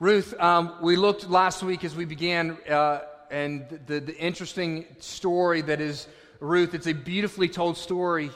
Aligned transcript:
Ruth, 0.00 0.34
um, 0.40 0.74
we 0.82 0.96
looked 0.96 1.30
last 1.30 1.62
week 1.62 1.84
as 1.84 1.94
we 1.94 2.04
began, 2.04 2.58
uh, 2.68 3.02
and 3.30 3.64
the, 3.86 4.00
the 4.00 4.16
interesting 4.18 4.86
story 4.98 5.60
that 5.60 5.80
is 5.80 6.08
Ruth. 6.40 6.74
It's 6.74 6.88
a 6.88 6.92
beautifully 6.92 7.48
told 7.48 7.76
story. 7.76 8.30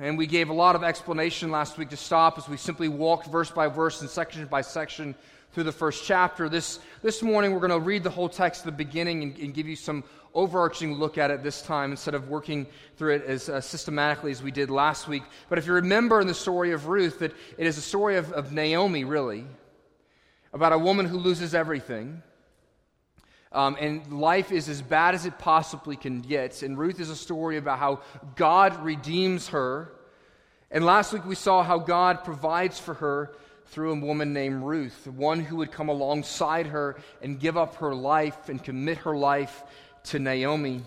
And 0.00 0.16
we 0.16 0.28
gave 0.28 0.48
a 0.48 0.52
lot 0.52 0.76
of 0.76 0.84
explanation 0.84 1.50
last 1.50 1.76
week 1.76 1.88
to 1.88 1.96
stop 1.96 2.38
as 2.38 2.48
we 2.48 2.56
simply 2.56 2.86
walked 2.86 3.26
verse 3.26 3.50
by 3.50 3.66
verse 3.66 4.00
and 4.00 4.08
section 4.08 4.46
by 4.46 4.60
section 4.60 5.16
through 5.52 5.64
the 5.64 5.72
first 5.72 6.04
chapter. 6.04 6.48
This, 6.48 6.78
this 7.02 7.20
morning, 7.20 7.52
we're 7.52 7.66
going 7.66 7.72
to 7.72 7.80
read 7.80 8.04
the 8.04 8.10
whole 8.10 8.28
text 8.28 8.60
at 8.60 8.66
the 8.66 8.84
beginning 8.84 9.24
and, 9.24 9.38
and 9.38 9.52
give 9.52 9.66
you 9.66 9.74
some 9.74 10.04
overarching 10.34 10.94
look 10.94 11.18
at 11.18 11.32
it 11.32 11.42
this 11.42 11.62
time 11.62 11.90
instead 11.90 12.14
of 12.14 12.28
working 12.28 12.64
through 12.96 13.16
it 13.16 13.24
as 13.24 13.48
uh, 13.48 13.60
systematically 13.60 14.30
as 14.30 14.40
we 14.40 14.52
did 14.52 14.70
last 14.70 15.08
week. 15.08 15.24
But 15.48 15.58
if 15.58 15.66
you 15.66 15.72
remember 15.72 16.20
in 16.20 16.28
the 16.28 16.34
story 16.34 16.70
of 16.70 16.86
Ruth, 16.86 17.18
that 17.18 17.32
it 17.58 17.66
is 17.66 17.76
a 17.76 17.82
story 17.82 18.18
of, 18.18 18.30
of 18.30 18.52
Naomi, 18.52 19.02
really 19.02 19.44
about 20.52 20.72
a 20.72 20.78
woman 20.78 21.06
who 21.06 21.18
loses 21.18 21.54
everything. 21.54 22.22
Um, 23.52 23.76
and 23.80 24.20
life 24.20 24.52
is 24.52 24.68
as 24.68 24.80
bad 24.80 25.14
as 25.14 25.26
it 25.26 25.38
possibly 25.38 25.96
can 25.96 26.20
get. 26.20 26.62
And 26.62 26.78
Ruth 26.78 27.00
is 27.00 27.10
a 27.10 27.16
story 27.16 27.56
about 27.56 27.78
how 27.78 28.00
God 28.36 28.84
redeems 28.84 29.48
her. 29.48 29.92
And 30.70 30.84
last 30.84 31.12
week 31.12 31.24
we 31.24 31.34
saw 31.34 31.62
how 31.62 31.78
God 31.78 32.22
provides 32.22 32.78
for 32.78 32.94
her 32.94 33.34
through 33.66 33.92
a 33.92 34.00
woman 34.00 34.32
named 34.32 34.62
Ruth, 34.62 35.06
one 35.06 35.40
who 35.40 35.56
would 35.56 35.72
come 35.72 35.88
alongside 35.88 36.66
her 36.66 36.96
and 37.22 37.40
give 37.40 37.56
up 37.56 37.76
her 37.76 37.94
life 37.94 38.48
and 38.48 38.62
commit 38.62 38.98
her 38.98 39.16
life 39.16 39.62
to 40.04 40.18
Naomi. 40.18 40.82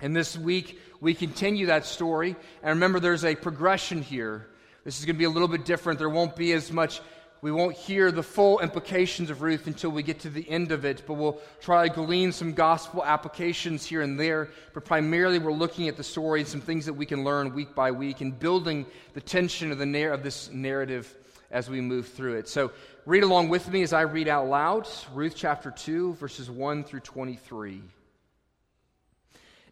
And 0.00 0.14
this 0.14 0.36
week 0.36 0.80
we 1.00 1.14
continue 1.14 1.66
that 1.66 1.86
story. 1.86 2.36
And 2.62 2.70
remember, 2.70 3.00
there's 3.00 3.24
a 3.24 3.34
progression 3.34 4.02
here. 4.02 4.48
This 4.84 4.98
is 4.98 5.04
going 5.04 5.16
to 5.16 5.18
be 5.18 5.24
a 5.24 5.30
little 5.30 5.48
bit 5.48 5.64
different. 5.64 5.98
There 5.98 6.08
won't 6.08 6.36
be 6.36 6.52
as 6.52 6.72
much 6.72 7.00
we 7.40 7.52
won't 7.52 7.76
hear 7.76 8.10
the 8.10 8.22
full 8.22 8.58
implications 8.60 9.30
of 9.30 9.42
Ruth 9.42 9.66
until 9.68 9.90
we 9.90 10.02
get 10.02 10.20
to 10.20 10.30
the 10.30 10.48
end 10.48 10.72
of 10.72 10.84
it, 10.84 11.04
but 11.06 11.14
we'll 11.14 11.40
try 11.60 11.88
to 11.88 11.94
glean 11.94 12.32
some 12.32 12.52
gospel 12.52 13.04
applications 13.04 13.86
here 13.86 14.02
and 14.02 14.18
there. 14.18 14.48
But 14.74 14.84
primarily, 14.84 15.38
we're 15.38 15.52
looking 15.52 15.88
at 15.88 15.96
the 15.96 16.02
story 16.02 16.40
and 16.40 16.48
some 16.48 16.60
things 16.60 16.86
that 16.86 16.94
we 16.94 17.06
can 17.06 17.22
learn 17.22 17.54
week 17.54 17.74
by 17.76 17.92
week 17.92 18.20
and 18.20 18.36
building 18.36 18.86
the 19.14 19.20
tension 19.20 19.70
of, 19.70 19.78
the 19.78 19.86
narr- 19.86 20.12
of 20.12 20.24
this 20.24 20.50
narrative 20.50 21.14
as 21.50 21.70
we 21.70 21.80
move 21.80 22.08
through 22.08 22.34
it. 22.34 22.48
So, 22.48 22.72
read 23.06 23.22
along 23.22 23.50
with 23.50 23.70
me 23.70 23.82
as 23.82 23.92
I 23.92 24.02
read 24.02 24.26
out 24.26 24.48
loud 24.48 24.88
Ruth 25.14 25.34
chapter 25.36 25.70
2, 25.70 26.14
verses 26.14 26.50
1 26.50 26.84
through 26.84 27.00
23. 27.00 27.82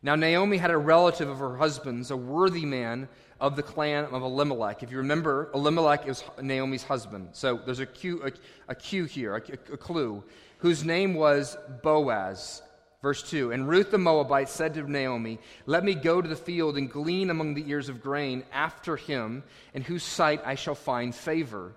Now, 0.03 0.14
Naomi 0.14 0.56
had 0.56 0.70
a 0.70 0.78
relative 0.78 1.28
of 1.28 1.39
her 1.39 1.56
husband's, 1.56 2.12
a 2.12 2.17
worthy 2.17 2.64
man 2.64 3.09
of 3.41 3.56
the 3.56 3.62
clan 3.62 4.05
of 4.06 4.23
Elimelech. 4.23 4.83
If 4.83 4.91
you 4.91 4.98
remember, 4.98 5.51
Elimelech 5.55 6.06
is 6.06 6.25
Naomi's 6.41 6.83
husband. 6.83 7.29
So 7.33 7.61
there's 7.65 7.81
a 7.81 7.87
cue, 7.87 8.23
a, 8.25 8.33
a 8.73 8.75
cue 8.75 9.05
here, 9.05 9.37
a, 9.37 9.73
a 9.73 9.77
clue, 9.77 10.25
whose 10.59 10.84
name 10.84 11.15
was 11.15 11.56
Boaz. 11.83 12.62
Verse 13.03 13.23
2 13.28 13.53
And 13.53 13.69
Ruth 13.69 13.91
the 13.91 13.98
Moabite 13.98 14.48
said 14.48 14.75
to 14.75 14.91
Naomi, 14.91 15.39
Let 15.67 15.84
me 15.84 15.95
go 15.95 16.23
to 16.23 16.28
the 16.28 16.37
field 16.37 16.78
and 16.78 16.91
glean 16.91 17.28
among 17.28 17.55
the 17.55 17.69
ears 17.69 17.89
of 17.89 18.03
grain 18.03 18.45
after 18.53 18.97
him, 18.97 19.43
in 19.75 19.83
whose 19.83 20.03
sight 20.03 20.41
I 20.45 20.55
shall 20.55 20.75
find 20.75 21.15
favor. 21.15 21.73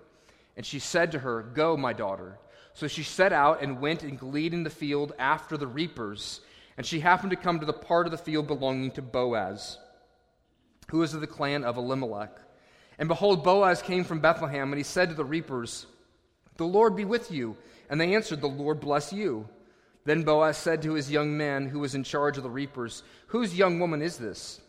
And 0.56 0.64
she 0.64 0.78
said 0.78 1.12
to 1.12 1.18
her, 1.18 1.42
Go, 1.42 1.76
my 1.76 1.92
daughter. 1.92 2.38
So 2.72 2.88
she 2.88 3.02
set 3.02 3.32
out 3.32 3.62
and 3.62 3.80
went 3.80 4.02
and 4.02 4.18
gleaned 4.18 4.54
in 4.54 4.62
the 4.62 4.70
field 4.70 5.12
after 5.18 5.58
the 5.58 5.66
reapers. 5.66 6.40
And 6.78 6.86
she 6.86 7.00
happened 7.00 7.30
to 7.30 7.36
come 7.36 7.60
to 7.60 7.66
the 7.66 7.72
part 7.74 8.06
of 8.06 8.12
the 8.12 8.18
field 8.18 8.46
belonging 8.46 8.92
to 8.92 9.02
Boaz 9.02 9.76
who 10.90 10.98
was 10.98 11.14
of 11.14 11.20
the 11.20 11.26
clan 11.26 11.64
of 11.64 11.76
Elimelech. 11.76 12.36
And 12.98 13.08
behold, 13.08 13.44
Boaz 13.44 13.80
came 13.80 14.04
from 14.04 14.20
Bethlehem, 14.20 14.72
and 14.72 14.78
he 14.78 14.84
said 14.84 15.08
to 15.08 15.14
the 15.14 15.24
reapers, 15.24 15.86
The 16.56 16.66
Lord 16.66 16.96
be 16.96 17.04
with 17.04 17.30
you. 17.30 17.56
And 17.88 18.00
they 18.00 18.14
answered, 18.14 18.40
The 18.40 18.48
Lord 18.48 18.80
bless 18.80 19.12
you. 19.12 19.48
Then 20.04 20.22
Boaz 20.22 20.56
said 20.56 20.82
to 20.82 20.94
his 20.94 21.10
young 21.10 21.36
man 21.36 21.66
who 21.66 21.80
was 21.80 21.94
in 21.94 22.04
charge 22.04 22.36
of 22.36 22.42
the 22.42 22.50
reapers, 22.50 23.02
Whose 23.28 23.56
young 23.56 23.78
woman 23.78 24.02
is 24.02 24.18
this? 24.18 24.60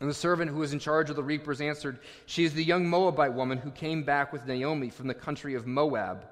And 0.00 0.10
the 0.10 0.14
servant 0.14 0.50
who 0.50 0.58
was 0.58 0.72
in 0.72 0.78
charge 0.78 1.10
of 1.10 1.16
the 1.16 1.22
reapers 1.22 1.60
answered, 1.60 1.98
She 2.26 2.44
is 2.44 2.52
the 2.52 2.64
young 2.64 2.86
Moabite 2.88 3.32
woman 3.32 3.58
who 3.58 3.70
came 3.70 4.02
back 4.02 4.32
with 4.32 4.46
Naomi 4.46 4.90
from 4.90 5.06
the 5.06 5.14
country 5.14 5.54
of 5.54 5.66
Moab. 5.66 6.26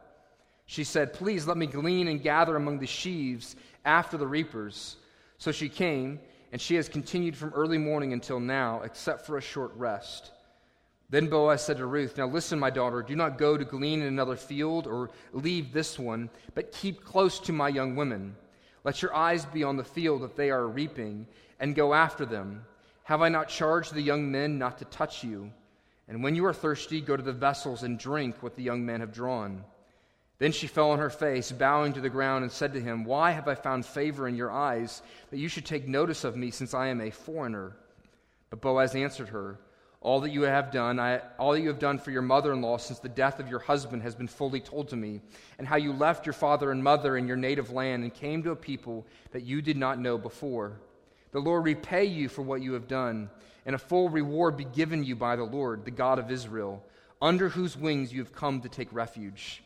She 0.66 0.84
said, 0.84 1.12
Please 1.12 1.46
let 1.46 1.56
me 1.56 1.66
glean 1.66 2.08
and 2.08 2.22
gather 2.22 2.56
among 2.56 2.78
the 2.78 2.86
sheaves 2.86 3.56
after 3.84 4.16
the 4.16 4.26
reapers. 4.26 4.96
So 5.38 5.52
she 5.52 5.68
came 5.68 6.20
and 6.52 6.60
she 6.60 6.74
has 6.74 6.88
continued 6.88 7.36
from 7.36 7.52
early 7.54 7.78
morning 7.78 8.12
until 8.12 8.38
now, 8.38 8.82
except 8.82 9.26
for 9.26 9.38
a 9.38 9.42
short 9.42 9.72
rest. 9.74 10.30
Then 11.08 11.28
Boaz 11.28 11.64
said 11.64 11.78
to 11.78 11.86
Ruth, 11.86 12.16
Now 12.18 12.26
listen, 12.26 12.58
my 12.58 12.70
daughter, 12.70 13.02
do 13.02 13.16
not 13.16 13.38
go 13.38 13.56
to 13.56 13.64
glean 13.64 14.02
in 14.02 14.06
another 14.06 14.36
field 14.36 14.86
or 14.86 15.10
leave 15.32 15.72
this 15.72 15.98
one, 15.98 16.28
but 16.54 16.72
keep 16.72 17.04
close 17.04 17.40
to 17.40 17.52
my 17.52 17.68
young 17.68 17.96
women. 17.96 18.36
Let 18.84 19.00
your 19.00 19.14
eyes 19.14 19.46
be 19.46 19.64
on 19.64 19.76
the 19.76 19.84
field 19.84 20.22
that 20.22 20.36
they 20.36 20.50
are 20.50 20.66
reaping, 20.66 21.26
and 21.58 21.74
go 21.74 21.94
after 21.94 22.26
them. 22.26 22.64
Have 23.04 23.22
I 23.22 23.28
not 23.28 23.48
charged 23.48 23.94
the 23.94 24.02
young 24.02 24.30
men 24.30 24.58
not 24.58 24.78
to 24.78 24.84
touch 24.86 25.24
you? 25.24 25.50
And 26.08 26.22
when 26.22 26.34
you 26.34 26.44
are 26.44 26.52
thirsty, 26.52 27.00
go 27.00 27.16
to 27.16 27.22
the 27.22 27.32
vessels 27.32 27.82
and 27.82 27.98
drink 27.98 28.42
what 28.42 28.56
the 28.56 28.62
young 28.62 28.84
men 28.84 29.00
have 29.00 29.12
drawn. 29.12 29.64
Then 30.42 30.50
she 30.50 30.66
fell 30.66 30.90
on 30.90 30.98
her 30.98 31.08
face, 31.08 31.52
bowing 31.52 31.92
to 31.92 32.00
the 32.00 32.10
ground, 32.10 32.42
and 32.42 32.50
said 32.50 32.72
to 32.72 32.80
him, 32.80 33.04
Why 33.04 33.30
have 33.30 33.46
I 33.46 33.54
found 33.54 33.86
favor 33.86 34.26
in 34.26 34.34
your 34.34 34.50
eyes, 34.50 35.00
that 35.30 35.38
you 35.38 35.46
should 35.46 35.64
take 35.64 35.86
notice 35.86 36.24
of 36.24 36.34
me, 36.34 36.50
since 36.50 36.74
I 36.74 36.88
am 36.88 37.00
a 37.00 37.12
foreigner? 37.12 37.76
But 38.50 38.60
Boaz 38.60 38.96
answered 38.96 39.28
her, 39.28 39.60
All 40.00 40.18
that 40.22 40.32
you 40.32 40.42
have 40.42 40.72
done, 40.72 40.98
I, 40.98 41.20
all 41.38 41.52
that 41.52 41.60
you 41.60 41.68
have 41.68 41.78
done 41.78 41.96
for 41.96 42.10
your 42.10 42.22
mother 42.22 42.52
in 42.52 42.60
law 42.60 42.76
since 42.76 42.98
the 42.98 43.08
death 43.08 43.38
of 43.38 43.48
your 43.48 43.60
husband 43.60 44.02
has 44.02 44.16
been 44.16 44.26
fully 44.26 44.58
told 44.58 44.88
to 44.88 44.96
me, 44.96 45.20
and 45.58 45.68
how 45.68 45.76
you 45.76 45.92
left 45.92 46.26
your 46.26 46.32
father 46.32 46.72
and 46.72 46.82
mother 46.82 47.16
in 47.16 47.28
your 47.28 47.36
native 47.36 47.70
land 47.70 48.02
and 48.02 48.12
came 48.12 48.42
to 48.42 48.50
a 48.50 48.56
people 48.56 49.06
that 49.30 49.44
you 49.44 49.62
did 49.62 49.76
not 49.76 50.00
know 50.00 50.18
before. 50.18 50.80
The 51.30 51.38
Lord 51.38 51.64
repay 51.64 52.06
you 52.06 52.28
for 52.28 52.42
what 52.42 52.62
you 52.62 52.72
have 52.72 52.88
done, 52.88 53.30
and 53.64 53.76
a 53.76 53.78
full 53.78 54.08
reward 54.08 54.56
be 54.56 54.64
given 54.64 55.04
you 55.04 55.14
by 55.14 55.36
the 55.36 55.44
Lord, 55.44 55.84
the 55.84 55.92
God 55.92 56.18
of 56.18 56.32
Israel, 56.32 56.82
under 57.20 57.48
whose 57.48 57.76
wings 57.76 58.12
you 58.12 58.18
have 58.18 58.32
come 58.32 58.60
to 58.62 58.68
take 58.68 58.92
refuge. 58.92 59.62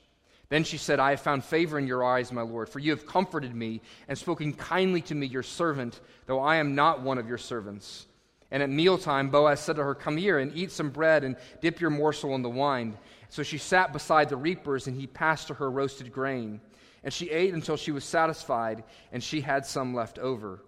Then 0.49 0.63
she 0.63 0.79
said, 0.79 1.01
I 1.01 1.11
have 1.11 1.21
found 1.21 1.45
favor 1.45 1.79
in 1.79 1.87
your 1.87 2.05
eyes, 2.05 2.31
my 2.31 2.43
Lord, 2.43 2.69
for 2.69 2.79
you 2.79 2.93
have 2.93 3.07
comforted 3.07 3.55
me 3.55 3.81
and 4.07 4.17
spoken 4.17 4.53
kindly 4.53 5.01
to 5.03 5.15
me, 5.15 5.27
your 5.27 5.43
servant, 5.43 6.01
though 6.27 6.41
I 6.41 6.57
am 6.57 6.75
not 6.75 7.03
one 7.03 7.19
of 7.19 7.29
your 7.29 7.39
servants. 7.39 8.07
And 8.51 8.63
at 8.63 8.71
mealtime, 8.71 9.31
Boaz 9.31 9.61
said 9.61 9.77
to 9.77 9.83
her, 9.83 9.95
Come 9.95 10.17
here 10.17 10.39
and 10.39 10.57
eat 10.57 10.71
some 10.71 10.91
bread 10.91 11.25
and 11.25 11.37
dip 11.61 11.81
your 11.81 11.91
morsel 11.91 12.35
in 12.37 12.43
the 12.43 12.49
wine. 12.49 12.97
So 13.29 13.43
she 13.43 13.59
sat 13.59 13.93
beside 13.93 14.29
the 14.29 14.37
reapers, 14.37 14.87
and 14.87 14.99
he 14.99 15.09
passed 15.09 15.49
to 15.49 15.55
her 15.55 15.69
roasted 15.69 16.13
grain. 16.13 16.61
And 17.03 17.13
she 17.13 17.31
ate 17.31 17.55
until 17.55 17.77
she 17.77 17.91
was 17.91 18.05
satisfied, 18.05 18.85
and 19.11 19.23
she 19.23 19.41
had 19.41 19.67
some 19.67 19.95
left 19.95 20.19
over. 20.21 20.61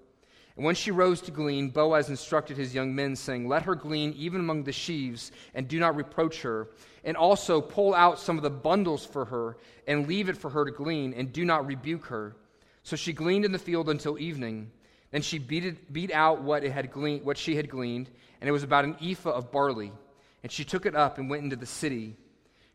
And 0.59 0.65
when 0.65 0.75
she 0.75 0.91
rose 0.91 1.21
to 1.21 1.31
glean, 1.31 1.71
Boaz 1.71 2.11
instructed 2.11 2.57
his 2.57 2.75
young 2.75 2.93
men, 2.93 3.15
saying, 3.15 3.47
Let 3.47 3.63
her 3.63 3.77
glean 3.77 4.13
even 4.19 4.41
among 4.41 4.65
the 4.65 4.73
sheaves, 4.73 5.31
and 5.55 5.69
do 5.69 5.79
not 5.79 5.95
reproach 5.95 6.43
her. 6.43 6.67
And 7.05 7.17
also 7.17 7.61
pull 7.61 7.95
out 7.95 8.19
some 8.19 8.37
of 8.37 8.43
the 8.43 8.51
bundles 8.51 9.07
for 9.07 9.25
her, 9.27 9.57
and 9.87 10.09
leave 10.09 10.29
it 10.29 10.37
for 10.37 10.51
her 10.51 10.65
to 10.65 10.73
glean, 10.73 11.15
and 11.15 11.33
do 11.33 11.45
not 11.45 11.65
rebuke 11.65 12.07
her. 12.07 12.35
So 12.83 12.97
she 12.97 13.13
gleaned 13.13 13.45
in 13.45 13.53
the 13.53 13.59
field 13.61 13.89
until 13.89 14.19
evening. 14.19 14.73
Then 15.13 15.23
she 15.23 15.39
beat, 15.39 15.65
it, 15.65 15.93
beat 15.93 16.13
out 16.13 16.43
what, 16.43 16.65
it 16.65 16.73
had 16.73 16.91
gleaned, 16.91 17.25
what 17.25 17.39
she 17.39 17.55
had 17.55 17.71
gleaned, 17.71 18.11
and 18.41 18.49
it 18.49 18.53
was 18.53 18.65
about 18.65 18.85
an 18.85 18.97
ephah 19.01 19.31
of 19.31 19.53
barley. 19.53 19.93
And 20.43 20.51
she 20.51 20.65
took 20.65 20.87
it 20.87 20.97
up 20.97 21.19
and 21.19 21.31
went 21.31 21.45
into 21.45 21.55
the 21.55 21.67
city. 21.67 22.17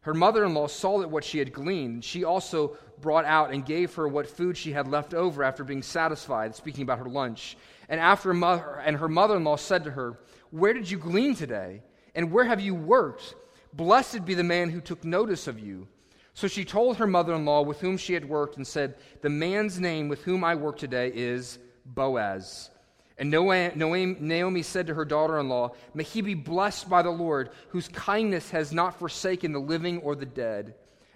Her 0.04 0.14
mother 0.14 0.46
in 0.46 0.54
law 0.54 0.68
saw 0.68 1.00
that 1.00 1.10
what 1.10 1.26
she 1.26 1.40
had 1.40 1.52
gleaned. 1.52 1.96
And 1.96 2.04
she 2.04 2.24
also 2.24 2.78
brought 3.04 3.26
out 3.26 3.52
and 3.52 3.64
gave 3.64 3.94
her 3.94 4.08
what 4.08 4.28
food 4.28 4.58
she 4.58 4.72
had 4.72 4.88
left 4.88 5.14
over 5.14 5.44
after 5.44 5.64
being 5.64 5.84
satisfied, 5.84 6.56
speaking 6.56 6.82
about 6.82 6.98
her 6.98 7.10
lunch. 7.10 7.56
And 7.88 8.00
after 8.00 8.34
mother, 8.34 8.82
and 8.84 8.98
her 8.98 9.08
mother-in-law 9.08 9.58
said 9.58 9.84
to 9.84 9.92
her, 9.92 10.18
"Where 10.50 10.74
did 10.74 10.90
you 10.90 10.98
glean 10.98 11.36
today? 11.36 11.84
And 12.16 12.32
where 12.32 12.46
have 12.46 12.60
you 12.62 12.74
worked? 12.74 13.36
Blessed 13.74 14.26
be 14.26 14.34
the 14.34 14.44
man 14.44 14.72
who 14.72 14.82
took 14.82 15.04
notice 15.04 15.48
of 15.48 15.60
you." 15.60 15.88
So 16.34 16.48
she 16.48 16.66
told 16.66 16.98
her 16.98 17.06
mother-in-law 17.06 17.62
with 17.62 17.82
whom 17.82 17.98
she 17.98 18.16
had 18.16 18.28
worked 18.28 18.58
and 18.58 18.66
said, 18.66 18.96
"The 19.22 19.30
man's 19.30 19.80
name 19.80 20.08
with 20.08 20.24
whom 20.24 20.44
I 20.44 20.56
work 20.56 20.78
today 20.78 21.12
is 21.14 21.60
Boaz." 21.86 22.72
And 23.16 23.30
Naomi 23.30 24.64
said 24.64 24.88
to 24.88 24.96
her 24.96 25.06
daughter 25.06 25.38
in 25.40 25.48
law, 25.48 25.76
May 25.94 26.04
he 26.04 26.22
be 26.22 26.34
blessed 26.34 26.90
by 26.90 27.04
the 27.04 27.12
Lord, 27.12 27.52
whose 27.70 27.88
kindness 27.88 28.50
has 28.50 28.74
not 28.74 28.98
forsaken 28.98 29.52
the 29.52 29.60
living 29.60 30.00
or 30.00 30.16
the 30.16 30.26
dead. 30.26 30.74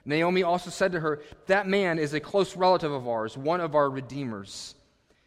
Naomi 0.08 0.42
also 0.42 0.70
said 0.70 0.94
to 0.94 1.02
her, 1.02 1.20
That 1.48 1.68
man 1.68 2.00
is 2.00 2.14
a 2.14 2.20
close 2.20 2.56
relative 2.56 2.94
of 2.94 3.08
ours, 3.08 3.38
one 3.38 3.60
of 3.60 3.76
our 3.76 3.90
redeemers. 3.90 4.74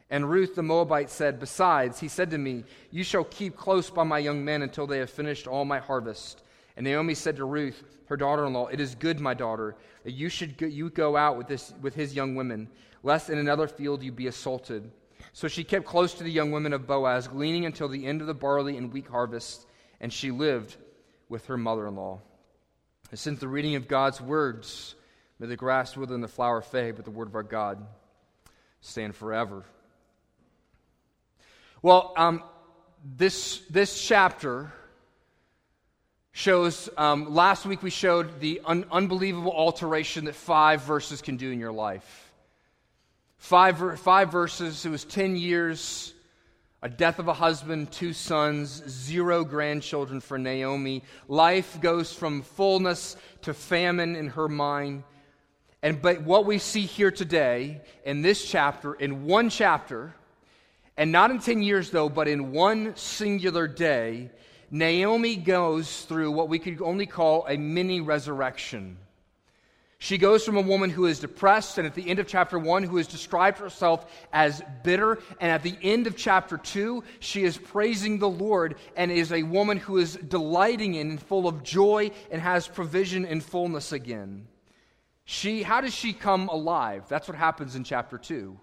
And 0.08 0.28
Ruth 0.28 0.56
the 0.56 0.62
Moabite 0.62 1.10
said, 1.10 1.38
Besides, 1.38 2.00
he 2.00 2.08
said 2.08 2.30
to 2.30 2.38
me, 2.38 2.64
You 2.90 3.04
shall 3.04 3.24
keep 3.24 3.56
close 3.56 3.90
by 3.90 4.04
my 4.04 4.18
young 4.18 4.42
men 4.42 4.62
until 4.62 4.86
they 4.86 4.98
have 4.98 5.10
finished 5.10 5.46
all 5.46 5.66
my 5.66 5.78
harvest. 5.78 6.42
And 6.76 6.84
Naomi 6.84 7.14
said 7.14 7.36
to 7.36 7.44
Ruth, 7.44 7.84
her 8.06 8.16
daughter 8.16 8.46
in 8.46 8.54
law, 8.54 8.68
It 8.68 8.80
is 8.80 8.94
good, 8.94 9.20
my 9.20 9.34
daughter, 9.34 9.76
that 10.02 10.12
you 10.12 10.30
should 10.30 10.56
go, 10.56 10.66
you 10.66 10.88
go 10.88 11.14
out 11.14 11.36
with, 11.36 11.46
this, 11.46 11.74
with 11.82 11.94
his 11.94 12.14
young 12.14 12.34
women, 12.34 12.66
lest 13.02 13.28
in 13.28 13.36
another 13.36 13.68
field 13.68 14.02
you 14.02 14.10
be 14.10 14.28
assaulted. 14.28 14.90
So 15.34 15.46
she 15.46 15.62
kept 15.62 15.84
close 15.84 16.14
to 16.14 16.24
the 16.24 16.32
young 16.32 16.52
women 16.52 16.72
of 16.72 16.86
Boaz, 16.86 17.28
gleaning 17.28 17.66
until 17.66 17.88
the 17.88 18.06
end 18.06 18.22
of 18.22 18.26
the 18.26 18.34
barley 18.34 18.78
and 18.78 18.90
wheat 18.90 19.06
harvest, 19.08 19.66
and 20.00 20.10
she 20.10 20.30
lived 20.30 20.76
with 21.28 21.44
her 21.46 21.58
mother 21.58 21.86
in 21.86 21.96
law. 21.96 22.20
Since 23.12 23.40
the 23.40 23.48
reading 23.48 23.74
of 23.74 23.88
God's 23.88 24.20
words, 24.20 24.94
May 25.40 25.46
the 25.46 25.56
grass 25.56 25.96
wither 25.96 26.14
and 26.14 26.22
the 26.22 26.28
flower 26.28 26.60
fade, 26.60 26.96
but 26.96 27.06
the 27.06 27.10
word 27.10 27.26
of 27.26 27.34
our 27.34 27.42
God 27.42 27.82
stand 28.82 29.16
forever. 29.16 29.64
Well, 31.80 32.12
um, 32.14 32.42
this, 33.16 33.60
this 33.70 34.06
chapter 34.06 34.70
shows, 36.32 36.90
um, 36.98 37.34
last 37.34 37.64
week 37.64 37.82
we 37.82 37.88
showed 37.88 38.38
the 38.38 38.60
un- 38.66 38.84
unbelievable 38.92 39.50
alteration 39.50 40.26
that 40.26 40.34
five 40.34 40.82
verses 40.82 41.22
can 41.22 41.38
do 41.38 41.50
in 41.50 41.58
your 41.58 41.72
life. 41.72 42.30
Five, 43.38 43.98
five 43.98 44.30
verses, 44.30 44.84
it 44.84 44.90
was 44.90 45.06
10 45.06 45.36
years, 45.36 46.12
a 46.82 46.88
death 46.88 47.18
of 47.18 47.28
a 47.28 47.34
husband, 47.34 47.92
two 47.92 48.12
sons, 48.12 48.82
zero 48.88 49.44
grandchildren 49.44 50.20
for 50.20 50.38
Naomi. 50.38 51.02
Life 51.28 51.80
goes 51.80 52.12
from 52.12 52.42
fullness 52.42 53.16
to 53.42 53.52
famine 53.52 54.16
in 54.16 54.28
her 54.28 54.48
mind. 54.48 55.04
And 55.82 56.00
but 56.00 56.22
what 56.22 56.46
we 56.46 56.58
see 56.58 56.82
here 56.82 57.10
today 57.10 57.80
in 58.04 58.22
this 58.22 58.44
chapter, 58.44 58.94
in 58.94 59.24
one 59.24 59.50
chapter, 59.50 60.14
and 60.96 61.12
not 61.12 61.30
in 61.30 61.38
10 61.38 61.62
years 61.62 61.90
though, 61.90 62.08
but 62.08 62.28
in 62.28 62.52
one 62.52 62.96
singular 62.96 63.66
day, 63.68 64.30
Naomi 64.70 65.36
goes 65.36 66.02
through 66.02 66.30
what 66.30 66.48
we 66.48 66.58
could 66.58 66.80
only 66.80 67.06
call 67.06 67.46
a 67.46 67.56
mini 67.56 68.00
resurrection. 68.00 68.96
She 70.02 70.16
goes 70.16 70.46
from 70.46 70.56
a 70.56 70.62
woman 70.62 70.88
who 70.88 71.04
is 71.04 71.18
depressed, 71.18 71.76
and 71.76 71.86
at 71.86 71.94
the 71.94 72.08
end 72.08 72.20
of 72.20 72.26
chapter 72.26 72.58
one, 72.58 72.82
who 72.84 72.96
has 72.96 73.06
described 73.06 73.58
herself 73.58 74.10
as 74.32 74.62
bitter, 74.82 75.18
and 75.38 75.52
at 75.52 75.62
the 75.62 75.76
end 75.82 76.06
of 76.06 76.16
chapter 76.16 76.56
two, 76.56 77.04
she 77.18 77.44
is 77.44 77.58
praising 77.58 78.18
the 78.18 78.28
Lord 78.28 78.76
and 78.96 79.12
is 79.12 79.30
a 79.30 79.42
woman 79.42 79.76
who 79.76 79.98
is 79.98 80.14
delighting 80.16 80.94
in 80.94 81.10
and 81.10 81.22
full 81.22 81.46
of 81.46 81.62
joy 81.62 82.12
and 82.30 82.40
has 82.40 82.66
provision 82.66 83.26
and 83.26 83.44
fullness 83.44 83.92
again. 83.92 84.48
She, 85.26 85.62
how 85.62 85.82
does 85.82 85.94
she 85.94 86.14
come 86.14 86.48
alive? 86.48 87.04
That's 87.06 87.28
what 87.28 87.36
happens 87.36 87.76
in 87.76 87.84
chapter 87.84 88.16
two. 88.16 88.58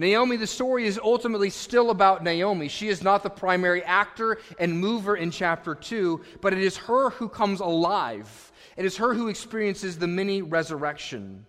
Naomi, 0.00 0.36
the 0.36 0.46
story 0.46 0.86
is 0.86 0.98
ultimately 1.04 1.50
still 1.50 1.90
about 1.90 2.24
Naomi. 2.24 2.68
She 2.68 2.88
is 2.88 3.02
not 3.02 3.22
the 3.22 3.28
primary 3.28 3.84
actor 3.84 4.38
and 4.58 4.80
mover 4.80 5.14
in 5.14 5.30
chapter 5.30 5.74
2, 5.74 6.22
but 6.40 6.54
it 6.54 6.58
is 6.58 6.74
her 6.78 7.10
who 7.10 7.28
comes 7.28 7.60
alive. 7.60 8.50
It 8.78 8.86
is 8.86 8.96
her 8.96 9.12
who 9.12 9.28
experiences 9.28 9.98
the 9.98 10.06
mini 10.06 10.40
resurrection. 10.40 11.44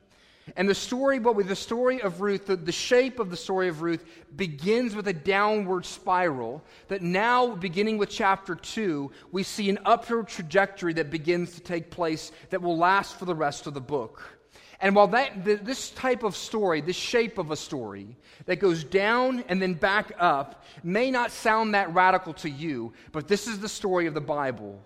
And 0.58 0.68
the 0.68 0.76
story, 0.76 1.18
but 1.18 1.34
with 1.34 1.48
the 1.48 1.56
story 1.56 2.02
of 2.02 2.20
Ruth, 2.20 2.46
the, 2.46 2.58
the, 2.58 2.74
shape 2.74 3.20
of 3.20 3.30
the 3.30 3.38
story 3.38 3.70
of 3.70 3.82
Ruth 3.82 4.04
begins 4.36 4.98
with 4.98 5.08
a 5.08 5.14
downward 5.14 5.86
spiral. 5.86 6.62
That 6.90 7.02
now, 7.02 7.56
beginning 7.56 8.00
with 8.00 8.10
chapter 8.10 8.56
2, 8.56 9.10
we 9.32 9.44
see 9.44 9.70
an 9.70 9.80
upward 9.86 10.28
trajectory 10.28 10.92
that 10.96 11.10
begins 11.10 11.54
to 11.54 11.62
take 11.62 11.90
place 11.90 12.34
that 12.50 12.62
will 12.62 12.78
last 12.78 13.18
for 13.18 13.24
the 13.24 13.34
rest 13.34 13.66
of 13.66 13.74
the 13.74 13.80
book. 13.80 14.41
And 14.82 14.96
while 14.96 15.08
that, 15.10 15.46
this 15.46 15.92
type 15.92 16.24
of 16.24 16.36
story, 16.36 16.82
this 16.82 16.96
shape 16.96 17.38
of 17.38 17.52
a 17.52 17.56
story 17.56 18.18
that 18.46 18.60
goes 18.60 18.84
down 18.84 19.44
and 19.48 19.62
then 19.62 19.76
back 19.76 20.12
up, 20.18 20.66
may 20.84 21.12
not 21.12 21.32
sound 21.32 21.76
that 21.76 21.94
radical 21.94 22.34
to 22.36 22.50
you, 22.50 22.92
but 23.12 23.28
this 23.28 23.48
is 23.48 23.60
the 23.60 23.70
story 23.70 24.08
of 24.08 24.16
the 24.16 24.22
Bible. 24.22 24.82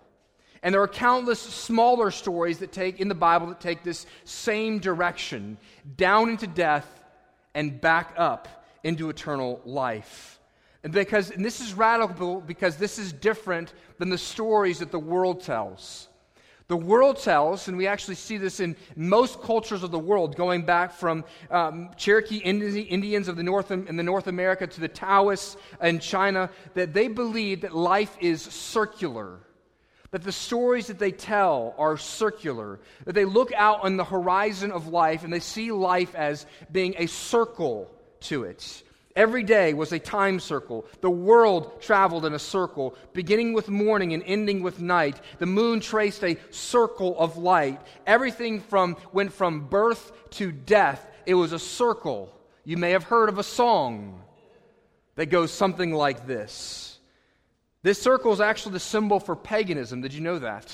And 0.62 0.74
there 0.74 0.81
are 0.81 0.88
countless 0.88 1.39
smaller 1.39 2.12
stories 2.12 2.59
that 2.59 2.74
take 2.74 3.00
in 3.00 3.07
the 3.07 3.15
Bible 3.15 3.47
that 3.47 3.62
take 3.62 3.83
this 3.83 4.06
same 4.25 4.80
direction, 4.80 5.57
down 5.95 6.27
into 6.27 6.47
death 6.47 6.88
and 7.53 7.80
back 7.80 8.13
up 8.18 8.65
into 8.83 9.09
eternal 9.09 9.62
life. 9.63 10.39
And 10.83 10.92
because 10.92 11.31
and 11.31 11.44
this 11.44 11.62
is 11.62 11.74
radical 11.74 12.42
because 12.42 12.75
this 12.77 13.00
is 13.00 13.13
different 13.13 13.74
than 13.97 14.09
the 14.09 14.18
stories 14.18 14.80
that 14.80 14.92
the 14.92 15.00
world 15.00 15.42
tells. 15.42 16.09
The 16.68 16.78
world 16.78 17.20
tells, 17.20 17.68
and 17.68 17.78
we 17.78 17.86
actually 17.86 18.16
see 18.16 18.38
this 18.38 18.60
in 18.60 18.76
most 18.96 19.40
cultures 19.42 19.84
of 19.84 19.92
the 19.92 20.00
world, 20.00 20.36
going 20.36 20.64
back 20.64 20.94
from 20.94 21.24
um, 21.52 21.92
Cherokee 21.96 22.38
Indians 22.38 23.28
of 23.28 23.36
the 23.36 23.44
North 23.44 23.70
in 23.70 23.96
the 23.96 24.04
North 24.04 24.26
America 24.26 24.66
to 24.66 24.82
the 24.82 24.88
Taoists 24.88 25.58
in 25.80 26.00
China, 26.00 26.50
that 26.74 26.92
they 26.92 27.08
believe 27.08 27.62
that 27.62 27.76
life 27.76 28.18
is 28.20 28.42
circular, 28.42 29.38
that 30.10 30.24
the 30.24 30.32
stories 30.32 30.88
that 30.88 30.98
they 30.98 31.12
tell 31.12 31.76
are 31.78 31.98
circular, 31.98 32.80
that 33.06 33.14
they 33.14 33.26
look 33.26 33.52
out 33.54 33.84
on 33.84 33.96
the 33.96 34.04
horizon 34.04 34.72
of 34.72 34.88
life 34.88 35.24
and 35.24 35.32
they 35.32 35.40
see 35.40 35.72
life 35.72 36.16
as 36.16 36.48
being 36.72 36.96
a 36.98 37.06
circle 37.06 37.92
to 38.22 38.44
it. 38.44 38.82
Every 39.16 39.44
day 39.44 39.74
was 39.74 39.94
a 39.94 40.00
time 40.00 40.42
circle. 40.42 40.86
The 41.00 41.10
world 41.10 41.82
traveled 41.82 42.26
in 42.26 42.34
a 42.34 42.40
circle, 42.40 42.96
beginning 43.14 43.54
with 43.54 43.70
morning 43.70 44.14
and 44.14 44.22
ending 44.26 44.62
with 44.62 44.82
night. 44.82 45.22
The 45.40 45.46
moon 45.46 45.80
traced 45.80 46.24
a 46.24 46.38
circle 46.52 47.18
of 47.18 47.38
light. 47.38 47.80
Everything 48.06 48.60
from, 48.60 48.98
went 49.14 49.32
from 49.32 49.68
birth 49.68 50.12
to 50.32 50.52
death. 50.52 51.06
It 51.26 51.36
was 51.36 51.54
a 51.54 51.60
circle. 51.60 52.30
You 52.66 52.76
may 52.76 52.92
have 52.92 53.06
heard 53.06 53.30
of 53.30 53.40
a 53.40 53.44
song 53.44 54.22
that 55.16 55.28
goes 55.28 55.52
something 55.52 55.94
like 55.94 56.28
this. 56.28 57.00
This 57.84 58.02
circle 58.02 58.34
is 58.34 58.42
actually 58.42 58.74
the 58.74 58.80
symbol 58.82 59.22
for 59.22 59.36
paganism. 59.36 60.02
Did 60.02 60.12
you 60.12 60.22
know 60.22 60.40
that? 60.40 60.74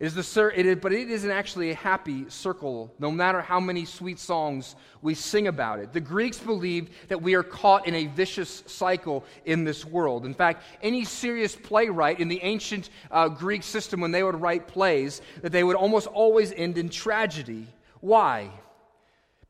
It 0.00 0.06
is 0.06 0.14
the, 0.14 0.52
it 0.54 0.64
is, 0.64 0.76
but 0.76 0.92
it 0.92 1.10
isn't 1.10 1.30
actually 1.30 1.70
a 1.70 1.74
happy 1.74 2.26
circle, 2.28 2.94
no 3.00 3.10
matter 3.10 3.40
how 3.40 3.58
many 3.58 3.84
sweet 3.84 4.20
songs 4.20 4.76
we 5.02 5.14
sing 5.14 5.48
about 5.48 5.80
it. 5.80 5.92
The 5.92 6.00
Greeks 6.00 6.38
believed 6.38 6.92
that 7.08 7.20
we 7.20 7.34
are 7.34 7.42
caught 7.42 7.88
in 7.88 7.96
a 7.96 8.06
vicious 8.06 8.62
cycle 8.66 9.24
in 9.44 9.64
this 9.64 9.84
world. 9.84 10.24
In 10.24 10.34
fact, 10.34 10.62
any 10.82 11.04
serious 11.04 11.56
playwright 11.56 12.20
in 12.20 12.28
the 12.28 12.40
ancient 12.42 12.90
uh, 13.10 13.28
Greek 13.28 13.64
system, 13.64 14.00
when 14.00 14.12
they 14.12 14.22
would 14.22 14.40
write 14.40 14.68
plays, 14.68 15.20
that 15.42 15.50
they 15.50 15.64
would 15.64 15.74
almost 15.74 16.06
always 16.06 16.52
end 16.52 16.78
in 16.78 16.88
tragedy. 16.90 17.66
Why? 18.00 18.50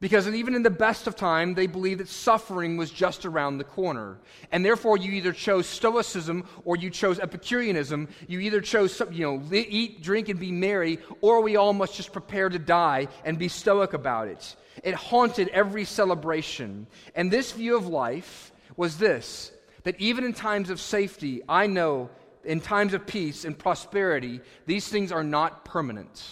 Because 0.01 0.29
even 0.29 0.55
in 0.55 0.63
the 0.63 0.71
best 0.71 1.09
of 1.09 1.17
time, 1.17 1.55
they 1.55 1.67
believed 1.67 1.99
that 1.99 2.09
suffering 2.09 2.77
was 2.77 2.89
just 2.89 3.27
around 3.27 3.59
the 3.59 3.65
corner. 3.65 4.19
And 4.53 4.65
therefore, 4.65 4.97
you 4.97 5.11
either 5.13 5.33
chose 5.33 5.67
Stoicism 5.67 6.47
or 6.65 6.77
you 6.77 6.89
chose 6.89 7.19
Epicureanism. 7.19 8.09
You 8.29 8.39
either 8.39 8.61
chose, 8.61 9.03
you 9.11 9.27
know, 9.27 9.43
eat, 9.53 10.01
drink, 10.01 10.29
and 10.29 10.39
be 10.39 10.53
merry, 10.53 11.01
or 11.21 11.41
we 11.41 11.57
all 11.57 11.73
must 11.73 11.97
just 11.97 12.13
prepare 12.13 12.49
to 12.49 12.61
die 12.61 13.09
and 13.25 13.41
be 13.41 13.49
stoic 13.49 13.93
about 13.93 14.29
it. 14.29 14.55
It 14.85 14.95
haunted 14.95 15.49
every 15.49 15.85
celebration. 15.85 16.87
And 17.17 17.29
this 17.29 17.51
view 17.51 17.77
of 17.77 17.89
life 17.89 18.53
was 18.77 18.99
this 18.99 19.51
that 19.83 20.01
even 20.01 20.23
in 20.23 20.33
times 20.33 20.71
of 20.71 20.81
safety, 20.81 21.43
I 21.49 21.67
know 21.67 22.11
in 22.45 22.61
times 22.61 22.95
of 22.95 23.07
peace 23.07 23.45
and 23.45 23.59
prosperity, 23.59 24.41
these 24.67 24.87
things 24.87 25.11
are 25.11 25.25
not 25.25 25.65
permanent. 25.65 26.23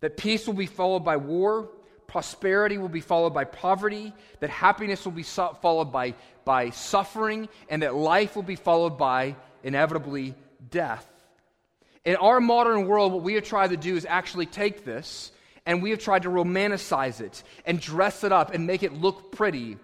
That 0.00 0.16
peace 0.16 0.46
will 0.46 0.54
be 0.54 0.66
followed 0.66 1.04
by 1.04 1.16
war 1.16 1.68
prosperity 2.10 2.76
will 2.76 2.88
be 2.88 3.00
followed 3.00 3.32
by 3.32 3.44
poverty, 3.44 4.12
that 4.40 4.50
happiness 4.50 5.04
will 5.04 5.12
be 5.12 5.22
so- 5.22 5.56
followed 5.62 5.92
by, 5.92 6.14
by 6.44 6.70
suffering, 6.70 7.48
and 7.68 7.82
that 7.82 7.94
life 7.94 8.34
will 8.34 8.42
be 8.42 8.56
followed 8.56 8.98
by 8.98 9.36
inevitably 9.62 10.34
death. 10.70 11.06
In 12.04 12.16
our 12.16 12.40
modern 12.40 12.86
world, 12.86 13.12
what 13.12 13.22
we 13.22 13.34
have 13.34 13.44
tried 13.44 13.70
to 13.70 13.76
do 13.76 13.94
is 13.94 14.06
actually 14.08 14.46
take 14.46 14.84
this 14.84 15.30
and 15.66 15.82
we 15.82 15.90
have 15.90 16.00
tried 16.00 16.22
to 16.22 16.30
romanticize 16.30 17.20
it 17.20 17.42
and 17.64 17.80
dress 17.80 18.24
it 18.24 18.32
up 18.32 18.54
and 18.54 18.66
make 18.66 18.82
it 18.82 18.94
look 18.94 19.30
pretty, 19.30 19.76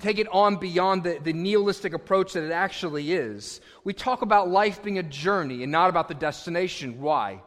take 0.00 0.18
it 0.18 0.26
on 0.28 0.56
beyond 0.56 1.04
the, 1.04 1.20
the 1.22 1.32
nihilistic 1.32 1.92
approach 1.92 2.32
that 2.32 2.42
it 2.42 2.50
actually 2.50 3.12
is. 3.12 3.60
We 3.84 3.92
talk 3.92 4.22
about 4.22 4.48
life 4.48 4.82
being 4.82 4.98
a 4.98 5.02
journey 5.02 5.62
and 5.62 5.70
not 5.70 5.90
about 5.90 6.08
the 6.08 6.14
destination. 6.14 7.00
Why? 7.00 7.40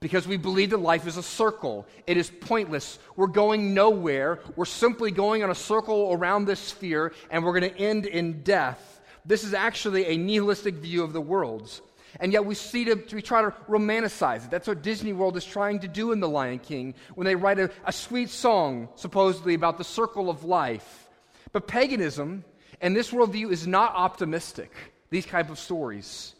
Because 0.00 0.28
we 0.28 0.36
believe 0.36 0.70
that 0.70 0.78
life 0.78 1.06
is 1.06 1.16
a 1.16 1.22
circle. 1.22 1.86
It 2.06 2.16
is 2.16 2.30
pointless. 2.30 2.98
We're 3.16 3.26
going 3.26 3.74
nowhere. 3.74 4.40
We're 4.54 4.64
simply 4.64 5.10
going 5.10 5.42
on 5.42 5.50
a 5.50 5.54
circle 5.54 6.12
around 6.12 6.44
this 6.44 6.60
sphere, 6.60 7.12
and 7.30 7.44
we're 7.44 7.58
going 7.58 7.72
to 7.72 7.78
end 7.78 8.06
in 8.06 8.42
death. 8.42 9.00
This 9.24 9.44
is 9.44 9.54
actually 9.54 10.06
a 10.06 10.16
nihilistic 10.16 10.76
view 10.76 11.02
of 11.02 11.12
the 11.12 11.20
world. 11.20 11.80
And 12.20 12.32
yet 12.32 12.44
we 12.44 12.54
see 12.54 12.84
to, 12.86 13.02
we 13.12 13.20
try 13.20 13.42
to 13.42 13.50
romanticize 13.68 14.44
it. 14.44 14.50
That's 14.50 14.66
what 14.66 14.82
Disney 14.82 15.12
World 15.12 15.36
is 15.36 15.44
trying 15.44 15.80
to 15.80 15.88
do 15.88 16.12
in 16.12 16.20
The 16.20 16.28
Lion 16.28 16.58
King 16.58 16.94
when 17.14 17.26
they 17.26 17.34
write 17.34 17.58
a, 17.58 17.70
a 17.84 17.92
sweet 17.92 18.30
song, 18.30 18.88
supposedly, 18.94 19.54
about 19.54 19.78
the 19.78 19.84
circle 19.84 20.30
of 20.30 20.44
life. 20.44 21.08
But 21.52 21.68
paganism 21.68 22.44
and 22.80 22.94
this 22.94 23.10
worldview 23.10 23.50
is 23.50 23.66
not 23.66 23.94
optimistic, 23.94 24.72
these 25.10 25.26
type 25.26 25.50
of 25.50 25.58
stories. 25.58 26.34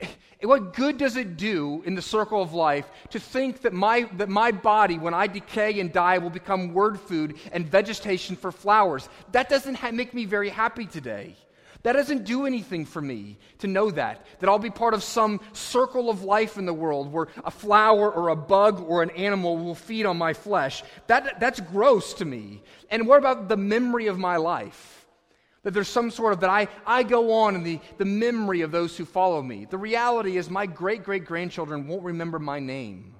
What 0.42 0.72
good 0.72 0.96
does 0.96 1.16
it 1.16 1.36
do 1.36 1.82
in 1.84 1.94
the 1.94 2.00
circle 2.00 2.40
of 2.40 2.54
life 2.54 2.90
to 3.10 3.20
think 3.20 3.60
that 3.60 3.74
my, 3.74 4.08
that 4.14 4.30
my 4.30 4.52
body, 4.52 4.98
when 4.98 5.12
I 5.12 5.26
decay 5.26 5.78
and 5.80 5.92
die, 5.92 6.16
will 6.16 6.30
become 6.30 6.72
word 6.72 6.98
food 6.98 7.36
and 7.52 7.68
vegetation 7.68 8.36
for 8.36 8.50
flowers? 8.50 9.08
That 9.32 9.50
doesn't 9.50 9.74
ha- 9.74 9.90
make 9.90 10.14
me 10.14 10.24
very 10.24 10.48
happy 10.48 10.86
today. 10.86 11.36
That 11.82 11.92
doesn't 11.92 12.24
do 12.24 12.44
anything 12.44 12.84
for 12.84 13.00
me 13.00 13.38
to 13.58 13.66
know 13.66 13.90
that, 13.90 14.26
that 14.38 14.48
I'll 14.50 14.58
be 14.58 14.70
part 14.70 14.92
of 14.92 15.02
some 15.02 15.40
circle 15.52 16.10
of 16.10 16.24
life 16.24 16.58
in 16.58 16.66
the 16.66 16.74
world 16.74 17.10
where 17.10 17.28
a 17.44 17.50
flower 17.50 18.10
or 18.10 18.28
a 18.28 18.36
bug 18.36 18.84
or 18.86 19.02
an 19.02 19.10
animal 19.10 19.56
will 19.56 19.74
feed 19.74 20.04
on 20.04 20.18
my 20.18 20.34
flesh. 20.34 20.82
That, 21.06 21.40
that's 21.40 21.60
gross 21.60 22.14
to 22.14 22.24
me. 22.24 22.62
And 22.90 23.06
what 23.06 23.18
about 23.18 23.48
the 23.48 23.56
memory 23.56 24.08
of 24.08 24.18
my 24.18 24.36
life? 24.36 24.99
That 25.62 25.74
there's 25.74 25.88
some 25.88 26.10
sort 26.10 26.32
of 26.32 26.40
that 26.40 26.50
I, 26.50 26.68
I 26.86 27.02
go 27.02 27.32
on 27.32 27.54
in 27.54 27.62
the, 27.62 27.80
the 27.98 28.04
memory 28.04 28.62
of 28.62 28.70
those 28.70 28.96
who 28.96 29.04
follow 29.04 29.42
me. 29.42 29.66
The 29.68 29.76
reality 29.78 30.36
is, 30.38 30.48
my 30.48 30.66
great 30.66 31.04
great 31.04 31.26
grandchildren 31.26 31.86
won't 31.86 32.02
remember 32.02 32.38
my 32.38 32.60
name. 32.60 33.14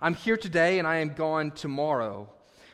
I'm 0.00 0.14
here 0.14 0.36
today 0.36 0.78
and 0.78 0.88
I 0.88 0.96
am 0.96 1.14
gone 1.14 1.50
tomorrow. 1.50 2.28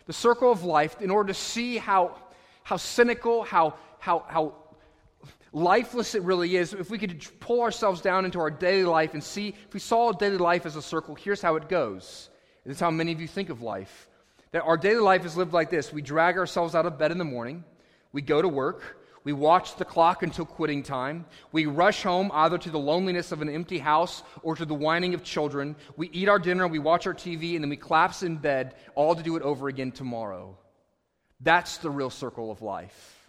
The 0.06 0.12
circle 0.12 0.52
of 0.52 0.62
life, 0.64 1.00
in 1.00 1.10
order 1.10 1.28
to 1.28 1.38
see 1.38 1.78
how, 1.78 2.16
how 2.62 2.76
cynical, 2.76 3.42
how, 3.42 3.74
how, 3.98 4.24
how 4.28 4.54
lifeless 5.52 6.14
it 6.14 6.22
really 6.22 6.56
is, 6.56 6.72
if 6.72 6.90
we 6.90 6.98
could 6.98 7.24
pull 7.40 7.62
ourselves 7.62 8.00
down 8.00 8.24
into 8.24 8.38
our 8.38 8.50
daily 8.50 8.84
life 8.84 9.14
and 9.14 9.22
see, 9.22 9.54
if 9.66 9.74
we 9.74 9.80
saw 9.80 10.12
daily 10.12 10.38
life 10.38 10.66
as 10.66 10.76
a 10.76 10.82
circle, 10.82 11.14
here's 11.14 11.42
how 11.42 11.56
it 11.56 11.68
goes. 11.68 12.30
This 12.64 12.76
is 12.76 12.80
how 12.80 12.90
many 12.90 13.12
of 13.12 13.20
you 13.20 13.26
think 13.26 13.48
of 13.48 13.62
life. 13.62 14.08
That 14.52 14.62
our 14.62 14.76
daily 14.76 15.00
life 15.00 15.24
is 15.24 15.36
lived 15.36 15.52
like 15.52 15.70
this 15.70 15.92
we 15.92 16.02
drag 16.02 16.36
ourselves 16.36 16.74
out 16.74 16.86
of 16.86 16.98
bed 16.98 17.10
in 17.10 17.18
the 17.18 17.24
morning, 17.24 17.64
we 18.16 18.22
go 18.22 18.40
to 18.40 18.48
work, 18.48 18.96
we 19.24 19.34
watch 19.34 19.76
the 19.76 19.84
clock 19.84 20.22
until 20.22 20.46
quitting 20.46 20.82
time. 20.82 21.26
We 21.52 21.66
rush 21.66 22.02
home 22.02 22.30
either 22.32 22.56
to 22.56 22.70
the 22.70 22.78
loneliness 22.78 23.30
of 23.30 23.42
an 23.42 23.50
empty 23.50 23.78
house 23.78 24.22
or 24.42 24.56
to 24.56 24.64
the 24.64 24.72
whining 24.72 25.12
of 25.12 25.22
children. 25.22 25.76
We 25.98 26.08
eat 26.14 26.26
our 26.26 26.38
dinner, 26.38 26.66
we 26.66 26.78
watch 26.78 27.06
our 27.06 27.12
TV, 27.12 27.56
and 27.56 27.62
then 27.62 27.68
we 27.68 27.76
collapse 27.76 28.22
in 28.22 28.36
bed, 28.36 28.74
all 28.94 29.14
to 29.14 29.22
do 29.22 29.36
it 29.36 29.42
over 29.42 29.68
again 29.68 29.92
tomorrow. 29.92 30.56
That's 31.42 31.76
the 31.76 31.90
real 31.90 32.08
circle 32.08 32.50
of 32.50 32.62
life. 32.62 33.28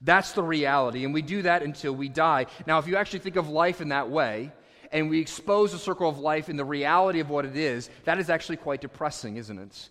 That's 0.00 0.32
the 0.32 0.42
reality, 0.42 1.04
and 1.04 1.14
we 1.14 1.22
do 1.22 1.42
that 1.42 1.62
until 1.62 1.92
we 1.92 2.08
die. 2.08 2.46
Now, 2.66 2.80
if 2.80 2.88
you 2.88 2.96
actually 2.96 3.20
think 3.20 3.36
of 3.36 3.48
life 3.48 3.80
in 3.80 3.90
that 3.90 4.10
way, 4.10 4.50
and 4.90 5.08
we 5.08 5.20
expose 5.20 5.70
the 5.70 5.78
circle 5.78 6.08
of 6.08 6.18
life 6.18 6.48
in 6.48 6.56
the 6.56 6.64
reality 6.64 7.20
of 7.20 7.30
what 7.30 7.44
it 7.44 7.56
is, 7.56 7.88
that 8.06 8.18
is 8.18 8.28
actually 8.28 8.56
quite 8.56 8.80
depressing, 8.80 9.36
isn't 9.36 9.58
it? 9.60 9.88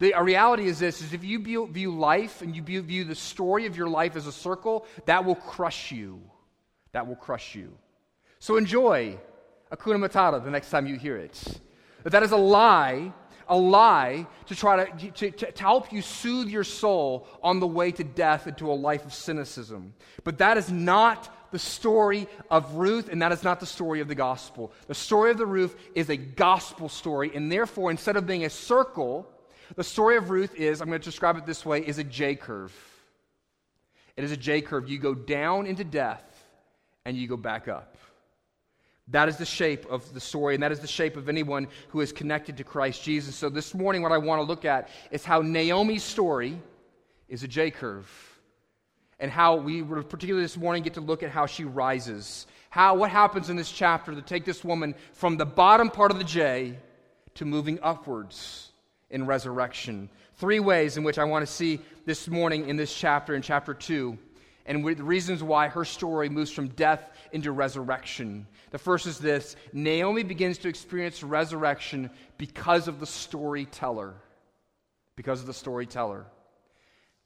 The 0.00 0.14
reality 0.18 0.66
is 0.66 0.78
this 0.78 1.02
is 1.02 1.12
if 1.12 1.22
you 1.22 1.38
view, 1.38 1.66
view 1.66 1.94
life 1.94 2.40
and 2.40 2.56
you 2.56 2.62
view, 2.62 2.80
view 2.80 3.04
the 3.04 3.14
story 3.14 3.66
of 3.66 3.76
your 3.76 3.88
life 3.88 4.16
as 4.16 4.26
a 4.26 4.32
circle, 4.32 4.86
that 5.04 5.24
will 5.24 5.34
crush 5.34 5.92
you. 5.92 6.22
That 6.92 7.06
will 7.06 7.16
crush 7.16 7.54
you. 7.54 7.70
So 8.38 8.56
enjoy 8.56 9.18
Hakuna 9.70 10.08
Matata 10.08 10.42
the 10.42 10.50
next 10.50 10.70
time 10.70 10.86
you 10.86 10.96
hear 10.96 11.18
it. 11.18 11.60
But 12.02 12.12
that 12.12 12.22
is 12.22 12.32
a 12.32 12.38
lie, 12.38 13.12
a 13.46 13.56
lie 13.56 14.26
to 14.46 14.56
try 14.56 14.86
to, 14.86 15.10
to, 15.10 15.30
to, 15.32 15.52
to 15.52 15.62
help 15.62 15.92
you 15.92 16.00
soothe 16.00 16.48
your 16.48 16.64
soul 16.64 17.28
on 17.42 17.60
the 17.60 17.66
way 17.66 17.92
to 17.92 18.02
death 18.02 18.46
into 18.46 18.70
a 18.70 18.72
life 18.72 19.04
of 19.04 19.12
cynicism. 19.12 19.92
But 20.24 20.38
that 20.38 20.56
is 20.56 20.72
not 20.72 21.52
the 21.52 21.58
story 21.58 22.26
of 22.50 22.76
Ruth, 22.76 23.10
and 23.10 23.20
that 23.20 23.32
is 23.32 23.42
not 23.42 23.60
the 23.60 23.66
story 23.66 24.00
of 24.00 24.08
the 24.08 24.14
gospel. 24.14 24.72
The 24.86 24.94
story 24.94 25.30
of 25.30 25.36
the 25.36 25.46
Ruth 25.46 25.76
is 25.94 26.08
a 26.08 26.16
gospel 26.16 26.88
story, 26.88 27.32
and 27.34 27.52
therefore, 27.52 27.90
instead 27.90 28.16
of 28.16 28.26
being 28.26 28.46
a 28.46 28.50
circle, 28.50 29.28
the 29.76 29.84
story 29.84 30.16
of 30.16 30.30
Ruth 30.30 30.54
is, 30.54 30.80
I'm 30.80 30.88
going 30.88 31.00
to 31.00 31.04
describe 31.04 31.36
it 31.36 31.46
this 31.46 31.64
way, 31.64 31.80
is 31.80 31.98
a 31.98 32.04
J 32.04 32.34
curve. 32.34 32.74
It 34.16 34.24
is 34.24 34.32
a 34.32 34.36
J 34.36 34.60
curve. 34.60 34.88
You 34.88 34.98
go 34.98 35.14
down 35.14 35.66
into 35.66 35.84
death 35.84 36.24
and 37.04 37.16
you 37.16 37.28
go 37.28 37.36
back 37.36 37.68
up. 37.68 37.96
That 39.08 39.28
is 39.28 39.36
the 39.36 39.46
shape 39.46 39.86
of 39.90 40.12
the 40.14 40.20
story, 40.20 40.54
and 40.54 40.62
that 40.62 40.70
is 40.70 40.80
the 40.80 40.86
shape 40.86 41.16
of 41.16 41.28
anyone 41.28 41.66
who 41.88 42.00
is 42.00 42.12
connected 42.12 42.58
to 42.58 42.64
Christ 42.64 43.02
Jesus. 43.02 43.34
So, 43.34 43.48
this 43.48 43.74
morning, 43.74 44.02
what 44.02 44.12
I 44.12 44.18
want 44.18 44.40
to 44.40 44.44
look 44.44 44.64
at 44.64 44.88
is 45.10 45.24
how 45.24 45.42
Naomi's 45.42 46.04
story 46.04 46.60
is 47.28 47.42
a 47.42 47.48
J 47.48 47.72
curve, 47.72 48.08
and 49.18 49.30
how 49.30 49.56
we, 49.56 49.82
particularly 49.82 50.44
this 50.44 50.56
morning, 50.56 50.84
get 50.84 50.94
to 50.94 51.00
look 51.00 51.24
at 51.24 51.30
how 51.30 51.46
she 51.46 51.64
rises. 51.64 52.46
How, 52.68 52.94
what 52.94 53.10
happens 53.10 53.50
in 53.50 53.56
this 53.56 53.72
chapter 53.72 54.14
to 54.14 54.22
take 54.22 54.44
this 54.44 54.62
woman 54.62 54.94
from 55.12 55.36
the 55.36 55.46
bottom 55.46 55.90
part 55.90 56.12
of 56.12 56.18
the 56.18 56.24
J 56.24 56.78
to 57.34 57.44
moving 57.44 57.80
upwards 57.82 58.69
in 59.10 59.26
resurrection. 59.26 60.08
Three 60.36 60.60
ways 60.60 60.96
in 60.96 61.04
which 61.04 61.18
I 61.18 61.24
want 61.24 61.46
to 61.46 61.52
see 61.52 61.80
this 62.06 62.28
morning 62.28 62.68
in 62.68 62.76
this 62.76 62.94
chapter, 62.94 63.34
in 63.34 63.42
chapter 63.42 63.74
2, 63.74 64.16
and 64.66 64.84
the 64.84 65.02
reasons 65.02 65.42
why 65.42 65.68
her 65.68 65.84
story 65.84 66.28
moves 66.28 66.50
from 66.50 66.68
death 66.68 67.10
into 67.32 67.52
resurrection. 67.52 68.46
The 68.70 68.78
first 68.78 69.06
is 69.06 69.18
this 69.18 69.56
Naomi 69.72 70.22
begins 70.22 70.58
to 70.58 70.68
experience 70.68 71.22
resurrection 71.22 72.10
because 72.38 72.88
of 72.88 73.00
the 73.00 73.06
storyteller. 73.06 74.14
Because 75.16 75.40
of 75.40 75.46
the 75.46 75.54
storyteller. 75.54 76.26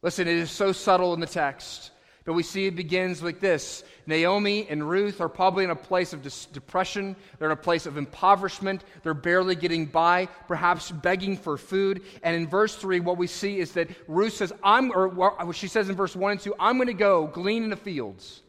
Listen, 0.01 0.27
it 0.27 0.37
is 0.37 0.51
so 0.51 0.71
subtle 0.71 1.13
in 1.13 1.19
the 1.19 1.27
text. 1.27 1.91
But 2.25 2.33
we 2.33 2.41
see 2.41 2.65
it 2.65 2.75
begins 2.75 3.21
like 3.21 3.39
this 3.39 3.83
Naomi 4.07 4.67
and 4.67 4.87
Ruth 4.87 5.21
are 5.21 5.29
probably 5.29 5.63
in 5.63 5.69
a 5.69 5.75
place 5.75 6.11
of 6.11 6.23
dis- 6.23 6.47
depression. 6.47 7.15
They're 7.37 7.49
in 7.49 7.53
a 7.53 7.61
place 7.61 7.85
of 7.85 7.97
impoverishment. 7.97 8.83
They're 9.03 9.13
barely 9.13 9.55
getting 9.55 9.85
by, 9.85 10.27
perhaps 10.47 10.89
begging 10.89 11.37
for 11.37 11.55
food. 11.57 12.01
And 12.23 12.35
in 12.35 12.47
verse 12.47 12.75
3, 12.75 12.99
what 12.99 13.17
we 13.17 13.27
see 13.27 13.59
is 13.59 13.73
that 13.73 13.89
Ruth 14.07 14.33
says, 14.33 14.51
I'm, 14.63 14.91
or 14.91 15.53
she 15.53 15.67
says 15.67 15.87
in 15.87 15.95
verse 15.95 16.15
1 16.15 16.31
and 16.31 16.41
2, 16.41 16.55
I'm 16.59 16.77
going 16.77 16.87
to 16.87 16.93
go 16.93 17.27
glean 17.27 17.63
in 17.63 17.69
the 17.69 17.75
fields. 17.75 18.41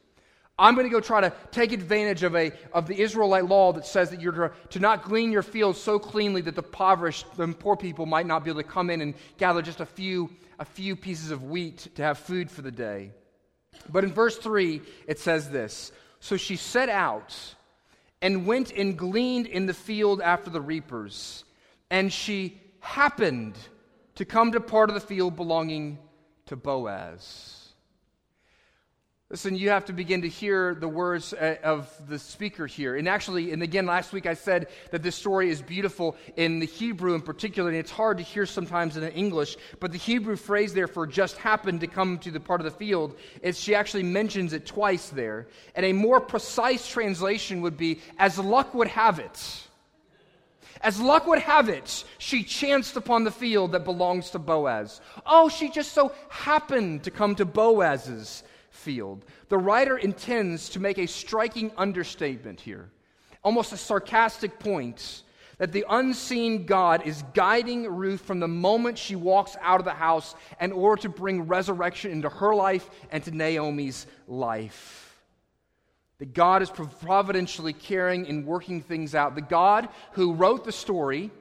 I'm 0.59 0.75
going 0.75 0.87
to 0.87 0.91
go 0.91 1.01
try 1.01 1.21
to 1.21 1.35
take 1.51 1.73
advantage 1.73 2.23
of, 2.23 2.35
a, 2.35 2.51
of 2.73 2.87
the 2.87 2.99
Israelite 2.99 3.45
law 3.45 3.75
that 3.75 3.85
says 3.85 4.09
that 4.09 4.23
you're 4.23 4.55
to, 4.71 4.81
not 4.81 5.05
glean 5.05 5.31
your 5.31 5.43
fields 5.43 5.79
so 5.79 5.99
cleanly 5.99 6.41
that 6.43 6.55
the 6.55 6.63
impoverished, 6.63 7.27
the 7.37 7.49
poor 7.49 7.77
people 7.77 8.07
might 8.07 8.25
not 8.25 8.43
be 8.43 8.51
able 8.51 8.63
to 8.63 8.67
come 8.67 8.89
in 8.89 9.03
and 9.03 9.13
gather 9.37 9.61
just 9.61 9.81
a 9.81 9.87
few, 9.87 10.31
a 10.59 10.65
few 10.65 10.97
pieces 10.97 11.31
of 11.31 11.45
wheat 11.45 11.89
to 11.97 12.03
have 12.03 12.19
food 12.19 12.51
for 12.51 12.63
the 12.63 12.71
day. 12.71 13.11
But 13.91 14.05
in 14.05 14.13
verse 14.13 14.37
3, 14.37 14.83
it 15.07 15.19
says 15.19 15.51
this 15.51 15.93
So 16.21 16.37
she 16.37 16.57
set 16.57 16.89
out 16.89 17.37
and 18.23 18.47
went 18.47 18.73
and 18.73 18.97
gleaned 18.97 19.47
in 19.47 19.67
the 19.67 19.75
field 19.75 20.21
after 20.21 20.51
the 20.51 20.61
reapers, 20.61 21.45
and 21.91 22.13
she 22.13 22.61
happened 22.81 23.57
to 24.15 24.25
come 24.25 24.53
to 24.53 24.61
part 24.61 24.91
of 24.91 24.95
the 24.95 25.01
field 25.01 25.37
belonging 25.37 25.99
to 26.47 26.57
Boaz. 26.57 27.56
Listen, 29.29 29.57
you 29.57 29.71
have 29.71 29.87
to 29.87 29.93
begin 29.93 30.23
to 30.23 30.29
hear 30.29 30.77
the 30.77 30.87
words 30.87 31.33
uh, 31.33 31.57
of 31.65 31.93
the 32.09 32.17
speaker 32.17 32.65
here. 32.65 32.95
And 32.95 33.09
actually, 33.09 33.51
and 33.51 33.61
again, 33.61 33.85
last 33.85 34.13
week 34.13 34.25
I 34.25 34.35
said 34.35 34.69
that 34.93 35.03
this 35.03 35.17
story 35.17 35.51
is 35.51 35.61
beautiful 35.61 36.17
in 36.37 36.61
the 36.61 36.67
Hebrew 36.67 37.13
in 37.17 37.23
particular, 37.23 37.69
and 37.69 37.77
it's 37.77 37.91
hard 37.91 38.19
to 38.19 38.23
hear 38.23 38.47
sometimes 38.47 38.97
in 38.97 39.03
the 39.03 39.13
English. 39.13 39.57
But 39.81 39.91
the 39.91 39.99
Hebrew 39.99 40.37
phrase 40.37 40.75
there 40.75 40.87
for 40.87 41.09
just 41.09 41.39
happened 41.39 41.81
to 41.81 41.89
come 41.89 42.19
to 42.19 42.31
the 42.31 42.39
part 42.39 42.61
of 42.61 42.67
the 42.67 42.71
field 42.71 43.19
is 43.43 43.59
she 43.59 43.75
actually 43.75 44.05
mentions 44.05 44.53
it 44.53 44.65
twice 44.65 45.09
there. 45.09 45.49
And 45.75 45.85
a 45.85 45.93
more 45.93 46.21
precise 46.21 46.87
translation 46.87 47.63
would 47.63 47.77
be, 47.77 47.99
as 48.21 48.39
luck 48.39 48.75
would 48.75 48.89
have 48.89 49.19
it. 49.19 49.67
As 50.83 51.01
luck 51.01 51.27
would 51.27 51.41
have 51.41 51.69
it, 51.69 52.05
she 52.19 52.45
chanced 52.45 52.97
upon 52.97 53.25
the 53.25 53.33
field 53.33 53.73
that 53.73 53.85
belongs 53.85 54.31
to 54.31 54.39
Boaz. 54.39 55.01
Oh, 55.27 55.49
she 55.49 55.69
just 55.69 55.95
so 55.95 56.13
happened 56.29 57.03
to 57.03 57.11
come 57.11 57.35
to 57.35 57.45
Boaz's 57.45 58.45
field. 58.87 59.25
The 59.49 59.59
writer 59.59 59.99
intends 59.99 60.69
to 60.71 60.81
make 60.81 60.99
a 60.99 61.07
striking 61.09 61.73
understatement 61.77 62.61
here, 62.61 62.89
almost 63.43 63.73
a 63.73 63.77
sarcastic 63.77 64.61
point 64.61 65.25
that 65.59 65.73
the 65.73 65.85
unseen 65.89 66.67
God 66.67 67.05
is 67.05 67.25
guiding 67.35 67.91
Ruth 67.91 68.21
from 68.21 68.39
the 68.39 68.47
moment 68.47 68.97
she 68.97 69.17
walks 69.17 69.57
out 69.61 69.81
of 69.81 69.85
the 69.85 69.91
house 69.91 70.37
in 70.61 70.71
order 70.71 71.03
to 71.03 71.09
bring 71.09 71.49
resurrection 71.49 72.13
into 72.13 72.29
her 72.29 72.55
life 72.55 72.89
and 73.11 73.25
to 73.25 73.33
Naomi's 73.33 74.07
life. 74.29 75.25
That 76.19 76.33
God 76.33 76.63
is 76.63 76.71
providentially 76.71 77.73
caring 77.73 78.29
and 78.29 78.47
working 78.47 78.83
things 78.83 79.17
out. 79.17 79.35
The 79.35 79.41
God 79.41 79.89
who 80.13 80.33
wrote 80.33 80.65
the 80.65 80.73
story 80.73 81.33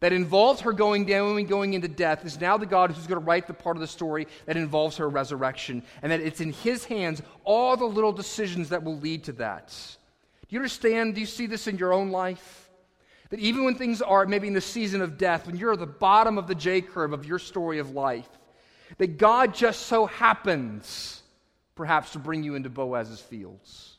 that 0.00 0.12
involves 0.12 0.62
her 0.62 0.72
going 0.72 1.04
down 1.04 1.36
and 1.36 1.46
going 1.46 1.74
into 1.74 1.88
death 1.88 2.24
is 2.24 2.40
now 2.40 2.56
the 2.56 2.66
God 2.66 2.90
who's 2.90 3.06
going 3.06 3.20
to 3.20 3.26
write 3.26 3.46
the 3.46 3.54
part 3.54 3.76
of 3.76 3.80
the 3.80 3.86
story 3.86 4.26
that 4.46 4.56
involves 4.56 4.96
her 4.96 5.08
resurrection. 5.08 5.82
And 6.02 6.10
that 6.10 6.20
it's 6.20 6.40
in 6.40 6.52
his 6.52 6.86
hands 6.86 7.22
all 7.44 7.76
the 7.76 7.84
little 7.84 8.12
decisions 8.12 8.70
that 8.70 8.82
will 8.82 8.98
lead 8.98 9.24
to 9.24 9.32
that. 9.34 9.68
Do 10.48 10.56
you 10.56 10.58
understand? 10.58 11.14
Do 11.14 11.20
you 11.20 11.26
see 11.26 11.46
this 11.46 11.66
in 11.66 11.76
your 11.76 11.92
own 11.92 12.10
life? 12.10 12.70
That 13.28 13.40
even 13.40 13.64
when 13.64 13.76
things 13.76 14.02
are 14.02 14.26
maybe 14.26 14.48
in 14.48 14.54
the 14.54 14.60
season 14.60 15.02
of 15.02 15.18
death, 15.18 15.46
when 15.46 15.56
you're 15.56 15.74
at 15.74 15.78
the 15.78 15.86
bottom 15.86 16.38
of 16.38 16.48
the 16.48 16.54
J 16.54 16.80
curve 16.80 17.12
of 17.12 17.26
your 17.26 17.38
story 17.38 17.78
of 17.78 17.90
life, 17.92 18.28
that 18.98 19.18
God 19.18 19.54
just 19.54 19.82
so 19.82 20.06
happens 20.06 21.22
perhaps 21.76 22.12
to 22.12 22.18
bring 22.18 22.42
you 22.42 22.56
into 22.56 22.68
Boaz's 22.68 23.20
fields. 23.20 23.98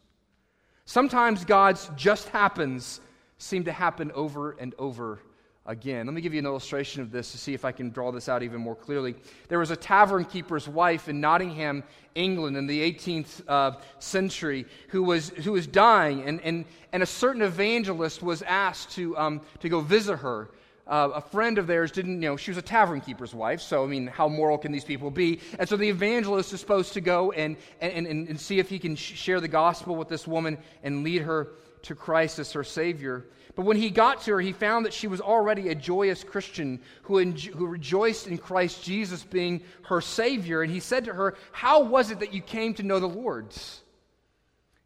Sometimes 0.86 1.46
God's 1.46 1.90
just 1.96 2.28
happens 2.30 3.00
seem 3.38 3.64
to 3.64 3.72
happen 3.72 4.12
over 4.12 4.52
and 4.52 4.76
over 4.78 5.20
again. 5.66 6.08
Let 6.08 6.16
me 6.16 6.22
give 6.22 6.34
you 6.34 6.40
an 6.40 6.46
illustration 6.46 7.02
of 7.02 7.12
this 7.12 7.32
to 7.32 7.38
see 7.38 7.54
if 7.54 7.66
I 7.66 7.72
can 7.72 7.92
draw 7.92 8.12
this 8.12 8.28
out 8.28 8.42
even 8.42 8.60
more 8.62 8.76
clearly. 8.76 9.16
There 9.48 9.60
was 9.60 9.72
a 9.72 9.76
tavern 9.76 10.26
keeper's 10.26 10.68
wife 10.68 11.08
in 11.08 11.22
Nottingham, 11.22 11.84
England, 12.16 12.58
in 12.58 12.66
the 12.66 12.92
18th 12.92 13.42
uh, 13.48 13.78
century 14.00 14.66
who 14.90 15.04
was, 15.04 15.30
who 15.30 15.52
was 15.52 15.68
dying, 15.68 16.24
and, 16.24 16.42
and, 16.42 16.66
and 16.92 17.04
a 17.04 17.06
certain 17.06 17.44
evangelist 17.44 18.24
was 18.24 18.42
asked 18.42 18.92
to, 18.94 19.16
um, 19.18 19.42
to 19.60 19.70
go 19.70 19.82
visit 19.82 20.18
her. 20.18 20.50
Uh, 20.88 21.10
a 21.14 21.22
friend 21.22 21.60
of 21.60 21.68
theirs 21.68 21.92
didn't, 21.92 22.22
you 22.22 22.28
know, 22.28 22.36
she 22.36 22.50
was 22.50 22.58
a 22.58 22.62
tavern 22.62 23.00
keeper's 23.00 23.36
wife, 23.36 23.62
so, 23.62 23.84
I 23.84 23.88
mean, 23.88 24.08
how 24.08 24.28
moral 24.28 24.58
can 24.58 24.72
these 24.72 24.84
people 24.84 25.12
be? 25.12 25.40
And 25.60 25.70
so 25.70 25.78
the 25.78 25.88
evangelist 25.88 26.52
is 26.54 26.60
supposed 26.60 26.94
to 26.94 27.02
go 27.02 27.32
and, 27.34 27.56
and, 27.80 28.08
and, 28.08 28.28
and 28.28 28.40
see 28.40 28.58
if 28.58 28.68
he 28.68 28.80
can 28.80 28.96
sh- 28.96 29.14
share 29.14 29.40
the 29.40 29.48
gospel 29.48 29.96
with 29.96 30.10
this 30.10 30.28
woman 30.28 30.58
and 30.84 31.04
lead 31.04 31.22
her 31.22 31.50
to 31.84 31.96
Christ 31.96 32.40
as 32.40 32.52
her 32.54 32.64
Savior. 32.64 33.28
But 33.62 33.68
when 33.68 33.78
he 33.78 33.92
got 33.92 34.24
to 34.24 34.32
her, 34.32 34.42
he 34.42 34.54
found 34.54 34.88
that 34.88 34.94
she 34.94 35.06
was 35.06 35.22
already 35.22 35.70
a 35.70 35.76
joyous 35.76 36.24
Christian 36.24 36.80
who, 37.04 37.24
enjo- 37.24 37.54
who 37.54 37.68
rejoiced 37.68 38.26
in 38.26 38.40
Christ 38.40 38.84
Jesus 38.84 39.22
being 39.24 39.62
her 39.84 40.02
Savior. 40.02 40.64
And 40.64 40.72
he 40.74 40.80
said 40.80 41.06
to 41.06 41.14
her, 41.14 41.36
How 41.52 41.84
was 41.84 42.10
it 42.10 42.22
that 42.22 42.34
you 42.34 42.42
came 42.42 42.74
to 42.74 42.82
know 42.82 43.00
the 43.00 43.06
Lord? 43.06 43.54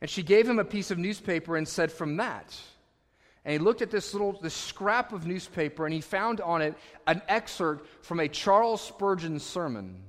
And 0.02 0.10
she 0.10 0.24
gave 0.24 0.46
him 0.46 0.60
a 0.60 0.66
piece 0.66 0.92
of 0.92 0.98
newspaper 0.98 1.56
and 1.56 1.66
said, 1.66 1.90
From 1.90 2.18
that. 2.18 2.54
and 3.46 3.54
he 3.54 3.60
looked 3.60 3.82
at 3.82 3.92
this 3.92 4.14
little 4.14 4.34
this 4.42 4.54
scrap 4.54 5.14
of 5.14 5.26
newspaper 5.26 5.86
and 5.86 5.94
he 5.94 6.02
found 6.02 6.42
on 6.42 6.62
it 6.62 6.76
an 7.08 7.22
excerpt 7.30 7.88
from 8.04 8.20
a 8.20 8.28
Charles 8.28 8.82
Spurgeon 8.82 9.40
sermon. 9.40 10.04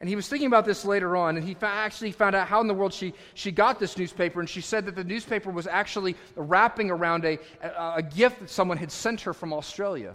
And 0.00 0.08
he 0.08 0.16
was 0.16 0.28
thinking 0.28 0.46
about 0.46 0.66
this 0.66 0.84
later 0.84 1.16
on, 1.16 1.36
and 1.36 1.46
he 1.46 1.56
actually 1.62 2.12
found 2.12 2.34
out 2.34 2.48
how 2.48 2.60
in 2.60 2.66
the 2.66 2.74
world 2.74 2.92
she, 2.92 3.14
she 3.32 3.50
got 3.50 3.80
this 3.80 3.96
newspaper. 3.96 4.40
And 4.40 4.48
she 4.48 4.60
said 4.60 4.84
that 4.86 4.94
the 4.94 5.04
newspaper 5.04 5.50
was 5.50 5.66
actually 5.66 6.16
wrapping 6.34 6.90
around 6.90 7.24
a, 7.24 7.38
a, 7.62 7.94
a 7.96 8.02
gift 8.02 8.40
that 8.40 8.50
someone 8.50 8.76
had 8.76 8.92
sent 8.92 9.22
her 9.22 9.32
from 9.32 9.54
Australia. 9.54 10.14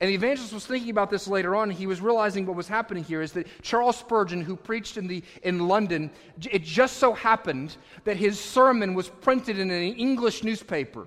And 0.00 0.10
the 0.10 0.14
evangelist 0.14 0.52
was 0.52 0.66
thinking 0.66 0.90
about 0.90 1.10
this 1.10 1.28
later 1.28 1.54
on. 1.54 1.70
He 1.70 1.86
was 1.86 2.00
realizing 2.00 2.44
what 2.44 2.56
was 2.56 2.66
happening 2.66 3.04
here 3.04 3.22
is 3.22 3.32
that 3.32 3.46
Charles 3.62 3.96
Spurgeon, 3.96 4.42
who 4.42 4.56
preached 4.56 4.96
in, 4.96 5.06
the, 5.06 5.22
in 5.44 5.68
London, 5.68 6.10
it 6.50 6.64
just 6.64 6.96
so 6.96 7.12
happened 7.12 7.76
that 8.02 8.16
his 8.16 8.38
sermon 8.38 8.94
was 8.94 9.08
printed 9.08 9.60
in 9.60 9.70
an 9.70 9.82
English 9.94 10.42
newspaper. 10.42 11.06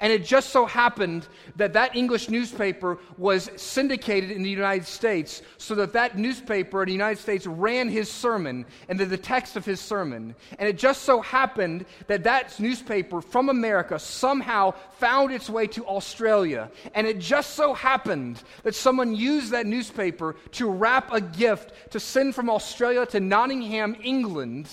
And 0.00 0.12
it 0.12 0.24
just 0.24 0.50
so 0.50 0.64
happened 0.64 1.26
that 1.56 1.72
that 1.72 1.96
English 1.96 2.28
newspaper 2.28 2.98
was 3.16 3.50
syndicated 3.56 4.30
in 4.30 4.44
the 4.44 4.50
United 4.50 4.86
States, 4.86 5.42
so 5.56 5.74
that 5.74 5.92
that 5.94 6.16
newspaper 6.16 6.82
in 6.82 6.86
the 6.86 6.92
United 6.92 7.20
States 7.20 7.46
ran 7.46 7.88
his 7.88 8.10
sermon 8.10 8.64
and 8.88 8.98
the, 8.98 9.18
text 9.18 9.56
of 9.56 9.64
his 9.64 9.80
sermon. 9.80 10.36
And 10.60 10.68
it 10.68 10.78
just 10.78 11.02
so 11.02 11.20
happened 11.20 11.84
that 12.06 12.22
that 12.24 12.58
newspaper 12.60 13.20
from 13.20 13.48
America 13.48 13.98
somehow 13.98 14.74
found 14.98 15.32
its 15.32 15.50
way 15.50 15.66
to 15.68 15.84
Australia. 15.86 16.70
And 16.94 17.06
it 17.06 17.18
just 17.18 17.54
so 17.54 17.74
happened 17.74 18.42
that 18.62 18.76
someone 18.76 19.16
used 19.16 19.50
that 19.50 19.66
newspaper 19.66 20.36
to 20.52 20.70
wrap 20.70 21.12
a 21.12 21.20
gift 21.20 21.72
to 21.90 21.98
send 21.98 22.36
from 22.36 22.48
Australia 22.48 23.04
to 23.06 23.18
Nottingham, 23.18 23.96
England 24.02 24.68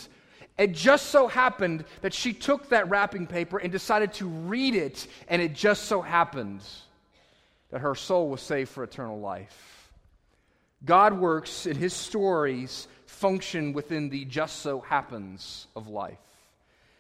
it 0.57 0.71
just 0.71 1.07
so 1.07 1.27
happened 1.27 1.83
that 2.01 2.13
she 2.13 2.33
took 2.33 2.69
that 2.69 2.89
wrapping 2.89 3.27
paper 3.27 3.57
and 3.57 3.71
decided 3.71 4.13
to 4.13 4.27
read 4.27 4.75
it, 4.75 5.07
and 5.27 5.41
it 5.41 5.53
just 5.53 5.85
so 5.85 6.01
happened 6.01 6.61
that 7.71 7.81
her 7.81 7.95
soul 7.95 8.29
was 8.29 8.41
saved 8.41 8.69
for 8.69 8.83
eternal 8.83 9.19
life. 9.19 9.91
God 10.85 11.19
works 11.19 11.65
in 11.65 11.75
his 11.75 11.93
stories 11.93 12.87
function 13.05 13.73
within 13.73 14.09
the 14.09 14.25
just 14.25 14.61
so 14.61 14.79
happens 14.81 15.67
of 15.75 15.87
life. 15.87 16.17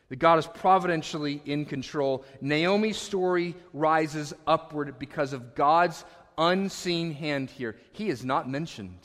That 0.09 0.17
God 0.17 0.39
is 0.39 0.47
providentially 0.47 1.41
in 1.45 1.65
control. 1.65 2.25
Naomi's 2.41 2.97
story 2.97 3.55
rises 3.73 4.33
upward 4.45 4.99
because 4.99 5.33
of 5.33 5.55
God's 5.55 6.03
unseen 6.37 7.13
hand 7.13 7.49
here. 7.49 7.75
He 7.91 8.09
is 8.09 8.23
not 8.23 8.49
mentioned. 8.49 8.99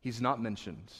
He's 0.00 0.20
not 0.20 0.40
mentioned. 0.40 0.92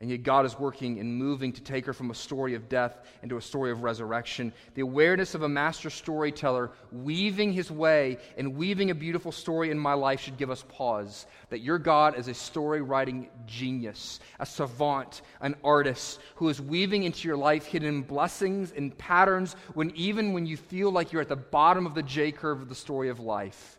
And 0.00 0.08
yet, 0.08 0.22
God 0.22 0.46
is 0.46 0.58
working 0.58 0.98
and 0.98 1.14
moving 1.14 1.52
to 1.52 1.60
take 1.60 1.84
her 1.84 1.92
from 1.92 2.10
a 2.10 2.14
story 2.14 2.54
of 2.54 2.70
death 2.70 3.04
into 3.22 3.36
a 3.36 3.42
story 3.42 3.70
of 3.70 3.82
resurrection. 3.82 4.50
The 4.72 4.80
awareness 4.80 5.34
of 5.34 5.42
a 5.42 5.48
master 5.48 5.90
storyteller 5.90 6.70
weaving 6.90 7.52
his 7.52 7.70
way 7.70 8.16
and 8.38 8.56
weaving 8.56 8.90
a 8.90 8.94
beautiful 8.94 9.30
story 9.30 9.70
in 9.70 9.78
my 9.78 9.92
life 9.92 10.20
should 10.20 10.38
give 10.38 10.50
us 10.50 10.64
pause. 10.68 11.26
That 11.50 11.60
your 11.60 11.78
God 11.78 12.18
is 12.18 12.28
a 12.28 12.34
story 12.34 12.80
writing 12.80 13.28
genius, 13.46 14.20
a 14.38 14.46
savant, 14.46 15.20
an 15.42 15.54
artist 15.62 16.18
who 16.36 16.48
is 16.48 16.62
weaving 16.62 17.02
into 17.02 17.28
your 17.28 17.36
life 17.36 17.66
hidden 17.66 18.00
blessings 18.00 18.72
and 18.74 18.96
patterns 18.96 19.54
when 19.74 19.90
even 19.96 20.32
when 20.32 20.46
you 20.46 20.56
feel 20.56 20.90
like 20.90 21.12
you're 21.12 21.20
at 21.20 21.28
the 21.28 21.36
bottom 21.36 21.84
of 21.84 21.94
the 21.94 22.02
J 22.02 22.32
curve 22.32 22.62
of 22.62 22.70
the 22.70 22.74
story 22.74 23.10
of 23.10 23.20
life, 23.20 23.78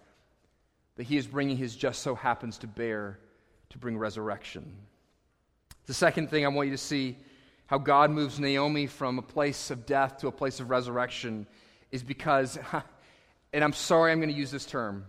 that 0.98 1.04
he 1.04 1.18
is 1.18 1.26
bringing 1.26 1.58
his 1.58 1.76
just 1.76 2.04
so 2.04 2.14
happens 2.14 2.60
to 2.60 2.68
bear 2.68 3.18
to 3.72 3.80
bring 3.80 3.98
resurrection. 3.98 4.72
The 5.88 5.94
second 5.94 6.30
thing 6.30 6.46
I 6.46 6.50
want 6.50 6.70
you 6.70 6.76
to 6.76 6.82
see 6.82 7.18
how 7.66 7.78
God 7.78 8.12
moves 8.12 8.40
Naomi 8.40 8.86
from 8.86 9.18
a 9.18 9.22
place 9.22 9.72
of 9.72 9.86
death 9.86 10.18
to 10.18 10.28
a 10.28 10.32
place 10.32 10.60
of 10.60 10.70
resurrection 10.70 11.48
is 11.92 12.04
because, 12.04 12.60
and 13.54 13.64
I'm 13.64 13.74
sorry 13.74 14.12
I'm 14.12 14.20
going 14.20 14.30
to 14.30 14.36
use 14.36 14.52
this 14.52 14.66
term. 14.66 15.06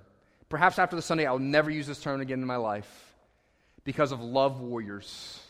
Perhaps 0.49 0.79
after 0.79 0.97
the 0.97 1.03
Sunday, 1.03 1.27
I'll 1.27 1.39
never 1.39 1.71
use 1.71 1.87
this 1.87 2.01
term 2.01 2.21
again 2.21 2.41
in 2.41 2.47
my 2.47 2.57
life 2.57 3.15
because 3.85 4.13
of 4.13 4.21
love 4.21 4.61
warriors. 4.61 5.41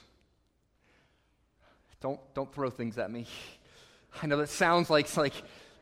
Don't, 2.00 2.20
don't 2.34 2.52
throw 2.52 2.70
things 2.70 2.98
at 2.98 3.10
me. 3.10 3.26
I 4.22 4.26
know 4.26 4.38
that 4.38 4.48
sounds 4.48 4.90
like, 4.90 5.14
like 5.16 5.34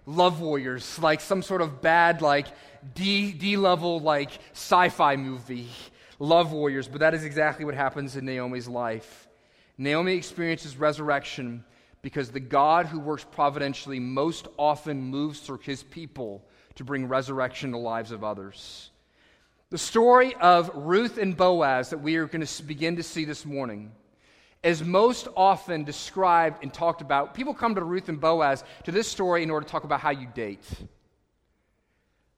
love 0.07 0.41
warriors, 0.41 0.99
like 0.99 1.21
some 1.21 1.43
sort 1.43 1.63
of 1.63 1.81
bad, 1.81 2.23
like 2.23 2.47
D, 2.95 3.33
D 3.33 3.57
level, 3.57 4.01
like 4.01 4.31
sci 4.53 4.89
fi 4.89 5.17
movie. 5.17 5.69
Love 6.19 6.53
warriors, 6.53 6.87
but 6.87 7.01
that 7.01 7.15
is 7.15 7.25
exactly 7.25 7.65
what 7.65 7.75
happens 7.75 8.17
in 8.17 8.27
Naomi's 8.27 8.69
life. 8.69 9.29
Naomi 9.81 10.13
experiences 10.13 10.77
resurrection 10.77 11.65
because 12.03 12.31
the 12.31 12.39
God 12.39 12.85
who 12.85 13.01
works 13.01 13.25
providentially 13.25 13.99
most 13.99 14.47
often 14.59 15.01
moves 15.01 15.41
through 15.41 15.61
his 15.63 15.83
people 15.83 16.45
to 16.75 16.85
bring 16.85 17.09
resurrection 17.09 17.73
to 17.73 17.79
lives 17.79 18.13
of 18.13 18.23
others. 18.23 18.91
The 19.71 19.79
story 19.79 20.35
of 20.35 20.71
Ruth 20.75 21.17
and 21.17 21.35
Boaz 21.35 21.89
that 21.91 22.03
we 22.03 22.17
are 22.17 22.27
going 22.27 22.45
to 22.45 22.63
begin 22.63 22.97
to 22.97 23.03
see 23.03 23.25
this 23.25 23.47
morning 23.47 23.93
is 24.63 24.85
most 24.85 25.29
often 25.35 25.85
described 25.85 26.63
and 26.63 26.75
talked 26.75 27.01
about. 27.01 27.33
People 27.33 27.55
come 27.55 27.75
to 27.75 27.83
Ruth 27.83 28.11
and 28.11 28.21
Boaz 28.21 28.63
to 28.85 28.93
this 28.93 29.09
story 29.09 29.43
in 29.43 29.51
order 29.51 29.65
to 29.65 29.73
talk 29.73 29.85
about 29.85 30.01
how 30.01 30.11
you 30.11 30.29
date. 30.35 30.67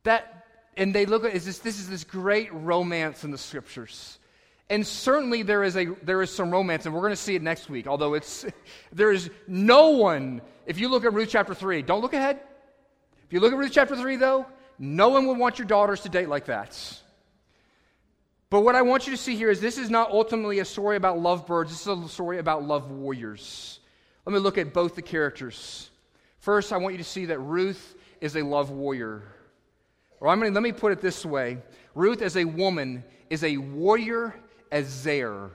That, 0.04 0.46
and 0.76 0.94
they 0.94 1.06
look 1.06 1.24
at 1.24 1.34
is 1.34 1.44
this, 1.44 1.58
this 1.58 1.80
is 1.80 1.90
this 1.90 2.04
great 2.04 2.54
romance 2.54 3.24
in 3.24 3.32
the 3.32 3.38
scriptures. 3.38 4.20
And 4.72 4.86
certainly 4.86 5.42
there 5.42 5.62
is, 5.62 5.76
a, 5.76 5.84
there 6.02 6.22
is 6.22 6.34
some 6.34 6.50
romance, 6.50 6.86
and 6.86 6.94
we're 6.94 7.02
going 7.02 7.12
to 7.12 7.16
see 7.16 7.34
it 7.34 7.42
next 7.42 7.68
week, 7.68 7.86
although 7.86 8.14
it's, 8.14 8.46
there 8.92 9.12
is 9.12 9.28
no 9.46 9.90
one, 9.90 10.40
if 10.64 10.80
you 10.80 10.88
look 10.88 11.04
at 11.04 11.12
Ruth 11.12 11.28
chapter 11.30 11.52
3, 11.52 11.82
don't 11.82 12.00
look 12.00 12.14
ahead. 12.14 12.40
If 13.26 13.34
you 13.34 13.40
look 13.40 13.52
at 13.52 13.58
Ruth 13.58 13.72
chapter 13.74 13.94
3, 13.94 14.16
though, 14.16 14.46
no 14.78 15.10
one 15.10 15.26
would 15.26 15.36
want 15.36 15.58
your 15.58 15.66
daughters 15.66 16.00
to 16.00 16.08
date 16.08 16.30
like 16.30 16.46
that. 16.46 17.02
But 18.48 18.62
what 18.62 18.74
I 18.74 18.80
want 18.80 19.06
you 19.06 19.10
to 19.12 19.18
see 19.18 19.36
here 19.36 19.50
is 19.50 19.60
this 19.60 19.76
is 19.76 19.90
not 19.90 20.10
ultimately 20.10 20.60
a 20.60 20.64
story 20.64 20.96
about 20.96 21.18
lovebirds, 21.18 21.70
this 21.70 21.82
is 21.82 21.86
a 21.88 22.08
story 22.08 22.38
about 22.38 22.64
love 22.64 22.90
warriors. 22.90 23.78
Let 24.24 24.32
me 24.32 24.38
look 24.38 24.56
at 24.56 24.72
both 24.72 24.94
the 24.94 25.02
characters. 25.02 25.90
First, 26.38 26.72
I 26.72 26.78
want 26.78 26.94
you 26.94 26.98
to 26.98 27.04
see 27.04 27.26
that 27.26 27.40
Ruth 27.40 27.94
is 28.22 28.36
a 28.36 28.42
love 28.42 28.70
warrior. 28.70 29.22
Or 30.18 30.28
I'm 30.28 30.40
to, 30.40 30.50
let 30.50 30.62
me 30.62 30.72
put 30.72 30.92
it 30.92 31.02
this 31.02 31.26
way 31.26 31.58
Ruth, 31.94 32.22
as 32.22 32.38
a 32.38 32.46
woman, 32.46 33.04
is 33.28 33.44
a 33.44 33.58
warrior 33.58 34.34
Ezer. 34.72 35.50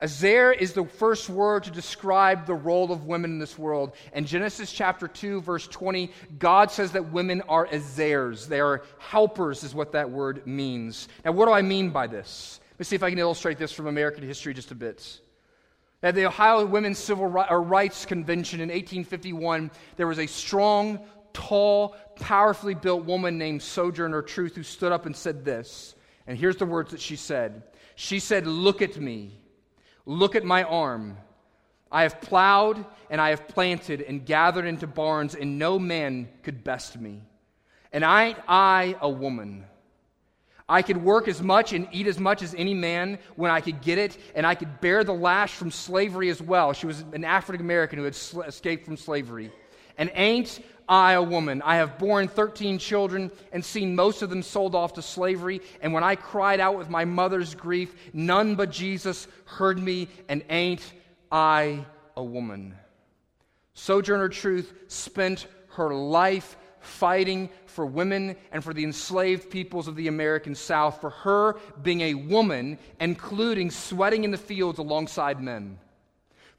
Ezer 0.00 0.52
is 0.52 0.72
the 0.72 0.84
first 0.84 1.30
word 1.30 1.64
to 1.64 1.70
describe 1.70 2.46
the 2.46 2.54
role 2.54 2.90
of 2.90 3.06
women 3.06 3.32
in 3.32 3.38
this 3.38 3.58
world. 3.58 3.94
In 4.12 4.26
Genesis 4.26 4.72
chapter 4.72 5.06
2, 5.06 5.40
verse 5.40 5.66
20, 5.68 6.10
God 6.38 6.70
says 6.70 6.92
that 6.92 7.12
women 7.12 7.42
are 7.42 7.66
Ezers. 7.68 8.48
They 8.48 8.60
are 8.60 8.82
helpers, 8.98 9.62
is 9.62 9.74
what 9.74 9.92
that 9.92 10.10
word 10.10 10.46
means. 10.46 11.08
Now, 11.24 11.32
what 11.32 11.46
do 11.46 11.52
I 11.52 11.62
mean 11.62 11.90
by 11.90 12.06
this? 12.06 12.60
Let's 12.78 12.88
see 12.88 12.96
if 12.96 13.02
I 13.02 13.10
can 13.10 13.18
illustrate 13.18 13.56
this 13.56 13.72
from 13.72 13.86
American 13.86 14.24
history 14.24 14.52
just 14.52 14.72
a 14.72 14.74
bit. 14.74 15.20
At 16.02 16.14
the 16.14 16.26
Ohio 16.26 16.66
Women's 16.66 16.98
Civil 16.98 17.26
uh, 17.38 17.54
Rights 17.54 18.04
Convention 18.04 18.60
in 18.60 18.68
1851, 18.68 19.70
there 19.96 20.06
was 20.06 20.18
a 20.18 20.26
strong, 20.26 21.00
tall, 21.32 21.96
powerfully 22.16 22.74
built 22.74 23.06
woman 23.06 23.38
named 23.38 23.62
Sojourner 23.62 24.20
Truth 24.20 24.56
who 24.56 24.64
stood 24.64 24.92
up 24.92 25.06
and 25.06 25.16
said 25.16 25.46
this. 25.46 25.94
And 26.26 26.36
here's 26.36 26.56
the 26.56 26.66
words 26.66 26.90
that 26.90 27.00
she 27.00 27.16
said 27.16 27.62
she 27.94 28.18
said, 28.18 28.46
Look 28.46 28.82
at 28.82 28.98
me. 29.00 29.38
Look 30.06 30.34
at 30.34 30.44
my 30.44 30.64
arm. 30.64 31.16
I 31.90 32.02
have 32.02 32.20
plowed 32.20 32.84
and 33.08 33.20
I 33.20 33.30
have 33.30 33.46
planted 33.46 34.02
and 34.02 34.26
gathered 34.26 34.66
into 34.66 34.86
barns, 34.86 35.34
and 35.34 35.58
no 35.58 35.78
man 35.78 36.28
could 36.42 36.64
best 36.64 36.98
me. 36.98 37.22
And 37.92 38.04
I, 38.04 38.34
I, 38.48 38.96
a 39.00 39.08
woman, 39.08 39.64
I 40.68 40.82
could 40.82 40.96
work 40.96 41.28
as 41.28 41.42
much 41.42 41.72
and 41.72 41.86
eat 41.92 42.06
as 42.06 42.18
much 42.18 42.42
as 42.42 42.54
any 42.54 42.74
man 42.74 43.18
when 43.36 43.50
I 43.50 43.60
could 43.60 43.80
get 43.82 43.98
it, 43.98 44.18
and 44.34 44.46
I 44.46 44.54
could 44.54 44.80
bear 44.80 45.04
the 45.04 45.12
lash 45.12 45.52
from 45.52 45.70
slavery 45.70 46.30
as 46.30 46.42
well. 46.42 46.72
She 46.72 46.86
was 46.86 47.04
an 47.12 47.24
African 47.24 47.64
American 47.64 47.98
who 47.98 48.04
had 48.04 48.14
sl- 48.14 48.42
escaped 48.42 48.84
from 48.84 48.96
slavery. 48.96 49.52
And 49.96 50.10
ain't 50.14 50.60
I 50.88 51.12
a 51.12 51.22
woman? 51.22 51.62
I 51.62 51.76
have 51.76 51.98
borne 51.98 52.28
13 52.28 52.78
children 52.78 53.30
and 53.52 53.64
seen 53.64 53.94
most 53.94 54.22
of 54.22 54.30
them 54.30 54.42
sold 54.42 54.74
off 54.74 54.94
to 54.94 55.02
slavery. 55.02 55.60
And 55.80 55.92
when 55.92 56.04
I 56.04 56.16
cried 56.16 56.60
out 56.60 56.76
with 56.76 56.90
my 56.90 57.04
mother's 57.04 57.54
grief, 57.54 57.94
none 58.12 58.54
but 58.54 58.70
Jesus 58.70 59.26
heard 59.44 59.78
me, 59.78 60.08
and 60.28 60.44
ain't 60.50 60.92
I 61.32 61.84
a 62.16 62.22
woman? 62.22 62.74
Sojourner 63.74 64.28
Truth 64.28 64.72
spent 64.88 65.46
her 65.70 65.94
life 65.94 66.56
fighting 66.80 67.48
for 67.66 67.86
women 67.86 68.36
and 68.52 68.62
for 68.62 68.74
the 68.74 68.84
enslaved 68.84 69.50
peoples 69.50 69.88
of 69.88 69.96
the 69.96 70.08
American 70.08 70.54
South, 70.54 71.00
for 71.00 71.10
her 71.10 71.56
being 71.82 72.02
a 72.02 72.14
woman, 72.14 72.78
including 73.00 73.70
sweating 73.70 74.24
in 74.24 74.30
the 74.30 74.36
fields 74.36 74.78
alongside 74.78 75.42
men 75.42 75.78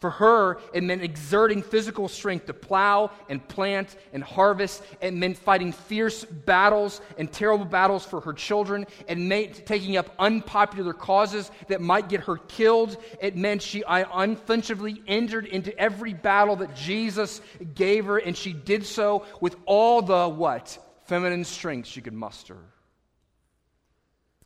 For 0.05 0.11
her, 0.11 0.59
it 0.71 0.83
meant 0.83 1.01
exerting 1.01 1.63
physical 1.63 2.07
strength 2.07 2.45
to 2.45 2.53
plow 2.53 3.09
and 3.27 3.45
plant 3.47 3.95
and 4.13 4.23
harvest. 4.23 4.83
It 5.01 5.15
meant 5.15 5.35
fighting 5.35 5.71
fierce 5.71 6.23
battles 6.23 7.01
and 7.17 7.31
terrible 7.31 7.65
battles 7.65 8.05
for 8.05 8.21
her 8.21 8.33
children. 8.33 8.85
It 9.07 9.17
meant 9.17 9.65
taking 9.65 9.97
up 9.97 10.13
unpopular 10.19 10.93
causes 10.93 11.49
that 11.69 11.81
might 11.81 12.07
get 12.07 12.19
her 12.19 12.37
killed. 12.37 12.97
It 13.19 13.35
meant 13.35 13.63
she 13.63 13.83
unflinchingly 13.87 15.01
entered 15.07 15.47
into 15.47 15.75
every 15.75 16.13
battle 16.13 16.57
that 16.57 16.75
Jesus 16.75 17.41
gave 17.73 18.05
her, 18.05 18.19
and 18.19 18.37
she 18.37 18.53
did 18.53 18.85
so 18.85 19.25
with 19.41 19.55
all 19.65 20.03
the 20.03 20.29
what? 20.29 20.77
Feminine 21.05 21.45
strength 21.45 21.87
she 21.87 22.01
could 22.01 22.13
muster. 22.13 22.57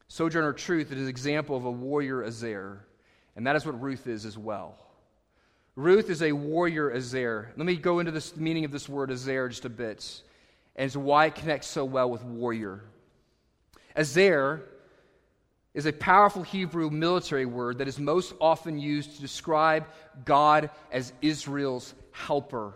Sojourner 0.07 0.53
Truth 0.53 0.93
is 0.93 1.01
an 1.01 1.09
example 1.09 1.57
of 1.57 1.65
a 1.65 1.71
warrior 1.71 2.23
Ezer, 2.23 2.85
and 3.35 3.45
that 3.45 3.57
is 3.57 3.65
what 3.65 3.81
Ruth 3.81 4.07
is 4.07 4.25
as 4.25 4.37
well. 4.37 4.85
Ruth 5.79 6.09
is 6.09 6.21
a 6.21 6.33
warrior 6.33 6.91
Ezer. 6.91 7.53
Let 7.55 7.65
me 7.65 7.77
go 7.77 7.99
into 7.99 8.11
this, 8.11 8.31
the 8.31 8.41
meaning 8.41 8.65
of 8.65 8.71
this 8.73 8.89
word 8.89 9.11
Ezer 9.11 9.47
just 9.47 9.63
a 9.63 9.69
bit 9.69 10.21
and 10.75 10.93
why 10.93 11.27
it 11.27 11.35
connects 11.35 11.67
so 11.67 11.85
well 11.85 12.11
with 12.11 12.21
warrior. 12.21 12.81
Ezer 13.95 14.61
is 15.73 15.85
a 15.85 15.93
powerful 15.93 16.43
Hebrew 16.43 16.89
military 16.89 17.45
word 17.45 17.77
that 17.77 17.87
is 17.87 17.97
most 17.97 18.33
often 18.41 18.77
used 18.77 19.15
to 19.15 19.21
describe 19.21 19.87
God 20.25 20.69
as 20.91 21.13
Israel's 21.21 21.93
helper. 22.11 22.73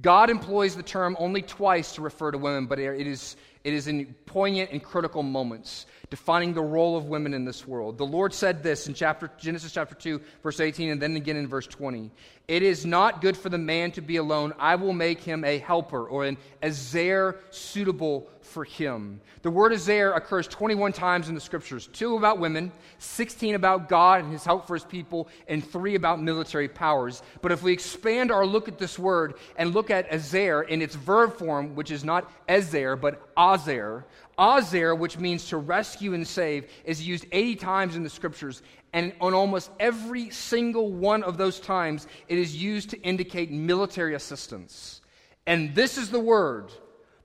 God 0.00 0.30
employs 0.30 0.76
the 0.76 0.84
term 0.84 1.16
only 1.18 1.42
twice 1.42 1.92
to 1.96 2.02
refer 2.02 2.30
to 2.30 2.38
women, 2.38 2.66
but 2.66 2.78
it 2.78 3.04
is, 3.04 3.34
it 3.64 3.74
is 3.74 3.88
in 3.88 4.14
poignant 4.26 4.70
and 4.70 4.80
critical 4.80 5.24
moments 5.24 5.86
defining 6.10 6.54
the 6.54 6.62
role 6.62 6.96
of 6.96 7.06
women 7.06 7.34
in 7.34 7.44
this 7.44 7.66
world. 7.66 7.98
The 7.98 8.06
Lord 8.06 8.32
said 8.32 8.62
this 8.62 8.86
in 8.86 8.94
chapter, 8.94 9.30
Genesis 9.38 9.72
chapter 9.72 9.94
2, 9.94 10.20
verse 10.42 10.60
18, 10.60 10.90
and 10.90 11.02
then 11.02 11.16
again 11.16 11.36
in 11.36 11.46
verse 11.46 11.66
20. 11.66 12.10
It 12.48 12.62
is 12.62 12.86
not 12.86 13.20
good 13.22 13.36
for 13.36 13.48
the 13.48 13.58
man 13.58 13.90
to 13.92 14.00
be 14.00 14.16
alone. 14.16 14.52
I 14.58 14.76
will 14.76 14.92
make 14.92 15.20
him 15.20 15.44
a 15.44 15.58
helper 15.58 16.06
or 16.06 16.24
an 16.24 16.36
azair 16.62 17.36
suitable 17.50 18.28
for 18.40 18.62
him. 18.62 19.20
The 19.42 19.50
word 19.50 19.72
azair 19.72 20.16
occurs 20.16 20.46
21 20.46 20.92
times 20.92 21.28
in 21.28 21.34
the 21.34 21.40
scriptures 21.40 21.88
two 21.88 22.16
about 22.16 22.38
women, 22.38 22.70
16 22.98 23.56
about 23.56 23.88
God 23.88 24.22
and 24.22 24.32
his 24.32 24.44
help 24.44 24.68
for 24.68 24.74
his 24.74 24.84
people, 24.84 25.28
and 25.48 25.64
three 25.64 25.96
about 25.96 26.22
military 26.22 26.68
powers. 26.68 27.20
But 27.42 27.50
if 27.50 27.64
we 27.64 27.72
expand 27.72 28.30
our 28.30 28.46
look 28.46 28.68
at 28.68 28.78
this 28.78 28.96
word 28.96 29.34
and 29.56 29.74
look 29.74 29.90
at 29.90 30.10
azair 30.10 30.66
in 30.68 30.82
its 30.82 30.94
verb 30.94 31.36
form, 31.36 31.74
which 31.74 31.90
is 31.90 32.04
not 32.04 32.30
Ezer, 32.48 32.96
but 32.96 33.34
Azer, 33.36 34.04
Azer, 34.38 34.96
which 34.96 35.18
means 35.18 35.48
to 35.48 35.56
rescue 35.56 36.14
and 36.14 36.26
save, 36.26 36.70
is 36.84 37.06
used 37.06 37.26
80 37.32 37.56
times 37.56 37.96
in 37.96 38.02
the 38.02 38.10
scriptures. 38.10 38.62
And 38.92 39.12
on 39.20 39.34
almost 39.34 39.70
every 39.80 40.30
single 40.30 40.92
one 40.92 41.22
of 41.22 41.38
those 41.38 41.60
times, 41.60 42.06
it 42.28 42.38
is 42.38 42.56
used 42.56 42.90
to 42.90 43.00
indicate 43.00 43.50
military 43.50 44.14
assistance. 44.14 45.00
And 45.46 45.74
this 45.74 45.96
is 45.96 46.10
the 46.10 46.20
word 46.20 46.72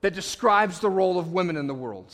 that 0.02 0.14
describes 0.14 0.80
the 0.80 0.90
role 0.90 1.20
of 1.20 1.32
women 1.32 1.58
in 1.58 1.68
the 1.68 1.74
world. 1.74 2.14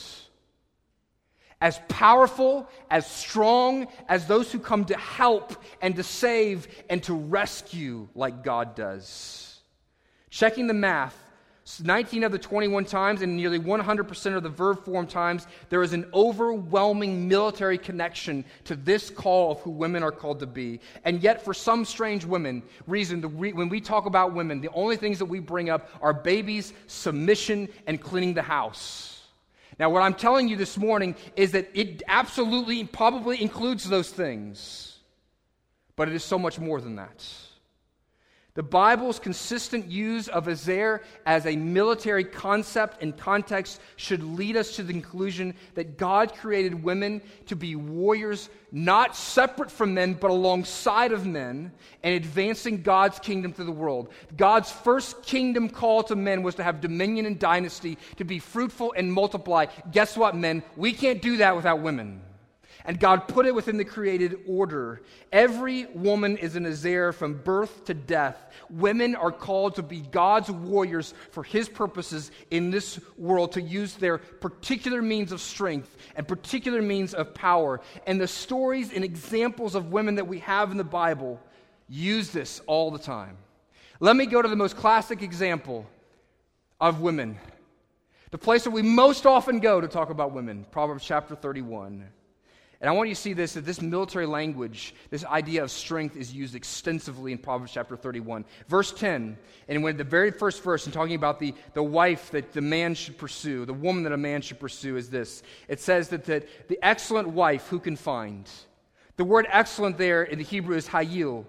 As 1.59 1.79
powerful, 1.87 2.69
as 2.89 3.09
strong 3.09 3.87
as 4.07 4.27
those 4.27 4.51
who 4.51 4.59
come 4.59 4.85
to 4.85 4.97
help 4.97 5.53
and 5.81 5.95
to 5.95 6.03
save 6.03 6.67
and 6.89 7.01
to 7.03 7.13
rescue 7.13 8.07
like 8.13 8.43
God 8.43 8.75
does. 8.75 9.59
Checking 10.29 10.67
the 10.67 10.73
math, 10.73 11.17
19 11.83 12.23
of 12.23 12.31
the 12.31 12.39
21 12.39 12.85
times, 12.85 13.21
and 13.21 13.35
nearly 13.35 13.59
100% 13.59 14.35
of 14.37 14.43
the 14.43 14.49
verb 14.49 14.85
form 14.85 15.05
times, 15.05 15.47
there 15.69 15.83
is 15.83 15.91
an 15.91 16.09
overwhelming 16.13 17.27
military 17.27 17.77
connection 17.77 18.45
to 18.63 18.75
this 18.75 19.09
call 19.09 19.51
of 19.51 19.59
who 19.61 19.71
women 19.71 20.01
are 20.01 20.11
called 20.11 20.39
to 20.39 20.45
be. 20.45 20.79
And 21.03 21.21
yet, 21.21 21.43
for 21.43 21.53
some 21.53 21.83
strange 21.83 22.23
women, 22.23 22.63
reason, 22.87 23.37
re- 23.37 23.51
when 23.51 23.67
we 23.67 23.81
talk 23.81 24.05
about 24.05 24.33
women, 24.33 24.61
the 24.61 24.69
only 24.73 24.95
things 24.95 25.19
that 25.19 25.25
we 25.25 25.39
bring 25.39 25.69
up 25.69 25.89
are 26.01 26.13
babies, 26.13 26.71
submission, 26.87 27.67
and 27.85 28.01
cleaning 28.01 28.33
the 28.33 28.41
house. 28.41 29.25
Now, 29.77 29.89
what 29.89 30.03
I'm 30.03 30.13
telling 30.13 30.47
you 30.47 30.55
this 30.55 30.77
morning 30.77 31.15
is 31.35 31.51
that 31.51 31.69
it 31.73 32.01
absolutely, 32.07 32.85
probably 32.85 33.41
includes 33.41 33.87
those 33.87 34.09
things, 34.09 34.99
but 35.97 36.07
it 36.07 36.15
is 36.15 36.23
so 36.23 36.39
much 36.39 36.59
more 36.59 36.79
than 36.79 36.95
that. 36.95 37.25
The 38.57 38.63
Bible's 38.63 39.19
consistent 39.19 39.85
use 39.85 40.29
of 40.29 40.47
Azair 40.47 41.01
as 41.27 41.45
a 41.45 41.55
military 41.55 42.23
concept 42.23 43.03
and 43.03 43.15
context 43.15 43.79
should 43.97 44.23
lead 44.23 44.57
us 44.57 44.77
to 44.77 44.83
the 44.83 44.93
conclusion 44.93 45.53
that 45.75 45.99
God 45.99 46.33
created 46.33 46.83
women 46.83 47.21
to 47.45 47.55
be 47.55 47.75
warriors, 47.75 48.49
not 48.71 49.15
separate 49.15 49.69
from 49.69 49.93
men, 49.93 50.15
but 50.15 50.31
alongside 50.31 51.11
of 51.11 51.23
men, 51.23 51.71
and 52.01 52.15
advancing 52.15 52.81
God's 52.81 53.19
kingdom 53.19 53.53
to 53.53 53.63
the 53.63 53.71
world. 53.71 54.11
God's 54.35 54.71
first 54.71 55.21
kingdom 55.21 55.69
call 55.69 56.01
to 56.05 56.15
men 56.15 56.41
was 56.41 56.55
to 56.55 56.63
have 56.63 56.81
dominion 56.81 57.27
and 57.27 57.37
dynasty, 57.37 57.99
to 58.15 58.23
be 58.23 58.39
fruitful 58.39 58.91
and 58.97 59.13
multiply. 59.13 59.67
Guess 59.91 60.17
what, 60.17 60.35
men? 60.35 60.63
We 60.75 60.93
can't 60.93 61.21
do 61.21 61.37
that 61.37 61.55
without 61.55 61.81
women 61.81 62.23
and 62.87 62.97
God 62.97 63.27
put 63.27 63.45
it 63.45 63.53
within 63.53 63.75
the 63.75 63.83
created 63.83 64.39
order. 64.47 65.01
Every 65.33 65.87
woman 65.87 66.37
is 66.37 66.55
an 66.55 66.65
Ezer 66.65 67.11
from 67.11 67.33
birth 67.33 67.83
to 67.85 67.93
death. 67.93 68.37
Women 68.69 69.13
are 69.13 69.31
called 69.31 69.75
to 69.75 69.83
be 69.83 69.99
God's 69.99 70.49
warriors 70.49 71.13
for 71.31 71.43
His 71.43 71.67
purposes 71.67 72.31
in 72.49 72.71
this 72.71 72.97
world, 73.17 73.51
to 73.51 73.61
use 73.61 73.95
their 73.95 74.17
particular 74.17 75.01
means 75.01 75.33
of 75.33 75.41
strength 75.41 75.97
and 76.15 76.25
particular 76.25 76.81
means 76.81 77.13
of 77.13 77.33
power. 77.33 77.81
And 78.07 78.21
the 78.21 78.27
stories 78.27 78.93
and 78.93 79.03
examples 79.03 79.75
of 79.75 79.91
women 79.91 80.15
that 80.15 80.27
we 80.27 80.39
have 80.39 80.71
in 80.71 80.77
the 80.77 80.85
Bible 80.85 81.41
use 81.89 82.31
this 82.31 82.61
all 82.67 82.89
the 82.89 82.99
time. 82.99 83.37
Let 83.99 84.15
me 84.15 84.25
go 84.27 84.41
to 84.41 84.47
the 84.47 84.55
most 84.55 84.77
classic 84.77 85.21
example 85.21 85.85
of 86.79 87.01
women. 87.01 87.37
The 88.31 88.37
place 88.37 88.63
that 88.63 88.71
we 88.71 88.81
most 88.81 89.25
often 89.25 89.59
go 89.59 89.81
to 89.81 89.87
talk 89.89 90.09
about 90.09 90.31
women, 90.31 90.65
Proverbs 90.71 91.03
chapter 91.03 91.35
31. 91.35 92.07
And 92.79 92.89
I 92.89 92.93
want 92.93 93.09
you 93.09 93.15
to 93.15 93.21
see 93.21 93.33
this 93.33 93.53
that 93.53 93.65
this 93.65 93.81
military 93.81 94.27
language, 94.27 94.93
this 95.09 95.25
idea 95.25 95.63
of 95.63 95.71
strength, 95.71 96.15
is 96.15 96.31
used 96.31 96.53
extensively 96.53 97.31
in 97.31 97.39
Proverbs 97.39 97.71
chapter 97.73 97.97
31. 97.97 98.45
Verse 98.67 98.91
10, 98.91 99.37
and 99.67 99.83
when 99.83 99.97
the 99.97 100.03
very 100.03 100.29
first 100.29 100.61
verse, 100.61 100.85
in 100.85 100.91
talking 100.91 101.15
about 101.15 101.39
the, 101.39 101.55
the 101.73 101.81
wife 101.81 102.29
that 102.31 102.53
the 102.53 102.61
man 102.61 102.93
should 102.93 103.17
pursue, 103.17 103.65
the 103.65 103.73
woman 103.73 104.03
that 104.03 104.11
a 104.11 104.17
man 104.17 104.41
should 104.41 104.59
pursue, 104.59 104.95
is 104.95 105.09
this 105.09 105.41
it 105.67 105.79
says 105.79 106.09
that, 106.09 106.25
that 106.25 106.67
the 106.67 106.77
excellent 106.83 107.29
wife 107.29 107.67
who 107.67 107.79
can 107.79 107.95
find. 107.95 108.47
The 109.15 109.23
word 109.23 109.47
excellent 109.49 109.97
there 109.97 110.23
in 110.23 110.37
the 110.37 110.43
Hebrew 110.43 110.75
is 110.75 110.87
hayil. 110.87 111.45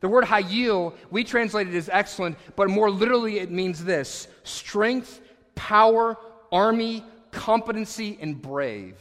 The 0.00 0.08
word 0.08 0.24
hayil, 0.24 0.94
we 1.10 1.24
translate 1.24 1.68
it 1.68 1.74
as 1.74 1.88
excellent, 1.90 2.36
but 2.54 2.68
more 2.68 2.90
literally 2.90 3.38
it 3.38 3.50
means 3.50 3.82
this 3.82 4.28
strength, 4.44 5.22
power, 5.54 6.18
army, 6.52 7.02
competency, 7.30 8.18
and 8.20 8.40
brave. 8.40 8.98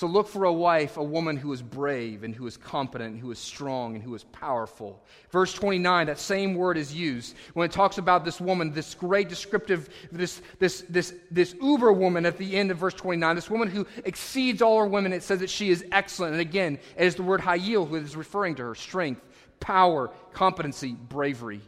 So 0.00 0.06
look 0.06 0.28
for 0.28 0.44
a 0.44 0.52
wife, 0.52 0.96
a 0.96 1.04
woman 1.04 1.36
who 1.36 1.52
is 1.52 1.60
brave 1.60 2.24
and 2.24 2.34
who 2.34 2.46
is 2.46 2.56
competent, 2.56 3.12
and 3.12 3.20
who 3.20 3.30
is 3.32 3.38
strong 3.38 3.96
and 3.96 4.02
who 4.02 4.14
is 4.14 4.24
powerful. 4.24 5.04
Verse 5.28 5.52
29, 5.52 6.06
that 6.06 6.18
same 6.18 6.54
word 6.54 6.78
is 6.78 6.94
used 6.94 7.36
when 7.52 7.66
it 7.66 7.70
talks 7.70 7.98
about 7.98 8.24
this 8.24 8.40
woman, 8.40 8.72
this 8.72 8.94
great 8.94 9.28
descriptive, 9.28 9.90
this, 10.10 10.40
this, 10.58 10.86
this, 10.88 11.12
this 11.30 11.54
uber 11.60 11.92
woman 11.92 12.24
at 12.24 12.38
the 12.38 12.56
end 12.56 12.70
of 12.70 12.78
verse 12.78 12.94
29, 12.94 13.36
this 13.36 13.50
woman 13.50 13.68
who 13.68 13.86
exceeds 14.06 14.62
all 14.62 14.78
her 14.78 14.86
women. 14.86 15.12
It 15.12 15.22
says 15.22 15.40
that 15.40 15.50
she 15.50 15.68
is 15.68 15.84
excellent. 15.92 16.32
And 16.32 16.40
again, 16.40 16.78
it 16.96 17.04
is 17.04 17.16
the 17.16 17.22
word 17.22 17.42
hayil 17.42 17.86
who 17.86 17.96
is 17.96 18.16
referring 18.16 18.54
to 18.54 18.62
her 18.62 18.74
strength, 18.74 19.20
power, 19.60 20.10
competency, 20.32 20.92
bravery. 20.92 21.60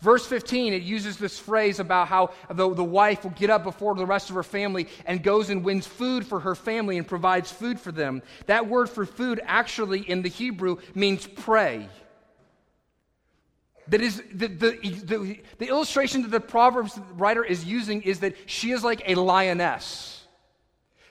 Verse 0.00 0.24
15, 0.24 0.72
it 0.72 0.82
uses 0.82 1.18
this 1.18 1.38
phrase 1.38 1.78
about 1.78 2.08
how 2.08 2.30
the, 2.48 2.72
the 2.74 2.84
wife 2.84 3.22
will 3.22 3.32
get 3.32 3.50
up 3.50 3.64
before 3.64 3.94
the 3.94 4.06
rest 4.06 4.30
of 4.30 4.36
her 4.36 4.42
family 4.42 4.88
and 5.04 5.22
goes 5.22 5.50
and 5.50 5.62
wins 5.62 5.86
food 5.86 6.26
for 6.26 6.40
her 6.40 6.54
family 6.54 6.96
and 6.96 7.06
provides 7.06 7.52
food 7.52 7.78
for 7.78 7.92
them. 7.92 8.22
That 8.46 8.66
word 8.66 8.88
for 8.88 9.04
food 9.04 9.40
actually 9.44 10.00
in 10.00 10.22
the 10.22 10.30
Hebrew 10.30 10.78
means 10.94 11.26
prey. 11.26 11.88
That 13.88 14.00
is, 14.00 14.22
the, 14.32 14.46
the, 14.46 14.70
the, 15.04 15.40
the 15.58 15.68
illustration 15.68 16.22
that 16.22 16.30
the 16.30 16.40
Proverbs 16.40 16.98
writer 17.16 17.44
is 17.44 17.64
using 17.64 18.02
is 18.02 18.20
that 18.20 18.36
she 18.46 18.70
is 18.70 18.82
like 18.82 19.02
a 19.06 19.16
lioness. 19.16 20.24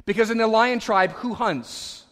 Because 0.06 0.32
in 0.32 0.40
the 0.40 0.48
lion 0.48 0.80
tribe, 0.80 1.12
who 1.12 1.36
hunts? 1.36 2.06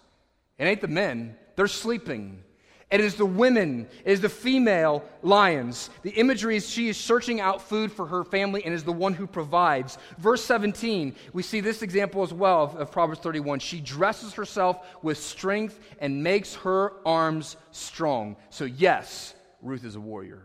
It 0.59 0.65
ain't 0.65 0.81
the 0.81 0.87
men, 0.87 1.35
they're 1.55 1.67
sleeping. 1.67 2.43
It 2.89 3.01
is 3.01 3.15
the 3.15 3.25
women, 3.25 3.85
it 4.05 4.11
is 4.11 4.21
the 4.21 4.29
female 4.29 5.03
lions. 5.21 5.89
The 6.03 6.11
imagery 6.11 6.55
is 6.55 6.69
she 6.69 6.87
is 6.87 6.95
searching 6.95 7.41
out 7.41 7.61
food 7.61 7.91
for 7.91 8.05
her 8.05 8.23
family 8.23 8.63
and 8.63 8.73
is 8.73 8.85
the 8.85 8.93
one 8.93 9.13
who 9.13 9.27
provides. 9.27 9.97
Verse 10.17 10.43
17, 10.45 11.13
we 11.33 11.43
see 11.43 11.59
this 11.59 11.81
example 11.81 12.23
as 12.23 12.33
well 12.33 12.63
of, 12.63 12.75
of, 12.77 12.91
Proverbs 12.91 13.19
31. 13.19 13.59
She 13.59 13.81
dresses 13.81 14.33
herself 14.33 14.85
with 15.01 15.17
strength 15.17 15.77
and 15.99 16.23
makes 16.23 16.55
her 16.55 16.93
arms 17.05 17.57
strong. 17.71 18.37
So, 18.51 18.63
yes, 18.63 19.33
Ruth 19.61 19.83
is 19.83 19.97
a 19.97 20.01
warrior. 20.01 20.43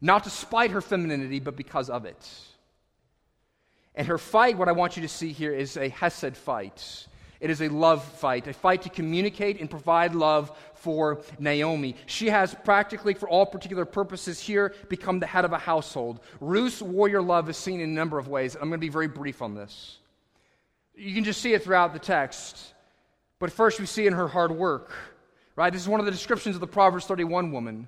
Not 0.00 0.24
despite 0.24 0.72
her 0.72 0.80
femininity, 0.80 1.38
but 1.38 1.54
because 1.54 1.90
of 1.90 2.06
it. 2.06 2.28
And 3.94 4.06
her 4.08 4.18
fight, 4.18 4.58
what 4.58 4.68
I 4.68 4.72
want 4.72 4.96
you 4.96 5.02
to 5.02 5.08
see 5.08 5.32
here, 5.32 5.52
is 5.52 5.76
a 5.76 5.88
Hesed 5.88 6.36
fight. 6.36 7.07
It 7.40 7.50
is 7.50 7.62
a 7.62 7.68
love 7.68 8.04
fight, 8.04 8.46
a 8.48 8.52
fight 8.52 8.82
to 8.82 8.88
communicate 8.88 9.60
and 9.60 9.70
provide 9.70 10.14
love 10.14 10.50
for 10.74 11.22
Naomi. 11.38 11.94
She 12.06 12.28
has 12.28 12.54
practically, 12.64 13.14
for 13.14 13.28
all 13.28 13.46
particular 13.46 13.84
purposes 13.84 14.40
here, 14.40 14.74
become 14.88 15.20
the 15.20 15.26
head 15.26 15.44
of 15.44 15.52
a 15.52 15.58
household. 15.58 16.20
Ruth's 16.40 16.82
warrior 16.82 17.22
love 17.22 17.48
is 17.48 17.56
seen 17.56 17.80
in 17.80 17.90
a 17.90 17.92
number 17.92 18.18
of 18.18 18.26
ways. 18.26 18.54
I'm 18.54 18.62
going 18.62 18.72
to 18.72 18.78
be 18.78 18.88
very 18.88 19.08
brief 19.08 19.40
on 19.40 19.54
this. 19.54 19.98
You 20.96 21.14
can 21.14 21.22
just 21.22 21.40
see 21.40 21.52
it 21.52 21.62
throughout 21.62 21.92
the 21.92 22.00
text. 22.00 22.74
But 23.38 23.52
first, 23.52 23.78
we 23.78 23.86
see 23.86 24.06
in 24.06 24.14
her 24.14 24.26
hard 24.26 24.50
work, 24.50 24.90
right? 25.54 25.72
This 25.72 25.82
is 25.82 25.88
one 25.88 26.00
of 26.00 26.06
the 26.06 26.12
descriptions 26.12 26.56
of 26.56 26.60
the 26.60 26.66
Proverbs 26.66 27.06
31 27.06 27.52
woman. 27.52 27.86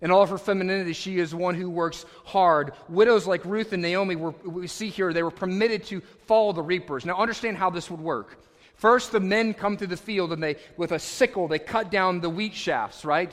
In 0.00 0.10
all 0.10 0.22
of 0.22 0.30
her 0.30 0.38
femininity, 0.38 0.92
she 0.92 1.18
is 1.18 1.34
one 1.34 1.54
who 1.54 1.70
works 1.70 2.04
hard. 2.24 2.72
Widows 2.88 3.26
like 3.26 3.44
Ruth 3.44 3.72
and 3.72 3.82
Naomi, 3.82 4.16
were, 4.16 4.30
we 4.44 4.66
see 4.66 4.90
here, 4.90 5.12
they 5.12 5.22
were 5.22 5.30
permitted 5.30 5.84
to 5.86 6.00
follow 6.26 6.52
the 6.52 6.62
reapers. 6.62 7.04
Now, 7.04 7.18
understand 7.18 7.56
how 7.56 7.70
this 7.70 7.90
would 7.90 8.00
work. 8.00 8.38
First, 8.82 9.12
the 9.12 9.20
men 9.20 9.54
come 9.54 9.76
through 9.76 9.86
the 9.94 9.96
field 9.96 10.32
and 10.32 10.42
they, 10.42 10.56
with 10.76 10.90
a 10.90 10.98
sickle, 10.98 11.46
they 11.46 11.60
cut 11.60 11.88
down 11.88 12.20
the 12.20 12.28
wheat 12.28 12.52
shafts, 12.52 13.04
right? 13.04 13.32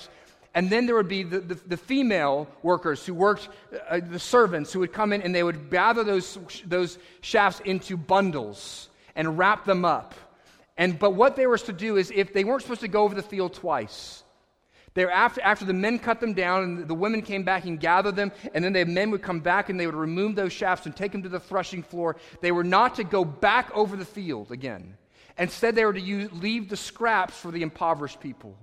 And 0.54 0.70
then 0.70 0.86
there 0.86 0.94
would 0.94 1.08
be 1.08 1.24
the, 1.24 1.40
the, 1.40 1.56
the 1.56 1.76
female 1.76 2.48
workers 2.62 3.04
who 3.04 3.16
worked, 3.16 3.50
uh, 3.90 4.00
the 4.00 4.20
servants 4.20 4.72
who 4.72 4.78
would 4.82 4.94
come 4.94 5.12
in 5.12 5.24
and 5.24 5.34
they 5.34 5.42
would 5.42 5.72
gather 5.72 6.04
those, 6.04 6.38
those 6.68 7.00
shafts 7.22 7.62
into 7.62 7.98
bundles 7.98 8.90
and 9.16 9.40
wrap 9.40 9.66
them 9.66 9.86
up. 9.86 10.14
And, 10.78 11.00
but 11.00 11.16
what 11.16 11.36
they 11.36 11.48
were 11.48 11.58
supposed 11.58 11.80
to 11.80 11.86
do 11.86 11.98
is 11.98 12.12
if 12.14 12.32
they 12.32 12.44
weren't 12.44 12.62
supposed 12.62 12.82
to 12.82 12.88
go 12.88 13.02
over 13.02 13.16
the 13.16 13.24
field 13.24 13.56
twice, 13.56 14.24
they 14.94 15.04
after, 15.06 15.42
after 15.42 15.66
the 15.66 15.74
men 15.74 15.98
cut 15.98 16.20
them 16.20 16.36
down 16.36 16.62
and 16.62 16.88
the 16.88 16.94
women 16.94 17.24
came 17.24 17.42
back 17.42 17.66
and 17.66 17.80
gathered 17.80 18.16
them, 18.16 18.32
and 18.54 18.64
then 18.64 18.74
the 18.74 18.86
men 18.86 19.10
would 19.10 19.24
come 19.24 19.40
back 19.40 19.70
and 19.70 19.80
they 19.80 19.88
would 19.88 19.96
remove 19.96 20.36
those 20.36 20.54
shafts 20.54 20.86
and 20.86 20.96
take 20.96 21.12
them 21.12 21.24
to 21.24 21.30
the 21.30 21.40
threshing 21.40 21.82
floor. 21.82 22.18
They 22.40 22.52
were 22.52 22.64
not 22.64 22.94
to 22.98 23.04
go 23.04 23.26
back 23.26 23.72
over 23.74 23.98
the 23.98 24.06
field 24.06 24.52
again. 24.52 24.96
Instead, 25.40 25.74
they 25.74 25.86
were 25.86 25.94
to 25.94 26.02
use, 26.02 26.32
leave 26.34 26.68
the 26.70 26.76
scraps 26.76 27.36
for 27.38 27.50
the 27.50 27.64
impoverished 27.64 28.20
people. 28.20 28.58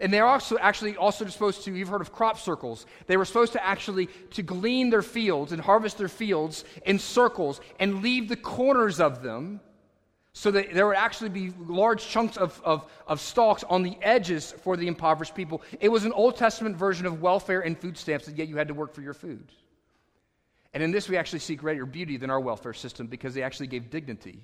And 0.00 0.12
they're 0.12 0.26
also 0.26 0.58
actually 0.58 0.96
also 0.96 1.26
supposed 1.26 1.64
to, 1.64 1.72
you've 1.72 1.88
heard 1.88 2.00
of 2.00 2.12
crop 2.12 2.38
circles. 2.38 2.86
They 3.06 3.16
were 3.16 3.26
supposed 3.26 3.52
to 3.52 3.64
actually 3.64 4.06
to 4.32 4.42
glean 4.42 4.90
their 4.90 5.02
fields 5.02 5.52
and 5.52 5.60
harvest 5.60 5.98
their 5.98 6.08
fields 6.08 6.64
in 6.84 6.98
circles 6.98 7.60
and 7.78 8.02
leave 8.02 8.28
the 8.28 8.36
corners 8.36 8.98
of 9.00 9.22
them 9.22 9.60
so 10.32 10.50
that 10.50 10.74
there 10.74 10.88
would 10.88 10.96
actually 10.96 11.30
be 11.30 11.52
large 11.60 12.08
chunks 12.08 12.36
of, 12.36 12.60
of, 12.64 12.90
of 13.06 13.20
stalks 13.20 13.62
on 13.64 13.84
the 13.84 13.96
edges 14.02 14.52
for 14.62 14.76
the 14.76 14.88
impoverished 14.88 15.34
people. 15.34 15.62
It 15.78 15.90
was 15.90 16.04
an 16.04 16.12
Old 16.12 16.36
Testament 16.36 16.76
version 16.76 17.06
of 17.06 17.22
welfare 17.22 17.60
and 17.60 17.78
food 17.78 17.96
stamps, 17.96 18.26
and 18.26 18.36
yet 18.36 18.48
you 18.48 18.56
had 18.56 18.66
to 18.66 18.74
work 18.74 18.92
for 18.92 19.02
your 19.02 19.14
food. 19.14 19.52
And 20.72 20.82
in 20.82 20.90
this, 20.90 21.08
we 21.08 21.16
actually 21.16 21.38
see 21.38 21.54
greater 21.54 21.86
beauty 21.86 22.16
than 22.16 22.30
our 22.30 22.40
welfare 22.40 22.72
system 22.72 23.06
because 23.06 23.32
they 23.32 23.42
actually 23.42 23.68
gave 23.68 23.90
dignity 23.90 24.40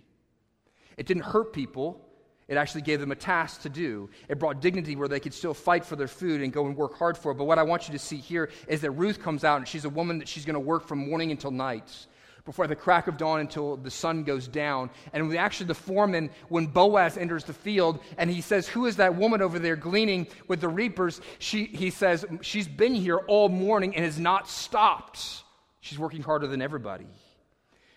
it 0.96 1.06
didn't 1.06 1.24
hurt 1.24 1.52
people. 1.52 2.06
It 2.50 2.56
actually 2.56 2.82
gave 2.82 2.98
them 2.98 3.12
a 3.12 3.16
task 3.16 3.62
to 3.62 3.68
do. 3.68 4.10
It 4.28 4.40
brought 4.40 4.60
dignity 4.60 4.96
where 4.96 5.06
they 5.06 5.20
could 5.20 5.32
still 5.32 5.54
fight 5.54 5.84
for 5.84 5.94
their 5.94 6.08
food 6.08 6.42
and 6.42 6.52
go 6.52 6.66
and 6.66 6.76
work 6.76 6.98
hard 6.98 7.16
for 7.16 7.30
it. 7.30 7.36
But 7.36 7.44
what 7.44 7.60
I 7.60 7.62
want 7.62 7.86
you 7.86 7.92
to 7.92 7.98
see 7.98 8.16
here 8.16 8.50
is 8.66 8.80
that 8.80 8.90
Ruth 8.90 9.22
comes 9.22 9.44
out 9.44 9.58
and 9.58 9.68
she's 9.68 9.84
a 9.84 9.88
woman 9.88 10.18
that 10.18 10.26
she's 10.26 10.44
going 10.44 10.54
to 10.54 10.60
work 10.60 10.88
from 10.88 10.98
morning 10.98 11.30
until 11.30 11.52
night, 11.52 12.06
before 12.44 12.66
the 12.66 12.74
crack 12.74 13.06
of 13.06 13.16
dawn 13.16 13.38
until 13.38 13.76
the 13.76 13.90
sun 13.90 14.24
goes 14.24 14.48
down. 14.48 14.90
And 15.12 15.28
we 15.28 15.38
actually, 15.38 15.66
the 15.66 15.74
foreman, 15.74 16.30
when 16.48 16.66
Boaz 16.66 17.16
enters 17.16 17.44
the 17.44 17.52
field 17.52 18.00
and 18.18 18.28
he 18.28 18.40
says, 18.40 18.66
Who 18.66 18.86
is 18.86 18.96
that 18.96 19.14
woman 19.14 19.42
over 19.42 19.60
there 19.60 19.76
gleaning 19.76 20.26
with 20.48 20.60
the 20.60 20.68
reapers? 20.68 21.20
She, 21.38 21.66
he 21.66 21.90
says, 21.90 22.24
She's 22.40 22.66
been 22.66 22.96
here 22.96 23.18
all 23.18 23.48
morning 23.48 23.94
and 23.94 24.04
has 24.04 24.18
not 24.18 24.48
stopped. 24.48 25.44
She's 25.80 26.00
working 26.00 26.22
harder 26.22 26.48
than 26.48 26.60
everybody. 26.60 27.06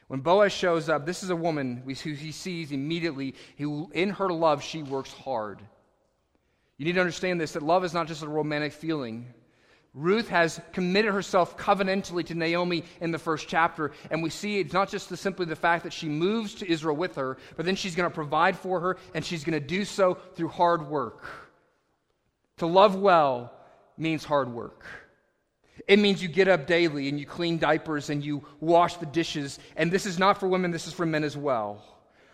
When 0.07 0.19
Boaz 0.19 0.51
shows 0.51 0.89
up, 0.89 1.05
this 1.05 1.23
is 1.23 1.29
a 1.29 1.35
woman 1.35 1.83
who 1.85 2.13
he 2.13 2.31
sees 2.31 2.71
immediately, 2.71 3.35
who 3.57 3.89
in 3.93 4.09
her 4.11 4.29
love, 4.29 4.63
she 4.63 4.83
works 4.83 5.13
hard. 5.13 5.61
You 6.77 6.85
need 6.85 6.93
to 6.93 6.99
understand 6.99 7.39
this 7.39 7.53
that 7.53 7.63
love 7.63 7.83
is 7.83 7.93
not 7.93 8.07
just 8.07 8.23
a 8.23 8.27
romantic 8.27 8.73
feeling. 8.73 9.33
Ruth 9.93 10.27
has 10.29 10.59
committed 10.71 11.13
herself 11.13 11.55
covenantally 11.55 12.25
to 12.25 12.33
Naomi 12.33 12.83
in 12.99 13.11
the 13.11 13.19
first 13.19 13.47
chapter, 13.47 13.91
and 14.09 14.23
we 14.23 14.31
see 14.31 14.59
it's 14.59 14.73
not 14.73 14.89
just 14.89 15.07
the, 15.07 15.15
simply 15.15 15.45
the 15.45 15.55
fact 15.55 15.83
that 15.83 15.93
she 15.93 16.09
moves 16.09 16.55
to 16.55 16.71
Israel 16.71 16.95
with 16.95 17.15
her, 17.15 17.37
but 17.55 17.65
then 17.65 17.75
she's 17.75 17.95
going 17.95 18.09
to 18.09 18.13
provide 18.13 18.57
for 18.57 18.79
her, 18.79 18.97
and 19.13 19.23
she's 19.23 19.43
going 19.43 19.59
to 19.59 19.65
do 19.65 19.85
so 19.85 20.15
through 20.33 20.47
hard 20.47 20.87
work. 20.87 21.23
To 22.57 22.65
love 22.65 22.95
well 22.95 23.53
means 23.95 24.23
hard 24.23 24.51
work. 24.51 24.83
It 25.87 25.99
means 25.99 26.21
you 26.23 26.29
get 26.29 26.47
up 26.47 26.65
daily 26.65 27.09
and 27.09 27.19
you 27.19 27.25
clean 27.25 27.57
diapers 27.57 28.09
and 28.09 28.23
you 28.23 28.45
wash 28.59 28.95
the 28.97 29.05
dishes. 29.05 29.59
And 29.75 29.91
this 29.91 30.05
is 30.05 30.17
not 30.17 30.39
for 30.39 30.47
women, 30.47 30.71
this 30.71 30.87
is 30.87 30.93
for 30.93 31.05
men 31.05 31.23
as 31.23 31.35
well. 31.35 31.83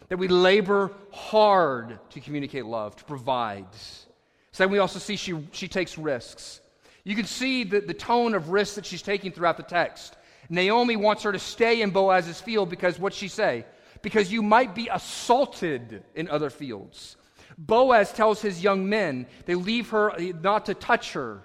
That 0.10 0.18
we 0.18 0.28
labor 0.28 0.92
hard 1.12 2.00
to 2.12 2.20
communicate 2.20 2.66
love, 2.66 2.96
to 2.98 3.04
provide. 3.04 3.66
So 4.52 4.64
then 4.64 4.72
we 4.72 4.80
also 4.80 5.00
see 5.00 5.16
she, 5.16 5.36
she 5.52 5.68
takes 5.68 5.98
risks. 5.98 6.62
You 7.04 7.16
can 7.16 7.26
see 7.26 7.64
the, 7.64 7.80
the 7.80 7.94
tone 7.94 8.36
of 8.36 8.50
risk 8.50 8.76
that 8.76 8.86
she's 8.86 9.02
taking 9.02 9.32
throughout 9.32 9.58
the 9.58 9.64
text. 9.64 10.16
Naomi 10.50 10.96
wants 10.96 11.24
her 11.24 11.32
to 11.32 11.40
stay 11.40 11.82
in 11.82 11.92
Boaz's 11.92 12.42
field 12.42 12.70
because 12.70 13.00
what 13.00 13.14
she 13.14 13.28
say? 13.28 13.66
Because 14.02 14.32
you 14.32 14.42
might 14.42 14.76
be 14.76 14.90
assaulted 14.92 16.04
in 16.16 16.30
other 16.30 16.50
fields. 16.50 17.18
Boaz 17.58 18.14
tells 18.14 18.42
his 18.42 18.64
young 18.64 18.88
men 18.88 19.28
they 19.46 19.56
leave 19.56 19.90
her 19.90 20.14
not 20.42 20.66
to 20.68 20.74
touch 20.74 21.14
her 21.14 21.44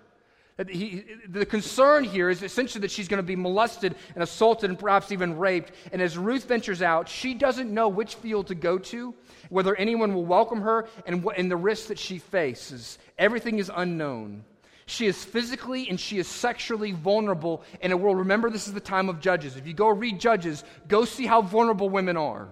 he, 0.68 1.04
the 1.28 1.44
concern 1.44 2.04
here 2.04 2.30
is 2.30 2.42
essentially 2.42 2.82
that 2.82 2.90
she's 2.90 3.08
going 3.08 3.18
to 3.18 3.26
be 3.26 3.34
molested 3.34 3.96
and 4.14 4.22
assaulted 4.22 4.70
and 4.70 4.78
perhaps 4.78 5.10
even 5.10 5.36
raped. 5.36 5.72
And 5.92 6.00
as 6.00 6.16
Ruth 6.16 6.44
ventures 6.44 6.80
out, 6.80 7.08
she 7.08 7.34
doesn't 7.34 7.72
know 7.72 7.88
which 7.88 8.14
field 8.14 8.46
to 8.48 8.54
go 8.54 8.78
to, 8.78 9.14
whether 9.48 9.74
anyone 9.74 10.14
will 10.14 10.24
welcome 10.24 10.60
her, 10.60 10.88
and, 11.06 11.26
and 11.36 11.50
the 11.50 11.56
risks 11.56 11.88
that 11.88 11.98
she 11.98 12.18
faces. 12.18 12.98
Everything 13.18 13.58
is 13.58 13.70
unknown. 13.74 14.44
She 14.86 15.06
is 15.06 15.24
physically 15.24 15.88
and 15.88 15.98
she 15.98 16.18
is 16.18 16.28
sexually 16.28 16.92
vulnerable 16.92 17.62
in 17.80 17.90
a 17.90 17.96
world. 17.96 18.18
Remember, 18.18 18.50
this 18.50 18.68
is 18.68 18.74
the 18.74 18.80
time 18.80 19.08
of 19.08 19.18
Judges. 19.18 19.56
If 19.56 19.66
you 19.66 19.72
go 19.72 19.88
read 19.88 20.20
Judges, 20.20 20.62
go 20.86 21.04
see 21.04 21.26
how 21.26 21.42
vulnerable 21.42 21.88
women 21.88 22.16
are 22.16 22.48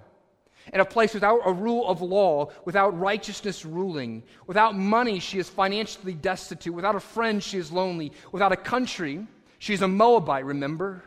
in 0.73 0.81
a 0.81 0.85
place 0.85 1.15
without 1.15 1.41
a 1.45 1.53
rule 1.53 1.87
of 1.89 2.03
law, 2.03 2.51
without 2.65 2.99
righteousness 2.99 3.65
ruling. 3.65 4.23
Without 4.47 4.77
money, 4.77 5.19
she 5.19 5.39
is 5.39 5.49
financially 5.49 6.15
destitute. 6.15 6.75
Without 6.75 6.95
a 6.95 7.01
friend, 7.01 7.43
she 7.43 7.59
is 7.59 7.73
lonely. 7.73 8.13
Without 8.31 8.53
a 8.53 8.57
country, 8.57 9.27
she 9.59 9.75
is 9.75 9.83
a 9.83 9.89
Moabite, 9.89 10.45
remember? 10.45 11.03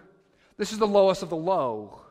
This 0.58 0.72
is 0.72 0.80
the 0.80 0.88
lowest 0.88 1.24
of 1.24 1.30
the 1.30 1.36
low. 1.36 2.02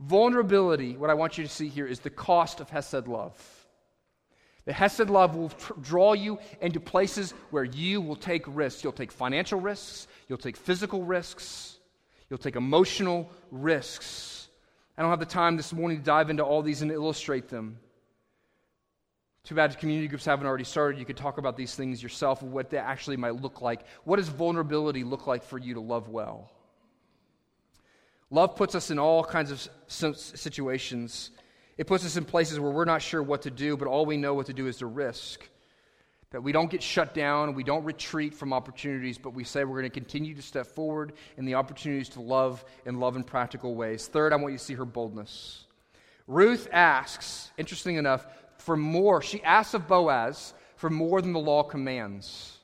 Vulnerability, 0.00 0.96
what 0.96 1.10
I 1.10 1.14
want 1.14 1.38
you 1.38 1.44
to 1.44 1.50
see 1.50 1.68
here, 1.68 1.86
is 1.86 2.00
the 2.00 2.10
cost 2.10 2.60
of 2.60 2.68
Hesed 2.70 3.08
love. 3.08 3.66
The 4.66 4.72
Hesed 4.72 5.08
love 5.08 5.36
will 5.36 5.48
tr- 5.48 5.72
draw 5.80 6.12
you 6.12 6.38
into 6.60 6.80
places 6.80 7.32
where 7.50 7.64
you 7.64 8.00
will 8.00 8.16
take 8.16 8.42
risks. 8.46 8.82
You'll 8.82 8.92
take 8.92 9.12
financial 9.12 9.60
risks, 9.60 10.08
you'll 10.28 10.38
take 10.38 10.56
physical 10.56 11.04
risks, 11.04 11.78
you'll 12.28 12.38
take 12.38 12.56
emotional 12.56 13.30
risks. 13.50 14.45
I 14.96 15.02
don't 15.02 15.10
have 15.10 15.20
the 15.20 15.26
time 15.26 15.56
this 15.56 15.72
morning 15.72 15.98
to 15.98 16.04
dive 16.04 16.30
into 16.30 16.44
all 16.44 16.62
these 16.62 16.82
and 16.82 16.90
illustrate 16.90 17.48
them. 17.48 17.78
Too 19.44 19.54
bad 19.54 19.78
community 19.78 20.08
groups 20.08 20.24
haven't 20.24 20.46
already 20.46 20.64
started. 20.64 20.98
You 20.98 21.04
could 21.04 21.16
talk 21.16 21.38
about 21.38 21.56
these 21.56 21.74
things 21.74 22.02
yourself, 22.02 22.42
what 22.42 22.70
they 22.70 22.78
actually 22.78 23.16
might 23.16 23.40
look 23.40 23.60
like. 23.60 23.84
What 24.04 24.16
does 24.16 24.28
vulnerability 24.28 25.04
look 25.04 25.26
like 25.26 25.44
for 25.44 25.58
you 25.58 25.74
to 25.74 25.80
love 25.80 26.08
well? 26.08 26.50
Love 28.30 28.56
puts 28.56 28.74
us 28.74 28.90
in 28.90 28.98
all 28.98 29.22
kinds 29.22 29.52
of 29.52 30.16
situations. 30.16 31.30
It 31.78 31.86
puts 31.86 32.04
us 32.04 32.16
in 32.16 32.24
places 32.24 32.58
where 32.58 32.72
we're 32.72 32.86
not 32.86 33.02
sure 33.02 33.22
what 33.22 33.42
to 33.42 33.50
do, 33.50 33.76
but 33.76 33.86
all 33.86 34.04
we 34.04 34.16
know 34.16 34.34
what 34.34 34.46
to 34.46 34.52
do 34.52 34.66
is 34.66 34.78
to 34.78 34.86
risk. 34.86 35.48
That 36.30 36.42
we 36.42 36.52
don't 36.52 36.70
get 36.70 36.82
shut 36.82 37.14
down, 37.14 37.54
we 37.54 37.62
don't 37.62 37.84
retreat 37.84 38.34
from 38.34 38.52
opportunities, 38.52 39.16
but 39.16 39.30
we 39.30 39.44
say 39.44 39.64
we're 39.64 39.80
going 39.80 39.90
to 39.90 40.00
continue 40.00 40.34
to 40.34 40.42
step 40.42 40.66
forward 40.66 41.12
in 41.36 41.44
the 41.44 41.54
opportunities 41.54 42.08
to 42.10 42.20
love 42.20 42.64
and 42.84 42.98
love 42.98 43.16
in 43.16 43.22
practical 43.22 43.74
ways. 43.74 44.08
Third, 44.08 44.32
I 44.32 44.36
want 44.36 44.52
you 44.52 44.58
to 44.58 44.64
see 44.64 44.74
her 44.74 44.84
boldness. 44.84 45.64
Ruth 46.26 46.68
asks, 46.72 47.52
interesting 47.56 47.96
enough, 47.96 48.26
for 48.58 48.76
more. 48.76 49.22
She 49.22 49.42
asks 49.44 49.74
of 49.74 49.86
Boaz 49.86 50.52
for 50.74 50.90
more 50.90 51.22
than 51.22 51.32
the 51.32 51.38
law 51.38 51.62
commands. 51.62 52.55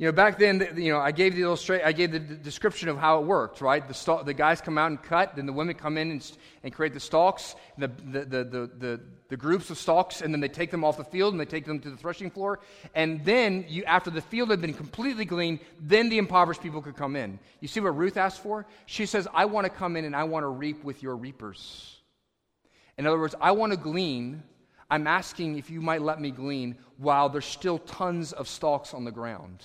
You 0.00 0.06
know, 0.06 0.12
back 0.12 0.38
then, 0.38 0.66
you 0.76 0.90
know, 0.90 0.98
I 0.98 1.12
gave 1.12 1.34
the 1.34 1.42
illustrate, 1.42 1.82
I 1.82 1.92
gave 1.92 2.10
the 2.10 2.18
description 2.18 2.88
of 2.88 2.96
how 2.96 3.18
it 3.18 3.26
worked, 3.26 3.60
right? 3.60 3.86
The, 3.86 3.92
stalk, 3.92 4.24
the 4.24 4.32
guys 4.32 4.62
come 4.62 4.78
out 4.78 4.86
and 4.86 5.02
cut, 5.02 5.36
then 5.36 5.44
the 5.44 5.52
women 5.52 5.74
come 5.74 5.98
in 5.98 6.10
and, 6.10 6.32
and 6.64 6.72
create 6.72 6.94
the 6.94 7.00
stalks, 7.00 7.54
the, 7.76 7.88
the, 7.88 8.20
the, 8.20 8.44
the, 8.44 8.70
the, 8.78 9.00
the 9.28 9.36
groups 9.36 9.68
of 9.68 9.76
stalks, 9.76 10.22
and 10.22 10.32
then 10.32 10.40
they 10.40 10.48
take 10.48 10.70
them 10.70 10.84
off 10.84 10.96
the 10.96 11.04
field 11.04 11.34
and 11.34 11.40
they 11.40 11.44
take 11.44 11.66
them 11.66 11.80
to 11.80 11.90
the 11.90 11.98
threshing 11.98 12.30
floor. 12.30 12.60
And 12.94 13.22
then, 13.26 13.66
you, 13.68 13.84
after 13.84 14.08
the 14.08 14.22
field 14.22 14.48
had 14.48 14.62
been 14.62 14.72
completely 14.72 15.26
gleaned, 15.26 15.58
then 15.78 16.08
the 16.08 16.16
impoverished 16.16 16.62
people 16.62 16.80
could 16.80 16.96
come 16.96 17.14
in. 17.14 17.38
You 17.60 17.68
see 17.68 17.80
what 17.80 17.94
Ruth 17.94 18.16
asked 18.16 18.42
for? 18.42 18.64
She 18.86 19.04
says, 19.04 19.28
I 19.34 19.44
want 19.44 19.66
to 19.66 19.70
come 19.70 19.98
in 19.98 20.06
and 20.06 20.16
I 20.16 20.24
want 20.24 20.44
to 20.44 20.48
reap 20.48 20.82
with 20.82 21.02
your 21.02 21.14
reapers. 21.14 21.98
In 22.96 23.06
other 23.06 23.18
words, 23.18 23.34
I 23.38 23.50
want 23.50 23.74
to 23.74 23.78
glean. 23.78 24.44
I'm 24.90 25.06
asking 25.06 25.58
if 25.58 25.68
you 25.68 25.82
might 25.82 26.00
let 26.00 26.22
me 26.22 26.30
glean 26.30 26.78
while 26.96 27.28
there's 27.28 27.44
still 27.44 27.78
tons 27.80 28.32
of 28.32 28.48
stalks 28.48 28.94
on 28.94 29.04
the 29.04 29.12
ground. 29.12 29.62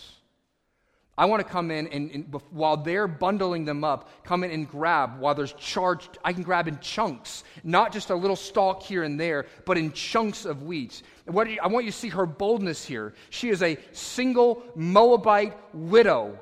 I 1.17 1.25
want 1.25 1.45
to 1.45 1.49
come 1.49 1.71
in 1.71 1.87
and, 1.87 2.11
and, 2.11 2.41
while 2.51 2.75
they're 2.75 3.07
bundling 3.07 3.63
them 3.63 3.85
up, 3.85 4.09
come 4.25 4.43
in 4.43 4.51
and 4.51 4.67
grab 4.67 5.19
while 5.19 5.33
there's 5.33 5.53
charged. 5.53 6.17
I 6.25 6.33
can 6.33 6.43
grab 6.43 6.67
in 6.67 6.77
chunks, 6.79 7.45
not 7.63 7.93
just 7.93 8.09
a 8.09 8.15
little 8.15 8.35
stalk 8.35 8.83
here 8.83 9.03
and 9.03 9.17
there, 9.17 9.45
but 9.65 9.77
in 9.77 9.93
chunks 9.93 10.43
of 10.43 10.63
wheat. 10.63 11.03
What 11.25 11.49
you, 11.49 11.57
I 11.63 11.67
want 11.67 11.85
you 11.85 11.91
to 11.91 11.97
see 11.97 12.09
her 12.09 12.25
boldness 12.25 12.83
here. 12.83 13.13
She 13.29 13.49
is 13.49 13.63
a 13.63 13.77
single 13.93 14.61
Moabite 14.75 15.57
widow. 15.73 16.37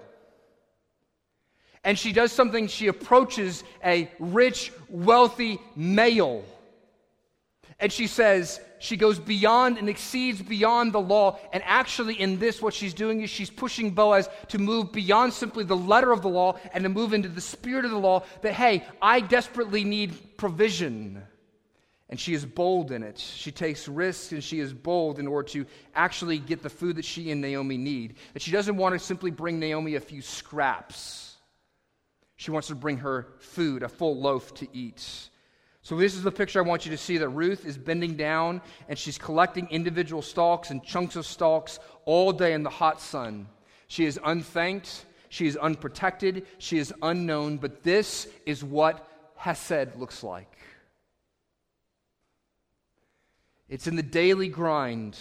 And 1.84 2.00
she 2.00 2.12
does 2.12 2.32
something, 2.32 2.68
she 2.68 2.88
approaches 2.88 3.64
a 3.84 4.10
rich, 4.18 4.72
wealthy 4.90 5.60
male. 5.76 6.44
And 7.80 7.92
she 7.92 8.08
says, 8.08 8.60
she 8.84 8.98
goes 8.98 9.18
beyond 9.18 9.78
and 9.78 9.88
exceeds 9.88 10.42
beyond 10.42 10.92
the 10.92 11.00
law. 11.00 11.40
And 11.54 11.64
actually, 11.66 12.20
in 12.20 12.38
this, 12.38 12.62
what 12.62 12.74
she's 12.74 12.94
doing 12.94 13.22
is 13.22 13.30
she's 13.30 13.50
pushing 13.50 13.92
Boaz 13.92 14.28
to 14.50 14.58
move 14.58 14.92
beyond 14.92 15.32
simply 15.32 15.64
the 15.64 15.74
letter 15.74 16.12
of 16.12 16.22
the 16.22 16.28
law 16.28 16.60
and 16.74 16.84
to 16.84 16.90
move 16.90 17.14
into 17.14 17.30
the 17.30 17.40
spirit 17.40 17.86
of 17.86 17.92
the 17.92 17.98
law 17.98 18.24
that, 18.42 18.52
hey, 18.52 18.84
I 19.02 19.22
desperately 19.22 19.86
need 19.86 20.36
provision. 20.36 21.24
And 22.10 22.20
she 22.20 22.34
is 22.34 22.46
bold 22.46 22.92
in 22.92 23.04
it. 23.04 23.20
She 23.20 23.54
takes 23.54 23.88
risks 23.88 24.34
and 24.34 24.44
she 24.44 24.60
is 24.60 24.74
bold 24.74 25.18
in 25.18 25.28
order 25.28 25.48
to 25.52 25.66
actually 25.96 26.38
get 26.38 26.62
the 26.62 26.70
food 26.70 26.98
that 26.98 27.06
she 27.06 27.32
and 27.32 27.40
Naomi 27.40 27.78
need. 27.78 28.16
That 28.34 28.42
she 28.42 28.52
doesn't 28.52 28.76
want 28.76 28.92
to 28.92 29.00
simply 29.00 29.32
bring 29.32 29.62
Naomi 29.62 29.96
a 29.96 30.02
few 30.02 30.22
scraps. 30.22 31.38
She 32.36 32.52
wants 32.52 32.68
to 32.68 32.76
bring 32.76 32.98
her 32.98 33.28
food, 33.40 33.82
a 33.82 33.88
full 33.88 34.20
loaf 34.20 34.54
to 34.56 34.68
eat. 34.74 35.30
So, 35.84 35.98
this 35.98 36.16
is 36.16 36.24
the 36.24 36.32
picture 36.32 36.60
I 36.60 36.68
want 36.68 36.86
you 36.86 36.92
to 36.92 36.98
see 36.98 37.18
that 37.18 37.28
Ruth 37.28 37.66
is 37.66 37.78
bending 37.78 38.16
down 38.16 38.62
and 38.88 38.98
she's 38.98 39.18
collecting 39.18 39.68
individual 39.70 40.22
stalks 40.22 40.72
and 40.72 40.82
chunks 40.82 41.18
of 41.18 41.26
stalks 41.26 41.78
all 42.06 42.32
day 42.32 42.54
in 42.54 42.64
the 42.64 42.70
hot 42.70 43.02
sun. 43.02 43.48
She 43.88 44.06
is 44.06 44.18
unthanked, 44.24 45.06
she 45.28 45.46
is 45.46 45.58
unprotected, 45.58 46.48
she 46.58 46.78
is 46.78 46.94
unknown, 47.02 47.58
but 47.58 47.84
this 47.84 48.30
is 48.46 48.64
what 48.64 49.06
Hesed 49.36 49.98
looks 49.98 50.24
like. 50.24 50.58
It's 53.68 53.86
in 53.86 53.98
the 53.98 54.04
daily 54.04 54.48
grind. 54.48 55.18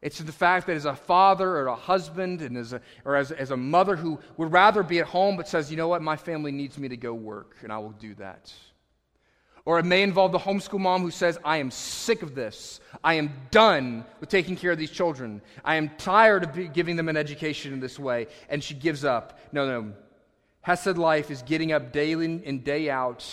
It's 0.00 0.20
in 0.20 0.26
the 0.26 0.32
fact 0.32 0.68
that 0.68 0.76
as 0.76 0.84
a 0.84 0.94
father 0.94 1.56
or 1.56 1.66
a 1.66 1.74
husband 1.74 2.40
and 2.40 2.56
as 2.56 2.72
a, 2.72 2.80
or 3.04 3.16
as, 3.16 3.32
as 3.32 3.50
a 3.50 3.56
mother 3.56 3.96
who 3.96 4.20
would 4.36 4.52
rather 4.52 4.84
be 4.84 5.00
at 5.00 5.06
home 5.06 5.36
but 5.36 5.48
says, 5.48 5.72
you 5.72 5.76
know 5.76 5.88
what, 5.88 6.02
my 6.02 6.16
family 6.16 6.52
needs 6.52 6.78
me 6.78 6.86
to 6.88 6.96
go 6.96 7.12
work 7.12 7.56
and 7.64 7.72
I 7.72 7.78
will 7.78 7.90
do 7.90 8.14
that. 8.14 8.52
Or 9.68 9.78
it 9.78 9.84
may 9.84 10.02
involve 10.02 10.32
the 10.32 10.38
homeschool 10.38 10.80
mom 10.80 11.02
who 11.02 11.10
says, 11.10 11.38
I 11.44 11.58
am 11.58 11.70
sick 11.70 12.22
of 12.22 12.34
this. 12.34 12.80
I 13.04 13.14
am 13.16 13.30
done 13.50 14.06
with 14.18 14.30
taking 14.30 14.56
care 14.56 14.72
of 14.72 14.78
these 14.78 14.90
children. 14.90 15.42
I 15.62 15.74
am 15.74 15.90
tired 15.98 16.42
of 16.42 16.72
giving 16.72 16.96
them 16.96 17.10
an 17.10 17.18
education 17.18 17.74
in 17.74 17.78
this 17.78 17.98
way. 17.98 18.28
And 18.48 18.64
she 18.64 18.72
gives 18.72 19.04
up. 19.04 19.38
No, 19.52 19.66
no. 19.66 19.92
Hesed 20.62 20.96
life 20.96 21.30
is 21.30 21.42
getting 21.42 21.72
up 21.72 21.92
day 21.92 22.12
in 22.12 22.42
and 22.46 22.64
day 22.64 22.88
out, 22.88 23.26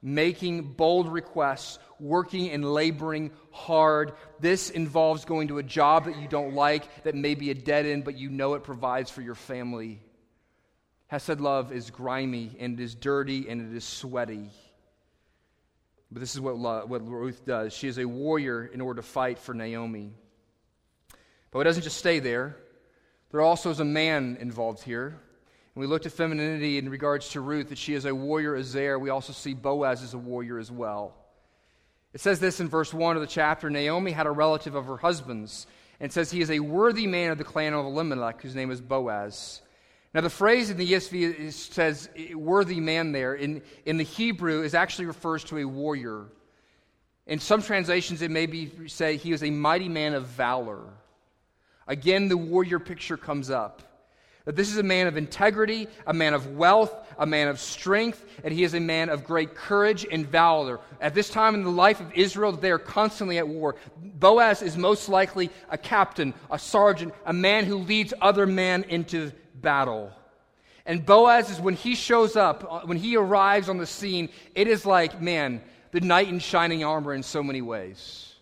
making 0.00 0.72
bold 0.72 1.12
requests, 1.12 1.78
working 2.00 2.48
and 2.48 2.64
laboring 2.64 3.30
hard. 3.50 4.14
This 4.40 4.70
involves 4.70 5.26
going 5.26 5.48
to 5.48 5.58
a 5.58 5.62
job 5.62 6.06
that 6.06 6.16
you 6.16 6.28
don't 6.28 6.54
like, 6.54 7.04
that 7.04 7.14
may 7.14 7.34
be 7.34 7.50
a 7.50 7.54
dead 7.54 7.84
end, 7.84 8.04
but 8.04 8.16
you 8.16 8.30
know 8.30 8.54
it 8.54 8.62
provides 8.62 9.10
for 9.10 9.20
your 9.20 9.34
family. 9.34 10.00
Hesed 11.08 11.42
love 11.42 11.72
is 11.72 11.90
grimy 11.90 12.56
and 12.58 12.80
it 12.80 12.82
is 12.82 12.94
dirty 12.94 13.50
and 13.50 13.70
it 13.70 13.76
is 13.76 13.84
sweaty. 13.84 14.48
But 16.14 16.20
this 16.20 16.36
is 16.36 16.40
what, 16.40 16.56
what 16.56 17.08
Ruth 17.08 17.44
does. 17.44 17.72
She 17.72 17.88
is 17.88 17.98
a 17.98 18.04
warrior 18.04 18.64
in 18.64 18.80
order 18.80 19.02
to 19.02 19.06
fight 19.06 19.36
for 19.36 19.52
Naomi. 19.52 20.12
But 21.50 21.58
it 21.58 21.64
doesn't 21.64 21.82
just 21.82 21.98
stay 21.98 22.20
there, 22.20 22.56
there 23.32 23.40
also 23.40 23.70
is 23.70 23.80
a 23.80 23.84
man 23.84 24.38
involved 24.40 24.84
here. 24.84 25.08
And 25.08 25.80
we 25.80 25.88
looked 25.88 26.06
at 26.06 26.12
femininity 26.12 26.78
in 26.78 26.88
regards 26.88 27.30
to 27.30 27.40
Ruth, 27.40 27.70
that 27.70 27.78
she 27.78 27.94
is 27.94 28.04
a 28.04 28.14
warrior 28.14 28.54
as 28.54 28.72
there. 28.72 28.96
We 28.96 29.10
also 29.10 29.32
see 29.32 29.54
Boaz 29.54 30.04
as 30.04 30.14
a 30.14 30.18
warrior 30.18 30.60
as 30.60 30.70
well. 30.70 31.16
It 32.12 32.20
says 32.20 32.38
this 32.38 32.60
in 32.60 32.68
verse 32.68 32.94
1 32.94 33.16
of 33.16 33.20
the 33.20 33.26
chapter 33.26 33.68
Naomi 33.68 34.12
had 34.12 34.26
a 34.26 34.30
relative 34.30 34.76
of 34.76 34.86
her 34.86 34.96
husband's, 34.96 35.66
and 35.98 36.12
says 36.12 36.30
he 36.30 36.40
is 36.40 36.50
a 36.50 36.60
worthy 36.60 37.08
man 37.08 37.32
of 37.32 37.38
the 37.38 37.44
clan 37.44 37.72
of 37.72 37.86
Elimelech, 37.86 38.40
whose 38.40 38.54
name 38.54 38.70
is 38.70 38.80
Boaz. 38.80 39.62
Now, 40.14 40.20
the 40.20 40.30
phrase 40.30 40.70
in 40.70 40.76
the 40.76 40.92
ESV 40.92 41.52
says 41.52 42.08
worthy 42.34 42.78
man 42.78 43.10
there. 43.10 43.34
In, 43.34 43.62
in 43.84 43.96
the 43.96 44.04
Hebrew, 44.04 44.62
is 44.62 44.72
actually 44.72 45.06
refers 45.06 45.42
to 45.44 45.58
a 45.58 45.64
warrior. 45.64 46.26
In 47.26 47.40
some 47.40 47.60
translations, 47.60 48.22
it 48.22 48.30
may 48.30 48.46
be 48.46 48.70
say 48.86 49.16
he 49.16 49.32
was 49.32 49.42
a 49.42 49.50
mighty 49.50 49.88
man 49.88 50.14
of 50.14 50.26
valor. 50.26 50.84
Again, 51.88 52.28
the 52.28 52.36
warrior 52.36 52.78
picture 52.78 53.16
comes 53.16 53.50
up. 53.50 53.82
That 54.44 54.54
this 54.54 54.70
is 54.70 54.76
a 54.76 54.84
man 54.84 55.08
of 55.08 55.16
integrity, 55.16 55.88
a 56.06 56.12
man 56.12 56.34
of 56.34 56.54
wealth, 56.54 56.94
a 57.18 57.26
man 57.26 57.48
of 57.48 57.58
strength, 57.58 58.24
and 58.44 58.52
he 58.52 58.62
is 58.62 58.74
a 58.74 58.80
man 58.80 59.08
of 59.08 59.24
great 59.24 59.54
courage 59.54 60.06
and 60.08 60.26
valor. 60.26 60.80
At 61.00 61.14
this 61.14 61.30
time 61.30 61.54
in 61.54 61.64
the 61.64 61.70
life 61.70 62.00
of 62.00 62.12
Israel, 62.12 62.52
they 62.52 62.70
are 62.70 62.78
constantly 62.78 63.38
at 63.38 63.48
war. 63.48 63.74
Boaz 63.96 64.62
is 64.62 64.76
most 64.76 65.08
likely 65.08 65.50
a 65.70 65.78
captain, 65.78 66.34
a 66.50 66.58
sergeant, 66.58 67.14
a 67.24 67.32
man 67.32 67.64
who 67.64 67.78
leads 67.78 68.12
other 68.20 68.46
men 68.46 68.84
into 68.84 69.32
battle. 69.64 70.12
And 70.86 71.04
Boaz 71.04 71.50
is 71.50 71.60
when 71.60 71.74
he 71.74 71.96
shows 71.96 72.36
up, 72.36 72.66
uh, 72.70 72.80
when 72.84 72.98
he 72.98 73.16
arrives 73.16 73.68
on 73.68 73.78
the 73.78 73.86
scene, 73.86 74.28
it 74.54 74.68
is 74.68 74.86
like, 74.86 75.20
man, 75.20 75.62
the 75.90 76.00
knight 76.00 76.28
in 76.28 76.38
shining 76.38 76.84
armor 76.84 77.14
in 77.14 77.22
so 77.22 77.42
many 77.42 77.62
ways. 77.62 78.34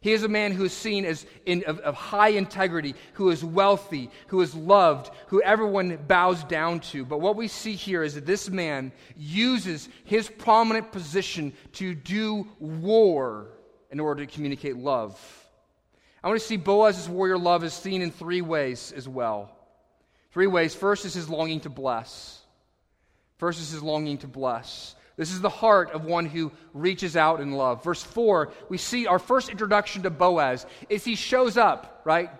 He 0.00 0.12
is 0.12 0.22
a 0.22 0.28
man 0.28 0.52
who 0.52 0.64
is 0.64 0.72
seen 0.72 1.04
as 1.04 1.26
in, 1.44 1.64
of, 1.64 1.80
of, 1.80 1.96
high 1.96 2.28
integrity, 2.28 2.94
who 3.14 3.30
is 3.30 3.44
wealthy, 3.44 4.10
who 4.28 4.40
is 4.42 4.54
loved, 4.54 5.10
who 5.26 5.42
everyone 5.42 5.98
bows 6.06 6.44
down 6.44 6.78
to. 6.80 7.04
But 7.04 7.20
what 7.20 7.34
we 7.34 7.48
see 7.48 7.74
here 7.74 8.04
is 8.04 8.14
that 8.14 8.24
this 8.24 8.48
man 8.48 8.92
uses 9.16 9.88
his 10.04 10.28
prominent 10.28 10.92
position 10.92 11.52
to 11.72 11.96
do 11.96 12.46
war 12.60 13.48
in 13.90 13.98
order 13.98 14.24
to 14.24 14.32
communicate 14.32 14.76
love. 14.76 15.18
I 16.22 16.28
want 16.28 16.40
to 16.40 16.46
see 16.46 16.56
Boaz's 16.56 17.08
warrior 17.08 17.38
love 17.38 17.64
is 17.64 17.74
seen 17.74 18.00
in 18.00 18.12
three 18.12 18.40
ways 18.40 18.92
as 18.96 19.08
well. 19.08 19.57
Three 20.32 20.46
ways. 20.46 20.74
First 20.74 21.04
is 21.04 21.14
his 21.14 21.28
longing 21.28 21.60
to 21.60 21.70
bless. 21.70 22.40
First 23.38 23.60
is 23.60 23.70
his 23.70 23.82
longing 23.82 24.18
to 24.18 24.26
bless. 24.26 24.94
This 25.16 25.32
is 25.32 25.40
the 25.40 25.48
heart 25.48 25.90
of 25.90 26.04
one 26.04 26.26
who 26.26 26.52
reaches 26.72 27.16
out 27.16 27.40
in 27.40 27.52
love. 27.52 27.82
Verse 27.82 28.02
4, 28.02 28.52
we 28.68 28.78
see 28.78 29.06
our 29.06 29.18
first 29.18 29.48
introduction 29.48 30.04
to 30.04 30.10
Boaz 30.10 30.64
is 30.88 31.04
he 31.04 31.16
shows 31.16 31.56
up, 31.56 32.02
right? 32.04 32.30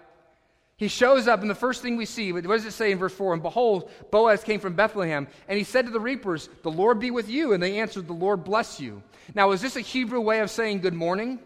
He 0.77 0.87
shows 0.87 1.27
up, 1.27 1.41
and 1.41 1.51
the 1.51 1.57
first 1.57 1.83
thing 1.83 1.97
we 1.97 2.05
see, 2.05 2.33
what 2.33 2.45
does 2.45 2.65
it 2.65 2.71
say 2.71 2.93
in 2.93 2.99
verse 2.99 3.13
4? 3.13 3.33
And 3.33 3.43
behold, 3.43 3.91
Boaz 4.13 4.45
came 4.45 4.61
from 4.61 4.75
Bethlehem, 4.75 5.27
and 5.49 5.59
he 5.59 5.65
said 5.65 5.87
to 5.87 5.91
the 5.91 5.99
reapers, 5.99 6.49
The 6.63 6.71
Lord 6.71 7.01
be 7.01 7.11
with 7.11 7.29
you. 7.29 7.53
And 7.53 7.61
they 7.61 7.81
answered, 7.81 8.07
The 8.07 8.13
Lord 8.13 8.45
bless 8.45 8.79
you. 8.79 9.03
Now, 9.35 9.51
is 9.51 9.61
this 9.61 9.75
a 9.75 9.81
Hebrew 9.81 10.21
way 10.21 10.39
of 10.39 10.51
saying 10.51 10.81
good 10.81 10.95
morning? 10.95 11.41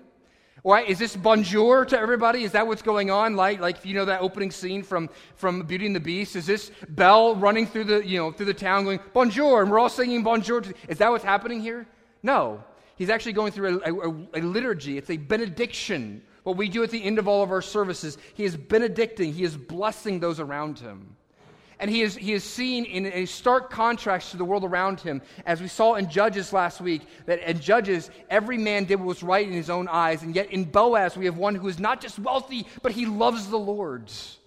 Right? 0.64 0.88
Is 0.88 0.98
this 0.98 1.16
bonjour 1.16 1.84
to 1.86 1.98
everybody? 1.98 2.44
Is 2.44 2.52
that 2.52 2.66
what's 2.66 2.82
going 2.82 3.10
on? 3.10 3.34
Like, 3.34 3.58
like 3.58 3.78
if 3.78 3.86
you 3.86 3.94
know 3.94 4.04
that 4.04 4.20
opening 4.20 4.52
scene 4.52 4.84
from, 4.84 5.10
from 5.34 5.62
Beauty 5.62 5.86
and 5.86 5.96
the 5.96 6.00
Beast, 6.00 6.36
is 6.36 6.46
this 6.46 6.70
Belle 6.88 7.34
running 7.34 7.66
through 7.66 7.84
the, 7.84 8.06
you 8.06 8.16
know, 8.18 8.30
through 8.30 8.46
the 8.46 8.54
town 8.54 8.84
going, 8.84 9.00
bonjour, 9.12 9.62
and 9.62 9.70
we're 9.70 9.80
all 9.80 9.88
singing 9.88 10.22
bonjour? 10.22 10.62
Is 10.86 10.98
that 10.98 11.10
what's 11.10 11.24
happening 11.24 11.60
here? 11.60 11.88
No. 12.22 12.62
He's 12.94 13.10
actually 13.10 13.32
going 13.32 13.50
through 13.50 13.82
a, 13.84 13.92
a, 13.92 14.40
a 14.40 14.40
liturgy. 14.40 14.98
It's 14.98 15.10
a 15.10 15.16
benediction. 15.16 16.22
What 16.44 16.56
we 16.56 16.68
do 16.68 16.84
at 16.84 16.90
the 16.90 17.02
end 17.02 17.18
of 17.18 17.26
all 17.26 17.42
of 17.42 17.50
our 17.50 17.62
services, 17.62 18.16
he 18.34 18.44
is 18.44 18.56
benedicting, 18.56 19.32
he 19.32 19.42
is 19.42 19.56
blessing 19.56 20.20
those 20.20 20.38
around 20.38 20.78
him. 20.78 21.16
And 21.82 21.90
he 21.90 22.02
is, 22.02 22.14
he 22.14 22.32
is 22.32 22.44
seen 22.44 22.84
in 22.84 23.06
a 23.06 23.26
stark 23.26 23.68
contrast 23.68 24.30
to 24.30 24.36
the 24.36 24.44
world 24.44 24.62
around 24.62 25.00
him. 25.00 25.20
As 25.44 25.60
we 25.60 25.66
saw 25.66 25.96
in 25.96 26.08
Judges 26.08 26.52
last 26.52 26.80
week, 26.80 27.02
that 27.26 27.40
in 27.40 27.58
Judges, 27.58 28.08
every 28.30 28.56
man 28.56 28.84
did 28.84 29.00
what 29.00 29.08
was 29.08 29.22
right 29.24 29.44
in 29.44 29.52
his 29.52 29.68
own 29.68 29.88
eyes. 29.88 30.22
And 30.22 30.32
yet 30.32 30.52
in 30.52 30.62
Boaz, 30.62 31.16
we 31.16 31.24
have 31.24 31.36
one 31.36 31.56
who 31.56 31.66
is 31.66 31.80
not 31.80 32.00
just 32.00 32.20
wealthy, 32.20 32.68
but 32.82 32.92
he 32.92 33.04
loves 33.04 33.48
the 33.48 33.58
Lord's 33.58 34.38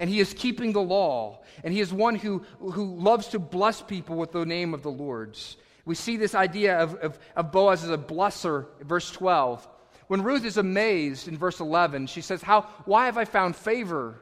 And 0.00 0.10
he 0.10 0.18
is 0.18 0.34
keeping 0.34 0.72
the 0.72 0.82
law. 0.82 1.44
And 1.62 1.72
he 1.72 1.78
is 1.78 1.92
one 1.92 2.16
who, 2.16 2.44
who 2.58 2.96
loves 2.96 3.28
to 3.28 3.38
bless 3.38 3.80
people 3.80 4.16
with 4.16 4.32
the 4.32 4.44
name 4.44 4.74
of 4.74 4.82
the 4.82 4.90
Lord's. 4.90 5.58
We 5.84 5.94
see 5.94 6.16
this 6.16 6.34
idea 6.34 6.80
of, 6.80 6.96
of, 6.96 7.16
of 7.36 7.52
Boaz 7.52 7.84
as 7.84 7.90
a 7.90 7.96
blesser, 7.96 8.66
verse 8.80 9.08
12. 9.12 9.68
When 10.08 10.24
Ruth 10.24 10.44
is 10.44 10.56
amazed 10.56 11.28
in 11.28 11.38
verse 11.38 11.60
11, 11.60 12.08
she 12.08 12.22
says, 12.22 12.42
How, 12.42 12.62
Why 12.86 13.06
have 13.06 13.18
I 13.18 13.24
found 13.24 13.54
favor? 13.54 14.16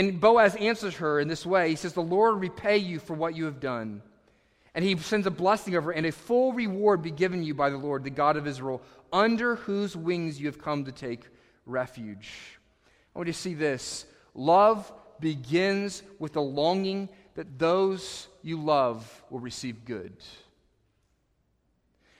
And 0.00 0.18
Boaz 0.18 0.56
answers 0.56 0.94
her 0.94 1.20
in 1.20 1.28
this 1.28 1.44
way 1.44 1.68
He 1.68 1.76
says, 1.76 1.92
The 1.92 2.00
Lord 2.00 2.40
repay 2.40 2.78
you 2.78 2.98
for 2.98 3.12
what 3.12 3.36
you 3.36 3.44
have 3.44 3.60
done. 3.60 4.00
And 4.74 4.82
he 4.82 4.96
sends 4.96 5.26
a 5.26 5.30
blessing 5.30 5.76
over, 5.76 5.90
and 5.90 6.06
a 6.06 6.12
full 6.12 6.54
reward 6.54 7.02
be 7.02 7.10
given 7.10 7.42
you 7.42 7.52
by 7.52 7.68
the 7.68 7.76
Lord, 7.76 8.04
the 8.04 8.08
God 8.08 8.38
of 8.38 8.46
Israel, 8.46 8.80
under 9.12 9.56
whose 9.56 9.94
wings 9.94 10.40
you 10.40 10.46
have 10.46 10.62
come 10.62 10.86
to 10.86 10.92
take 10.92 11.26
refuge. 11.66 12.30
I 13.14 13.18
want 13.18 13.26
you 13.26 13.34
to 13.34 13.38
see 13.38 13.52
this. 13.52 14.06
Love 14.32 14.90
begins 15.20 16.02
with 16.18 16.32
the 16.32 16.40
longing 16.40 17.10
that 17.34 17.58
those 17.58 18.28
you 18.42 18.58
love 18.62 19.22
will 19.28 19.40
receive 19.40 19.84
good. 19.84 20.14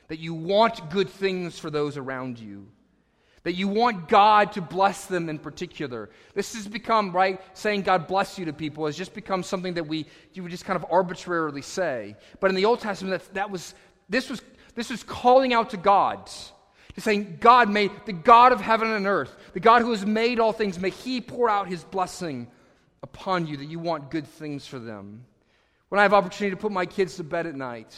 That 0.09 0.19
you 0.19 0.35
want 0.35 0.91
good 0.91 1.09
things 1.09 1.59
for 1.59 1.71
those 1.71 1.97
around 1.97 2.41
you 2.41 2.67
That 3.43 3.55
you 3.55 3.69
want 3.69 4.09
God 4.09 4.53
to 4.53 4.61
bless 4.61 5.07
them 5.07 5.29
in 5.31 5.39
particular. 5.39 6.11
This 6.35 6.55
has 6.55 6.69
become, 6.69 7.11
right, 7.11 7.41
saying 7.57 7.83
God 7.83 8.07
bless 8.07 8.39
you 8.39 8.45
to 8.45 8.53
people 8.53 8.85
has 8.85 8.97
just 8.97 9.15
become 9.15 9.43
something 9.43 9.75
that 9.75 9.87
we 9.87 10.07
you 10.35 10.43
would 10.43 10.51
just 10.51 10.67
kind 10.67 10.77
of 10.77 10.85
arbitrarily 10.91 11.63
say. 11.63 12.17
But 12.39 12.51
in 12.51 12.55
the 12.57 12.67
Old 12.67 12.81
Testament, 12.81 13.23
that, 13.23 13.35
that 13.35 13.51
was 13.51 13.75
this 14.09 14.29
was 14.29 14.43
this 14.75 14.91
was 14.91 15.03
calling 15.03 15.55
out 15.55 15.71
to 15.71 15.77
God. 15.77 16.31
To 16.95 17.01
saying, 17.01 17.39
God 17.41 17.71
made 17.71 17.93
the 18.05 18.13
God 18.13 18.53
of 18.53 18.61
heaven 18.61 18.91
and 18.91 19.07
earth, 19.07 19.37
the 19.53 19.61
God 19.61 19.83
who 19.83 19.93
has 19.93 20.05
made 20.05 20.41
all 20.41 20.53
things, 20.53 20.79
may 20.79 20.91
He 20.91 21.21
pour 21.21 21.49
out 21.49 21.69
His 21.69 21.85
blessing 21.85 22.49
upon 23.03 23.47
you 23.47 23.57
that 23.57 23.67
you 23.67 23.79
want 23.79 24.11
good 24.11 24.27
things 24.27 24.67
for 24.67 24.79
them. 24.79 25.25
When 25.89 25.99
I 25.99 26.03
have 26.03 26.13
opportunity 26.13 26.55
to 26.55 26.61
put 26.61 26.73
my 26.73 26.87
kids 26.87 27.17
to 27.17 27.25
bed 27.25 27.47
at 27.47 27.55
night, 27.55 27.97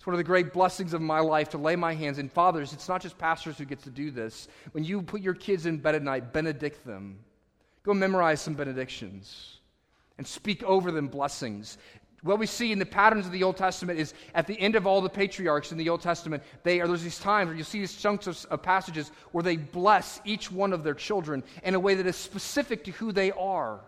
it's 0.00 0.06
one 0.06 0.14
of 0.14 0.18
the 0.18 0.24
great 0.24 0.54
blessings 0.54 0.94
of 0.94 1.02
my 1.02 1.20
life 1.20 1.50
to 1.50 1.58
lay 1.58 1.76
my 1.76 1.92
hands 1.92 2.18
in. 2.18 2.30
Fathers, 2.30 2.72
it's 2.72 2.88
not 2.88 3.02
just 3.02 3.18
pastors 3.18 3.58
who 3.58 3.66
get 3.66 3.82
to 3.82 3.90
do 3.90 4.10
this. 4.10 4.48
When 4.72 4.82
you 4.82 5.02
put 5.02 5.20
your 5.20 5.34
kids 5.34 5.66
in 5.66 5.76
bed 5.76 5.94
at 5.94 6.02
night, 6.02 6.32
benedict 6.32 6.86
them. 6.86 7.18
Go 7.82 7.92
memorize 7.92 8.40
some 8.40 8.54
benedictions 8.54 9.58
and 10.16 10.26
speak 10.26 10.62
over 10.62 10.90
them 10.90 11.08
blessings. 11.08 11.76
What 12.22 12.38
we 12.38 12.46
see 12.46 12.72
in 12.72 12.78
the 12.78 12.86
patterns 12.86 13.26
of 13.26 13.32
the 13.32 13.42
Old 13.42 13.58
Testament 13.58 13.98
is 13.98 14.14
at 14.34 14.46
the 14.46 14.58
end 14.58 14.74
of 14.74 14.86
all 14.86 15.02
the 15.02 15.10
patriarchs 15.10 15.70
in 15.70 15.76
the 15.76 15.90
Old 15.90 16.00
Testament, 16.00 16.44
they 16.62 16.80
are, 16.80 16.88
there's 16.88 17.02
these 17.02 17.18
times 17.18 17.48
where 17.48 17.56
you 17.58 17.62
see 17.62 17.80
these 17.80 17.94
chunks 17.94 18.26
of, 18.26 18.42
of 18.50 18.62
passages 18.62 19.12
where 19.32 19.42
they 19.42 19.58
bless 19.58 20.18
each 20.24 20.50
one 20.50 20.72
of 20.72 20.82
their 20.82 20.94
children 20.94 21.44
in 21.62 21.74
a 21.74 21.80
way 21.80 21.94
that 21.94 22.06
is 22.06 22.16
specific 22.16 22.84
to 22.84 22.90
who 22.92 23.12
they 23.12 23.32
are. 23.32 23.80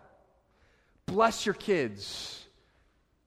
Bless 1.07 1.47
your 1.47 1.55
kids. 1.55 2.42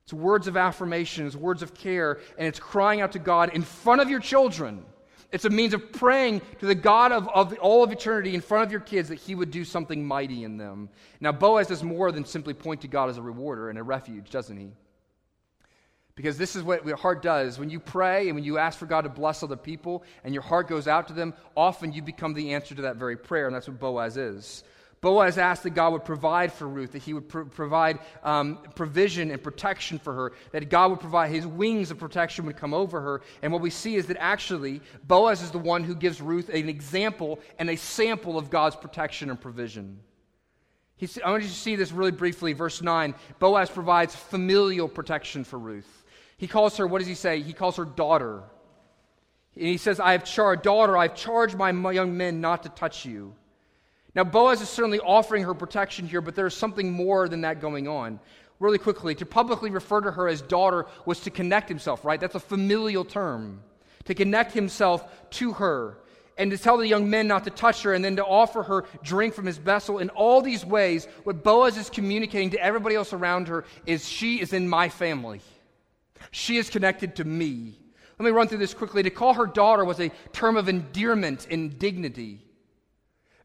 It's 0.06 0.14
words 0.14 0.48
of 0.48 0.56
affirmation, 0.56 1.26
it's 1.26 1.36
words 1.36 1.64
of 1.64 1.74
care, 1.74 2.20
and 2.38 2.48
it's 2.48 2.60
crying 2.60 3.02
out 3.02 3.14
to 3.14 3.20
God 3.20 3.56
in 3.56 3.64
front 3.64 4.02
of 4.02 4.10
your 4.10 4.20
children. 4.20 4.86
It's 5.32 5.46
a 5.46 5.50
means 5.50 5.74
of 5.74 5.92
praying 5.92 6.42
to 6.60 6.68
the 6.68 6.76
God 6.76 7.12
of, 7.12 7.28
of 7.30 7.58
all 7.58 7.84
of 7.84 7.92
eternity 7.92 8.36
in 8.36 8.42
front 8.42 8.64
of 8.64 8.72
your 8.72 8.82
kids 8.82 9.10
that 9.10 9.16
He 9.16 9.34
would 9.34 9.50
do 9.50 9.66
something 9.66 10.06
mighty 10.06 10.44
in 10.44 10.58
them. 10.58 10.90
Now, 11.20 11.32
Boaz 11.32 11.68
does 11.68 11.84
more 11.84 12.12
than 12.12 12.24
simply 12.24 12.54
point 12.54 12.82
to 12.82 12.88
God 12.88 13.10
as 13.10 13.18
a 13.18 13.22
rewarder 13.24 13.72
and 13.72 13.80
a 13.80 13.84
refuge, 13.84 14.30
doesn't 14.30 14.56
he? 14.56 14.70
Because 16.14 16.38
this 16.38 16.56
is 16.56 16.62
what 16.62 16.86
your 16.86 16.98
heart 16.98 17.24
does. 17.24 17.58
When 17.58 17.72
you 17.72 17.80
pray 17.80 18.28
and 18.28 18.36
when 18.36 18.44
you 18.44 18.60
ask 18.60 18.78
for 18.78 18.86
God 18.86 19.02
to 19.02 19.10
bless 19.10 19.42
other 19.42 19.58
people 19.58 20.04
and 20.24 20.36
your 20.36 20.44
heart 20.44 20.68
goes 20.68 20.88
out 20.88 21.08
to 21.08 21.14
them, 21.14 21.34
often 21.58 21.92
you 21.92 22.04
become 22.04 22.36
the 22.36 22.54
answer 22.54 22.76
to 22.76 22.84
that 22.84 22.98
very 22.98 23.18
prayer, 23.18 23.48
and 23.48 23.56
that's 23.56 23.68
what 23.68 23.80
Boaz 23.80 24.18
is. 24.18 24.64
Boaz 25.06 25.38
asked 25.38 25.62
that 25.62 25.76
God 25.76 25.94
would 25.94 26.04
provide 26.04 26.52
for 26.52 26.68
Ruth, 26.68 26.94
that 26.94 27.04
he 27.04 27.14
would 27.14 27.30
provide 27.30 28.00
um, 28.24 28.58
provision 28.74 29.30
and 29.30 29.44
protection 29.44 30.00
for 30.00 30.12
her, 30.12 30.32
that 30.52 30.68
God 30.68 30.90
would 30.90 31.00
provide 31.00 31.30
his 31.30 31.46
wings 31.46 31.92
of 31.92 32.00
protection 32.00 32.48
would 32.48 32.58
come 32.58 32.74
over 32.74 33.00
her. 33.00 33.22
And 33.44 33.54
what 33.54 33.62
we 33.62 33.70
see 33.70 33.98
is 33.98 34.08
that 34.08 34.18
actually, 34.20 34.82
Boaz 35.04 35.44
is 35.44 35.52
the 35.52 35.60
one 35.60 35.84
who 35.84 35.94
gives 35.94 36.22
Ruth 36.22 36.50
an 36.50 36.68
example 36.70 37.40
and 37.60 37.70
a 37.70 37.76
sample 37.76 38.36
of 38.36 38.50
God's 38.50 38.76
protection 38.76 39.30
and 39.30 39.40
provision. 39.40 40.00
He's, 40.96 41.20
I 41.24 41.30
want 41.30 41.44
you 41.44 41.50
to 41.50 41.56
see 41.56 41.76
this 41.76 41.92
really 41.92 42.10
briefly. 42.10 42.54
Verse 42.54 42.82
9 42.82 43.14
Boaz 43.38 43.70
provides 43.70 44.16
familial 44.16 44.88
protection 44.88 45.44
for 45.44 45.60
Ruth. 45.60 46.04
He 46.38 46.48
calls 46.48 46.78
her, 46.78 46.88
what 46.88 46.98
does 46.98 47.08
he 47.08 47.14
say? 47.14 47.44
He 47.44 47.54
calls 47.54 47.76
her 47.76 47.86
daughter. 47.86 48.42
And 49.54 49.68
he 49.68 49.78
says, 49.78 50.00
I 50.00 50.14
have 50.14 50.24
charged, 50.24 50.64
daughter, 50.64 50.98
I've 50.98 51.14
charged 51.14 51.56
my 51.60 51.70
young 51.92 52.18
men 52.18 52.42
not 52.42 52.64
to 52.64 52.70
touch 52.70 53.06
you. 53.06 53.36
Now, 54.16 54.24
Boaz 54.24 54.62
is 54.62 54.70
certainly 54.70 55.00
offering 55.00 55.44
her 55.44 55.54
protection 55.54 56.08
here, 56.08 56.22
but 56.22 56.36
there's 56.36 56.56
something 56.56 56.92
more 56.92 57.28
than 57.28 57.42
that 57.42 57.60
going 57.60 57.88
on. 57.88 58.20
Really 58.60 58.78
quickly, 58.78 59.14
to 59.16 59.26
publicly 59.26 59.70
refer 59.70 60.00
to 60.00 60.12
her 60.12 60.30
as 60.30 60.42
daughter 60.42 60.86
was 61.06 61.20
to 61.22 61.30
connect 61.30 61.68
himself, 61.68 62.06
right? 62.06 62.20
That's 62.20 62.36
a 62.36 62.40
familial 62.40 63.04
term. 63.04 63.62
To 64.06 64.16
connect 64.16 64.54
himself 64.54 65.04
to 65.32 65.52
her 65.54 65.98
and 66.38 66.52
to 66.52 66.58
tell 66.58 66.78
the 66.78 66.88
young 66.88 67.10
men 67.10 67.28
not 67.28 67.44
to 67.46 67.50
touch 67.50 67.84
her 67.84 67.94
and 67.94 68.04
then 68.04 68.16
to 68.16 68.26
offer 68.26 68.64
her 68.64 68.86
drink 69.04 69.34
from 69.34 69.46
his 69.46 69.58
vessel. 69.58 70.00
In 70.00 70.10
all 70.10 70.42
these 70.42 70.66
ways, 70.66 71.08
what 71.24 71.44
Boaz 71.44 71.76
is 71.76 71.90
communicating 71.90 72.52
to 72.52 72.64
everybody 72.64 72.96
else 72.96 73.12
around 73.12 73.50
her 73.50 73.66
is 73.86 74.08
she 74.08 74.40
is 74.40 74.54
in 74.54 74.70
my 74.70 74.88
family. 74.88 75.42
She 76.32 76.58
is 76.58 76.70
connected 76.70 77.18
to 77.18 77.26
me. 77.26 77.78
Let 78.18 78.26
me 78.26 78.32
run 78.32 78.48
through 78.48 78.60
this 78.60 78.74
quickly. 78.74 79.04
To 79.04 79.10
call 79.10 79.34
her 79.34 79.48
daughter 79.48 79.84
was 79.84 80.00
a 80.00 80.12
term 80.32 80.56
of 80.56 80.70
endearment 80.70 81.48
and 81.50 81.78
dignity. 81.78 82.46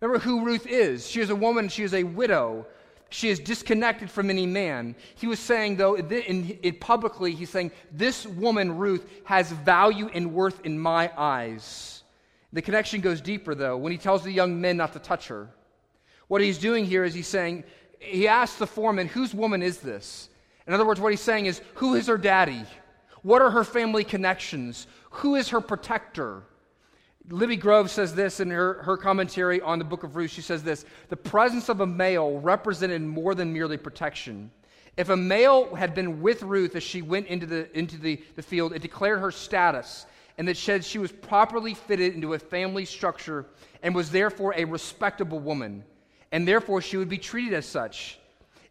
Remember 0.00 0.18
who 0.18 0.44
Ruth 0.44 0.66
is. 0.66 1.06
She 1.06 1.20
is 1.20 1.30
a 1.30 1.36
woman, 1.36 1.68
she 1.68 1.82
is 1.82 1.94
a 1.94 2.04
widow. 2.04 2.66
She 3.10 3.28
is 3.28 3.40
disconnected 3.40 4.08
from 4.08 4.30
any 4.30 4.46
man. 4.46 4.94
He 5.16 5.26
was 5.26 5.40
saying, 5.40 5.76
though, 5.76 5.96
in, 5.96 6.58
in, 6.62 6.74
publicly, 6.76 7.34
he's 7.34 7.50
saying, 7.50 7.72
This 7.90 8.24
woman, 8.24 8.78
Ruth, 8.78 9.04
has 9.24 9.50
value 9.50 10.08
and 10.14 10.32
worth 10.32 10.64
in 10.64 10.78
my 10.78 11.10
eyes. 11.16 12.04
The 12.52 12.62
connection 12.62 13.00
goes 13.00 13.20
deeper, 13.20 13.54
though, 13.54 13.76
when 13.76 13.90
he 13.90 13.98
tells 13.98 14.22
the 14.22 14.32
young 14.32 14.60
men 14.60 14.76
not 14.76 14.92
to 14.92 15.00
touch 15.00 15.26
her. 15.26 15.48
What 16.28 16.40
he's 16.40 16.58
doing 16.58 16.84
here 16.84 17.02
is 17.02 17.12
he's 17.12 17.26
saying, 17.26 17.64
He 17.98 18.28
asks 18.28 18.58
the 18.58 18.66
foreman, 18.66 19.08
Whose 19.08 19.34
woman 19.34 19.60
is 19.60 19.78
this? 19.78 20.28
In 20.68 20.72
other 20.72 20.86
words, 20.86 21.00
what 21.00 21.12
he's 21.12 21.20
saying 21.20 21.46
is, 21.46 21.60
Who 21.74 21.96
is 21.96 22.06
her 22.06 22.18
daddy? 22.18 22.64
What 23.22 23.42
are 23.42 23.50
her 23.50 23.64
family 23.64 24.04
connections? 24.04 24.86
Who 25.10 25.34
is 25.34 25.48
her 25.48 25.60
protector? 25.60 26.44
Libby 27.28 27.56
Grove 27.56 27.90
says 27.90 28.14
this 28.14 28.40
in 28.40 28.50
her, 28.50 28.82
her 28.82 28.96
commentary 28.96 29.60
on 29.60 29.78
the 29.78 29.84
book 29.84 30.02
of 30.02 30.16
Ruth. 30.16 30.30
She 30.30 30.40
says 30.40 30.62
this 30.62 30.84
The 31.08 31.16
presence 31.16 31.68
of 31.68 31.80
a 31.80 31.86
male 31.86 32.38
represented 32.40 33.02
more 33.02 33.34
than 33.34 33.52
merely 33.52 33.76
protection. 33.76 34.50
If 34.96 35.08
a 35.08 35.16
male 35.16 35.74
had 35.74 35.94
been 35.94 36.20
with 36.20 36.42
Ruth 36.42 36.74
as 36.76 36.82
she 36.82 37.02
went 37.02 37.28
into 37.28 37.46
the, 37.46 37.78
into 37.78 37.96
the, 37.96 38.22
the 38.36 38.42
field, 38.42 38.72
it 38.72 38.82
declared 38.82 39.20
her 39.20 39.30
status 39.30 40.06
and 40.40 40.48
that 40.48 40.56
said 40.56 40.84
she 40.84 40.98
was 40.98 41.12
properly 41.12 41.74
fitted 41.74 42.14
into 42.14 42.32
a 42.32 42.38
family 42.38 42.86
structure 42.86 43.44
and 43.82 43.94
was 43.94 44.10
therefore 44.10 44.54
a 44.56 44.64
respectable 44.64 45.38
woman, 45.38 45.84
and 46.32 46.48
therefore 46.48 46.80
she 46.80 46.96
would 46.96 47.10
be 47.10 47.18
treated 47.18 47.52
as 47.52 47.66
such. 47.66 48.19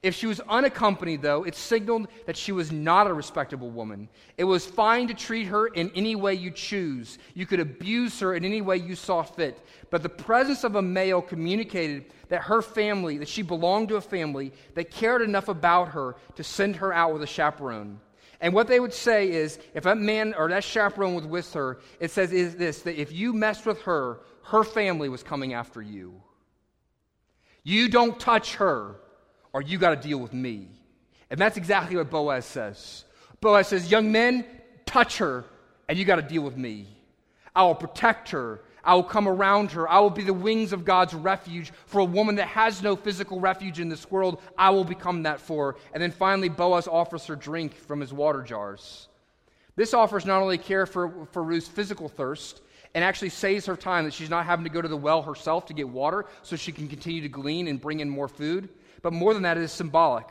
If 0.01 0.15
she 0.15 0.27
was 0.27 0.39
unaccompanied, 0.47 1.21
though, 1.21 1.43
it 1.43 1.55
signaled 1.55 2.07
that 2.25 2.37
she 2.37 2.53
was 2.53 2.71
not 2.71 3.07
a 3.07 3.13
respectable 3.13 3.69
woman. 3.69 4.07
It 4.37 4.45
was 4.45 4.65
fine 4.65 5.09
to 5.09 5.13
treat 5.13 5.45
her 5.47 5.67
in 5.67 5.91
any 5.93 6.15
way 6.15 6.35
you 6.35 6.51
choose. 6.51 7.17
You 7.33 7.45
could 7.45 7.59
abuse 7.59 8.17
her 8.21 8.33
in 8.33 8.45
any 8.45 8.61
way 8.61 8.77
you 8.77 8.95
saw 8.95 9.23
fit. 9.23 9.59
But 9.89 10.01
the 10.01 10.09
presence 10.09 10.63
of 10.63 10.75
a 10.75 10.81
male 10.81 11.21
communicated 11.21 12.13
that 12.29 12.43
her 12.43 12.61
family, 12.61 13.17
that 13.17 13.27
she 13.27 13.41
belonged 13.41 13.89
to 13.89 13.97
a 13.97 14.01
family 14.01 14.53
that 14.73 14.89
cared 14.89 15.21
enough 15.21 15.49
about 15.49 15.89
her 15.89 16.15
to 16.35 16.43
send 16.45 16.77
her 16.77 16.93
out 16.93 17.11
with 17.11 17.23
a 17.23 17.27
chaperone. 17.27 17.99
And 18.39 18.53
what 18.53 18.67
they 18.67 18.79
would 18.79 18.93
say 18.93 19.29
is, 19.29 19.59
if 19.73 19.83
that 19.83 19.97
man 19.97 20.33
or 20.37 20.47
that 20.47 20.63
chaperone 20.63 21.13
was 21.13 21.25
with 21.25 21.51
her, 21.53 21.79
it 21.99 22.09
says 22.09 22.31
is 22.31 22.55
this 22.55 22.83
that 22.83 22.99
if 22.99 23.11
you 23.11 23.33
messed 23.33 23.65
with 23.65 23.81
her, 23.81 24.21
her 24.43 24.63
family 24.63 25.09
was 25.09 25.23
coming 25.23 25.53
after 25.53 25.81
you. 25.81 26.21
You 27.63 27.89
don't 27.89 28.17
touch 28.17 28.55
her 28.55 28.95
or 29.53 29.61
you 29.61 29.77
got 29.77 30.01
to 30.01 30.07
deal 30.07 30.17
with 30.17 30.33
me. 30.33 30.67
And 31.29 31.39
that's 31.39 31.57
exactly 31.57 31.95
what 31.95 32.09
Boaz 32.09 32.45
says. 32.45 33.05
Boaz 33.41 33.67
says, 33.67 33.91
Young 33.91 34.11
men, 34.11 34.45
touch 34.85 35.17
her, 35.17 35.45
and 35.87 35.97
you 35.97 36.05
got 36.05 36.17
to 36.17 36.21
deal 36.21 36.41
with 36.41 36.57
me. 36.57 36.87
I 37.55 37.63
will 37.63 37.75
protect 37.75 38.29
her. 38.29 38.61
I 38.83 38.95
will 38.95 39.03
come 39.03 39.27
around 39.27 39.71
her. 39.73 39.89
I 39.89 39.99
will 39.99 40.09
be 40.09 40.23
the 40.23 40.33
wings 40.33 40.71
of 40.71 40.85
God's 40.85 41.13
refuge 41.13 41.71
for 41.85 41.99
a 41.99 42.05
woman 42.05 42.35
that 42.35 42.47
has 42.47 42.81
no 42.81 42.95
physical 42.95 43.39
refuge 43.39 43.79
in 43.79 43.89
this 43.89 44.09
world. 44.09 44.41
I 44.57 44.69
will 44.69 44.85
become 44.85 45.23
that 45.23 45.39
for 45.39 45.73
her. 45.73 45.77
And 45.93 46.01
then 46.01 46.11
finally, 46.11 46.49
Boaz 46.49 46.87
offers 46.87 47.25
her 47.25 47.35
drink 47.35 47.75
from 47.75 47.99
his 47.99 48.13
water 48.13 48.41
jars. 48.41 49.09
This 49.75 49.93
offers 49.93 50.25
not 50.25 50.41
only 50.41 50.57
care 50.57 50.85
for, 50.85 51.27
for 51.31 51.43
Ruth's 51.43 51.67
physical 51.67 52.09
thirst, 52.09 52.61
and 52.95 53.03
actually 53.03 53.29
saves 53.29 53.65
her 53.65 53.75
time 53.75 54.05
that 54.05 54.13
she's 54.13 54.29
not 54.29 54.45
having 54.45 54.65
to 54.65 54.71
go 54.71 54.81
to 54.81 54.87
the 54.87 54.97
well 54.97 55.21
herself 55.21 55.65
to 55.67 55.73
get 55.73 55.87
water 55.87 56.25
so 56.41 56.55
she 56.55 56.71
can 56.71 56.87
continue 56.87 57.21
to 57.21 57.29
glean 57.29 57.67
and 57.67 57.79
bring 57.79 57.99
in 57.99 58.09
more 58.09 58.27
food. 58.27 58.69
But 59.01 59.13
more 59.13 59.33
than 59.33 59.43
that, 59.43 59.57
it 59.57 59.63
is 59.63 59.71
symbolic, 59.71 60.27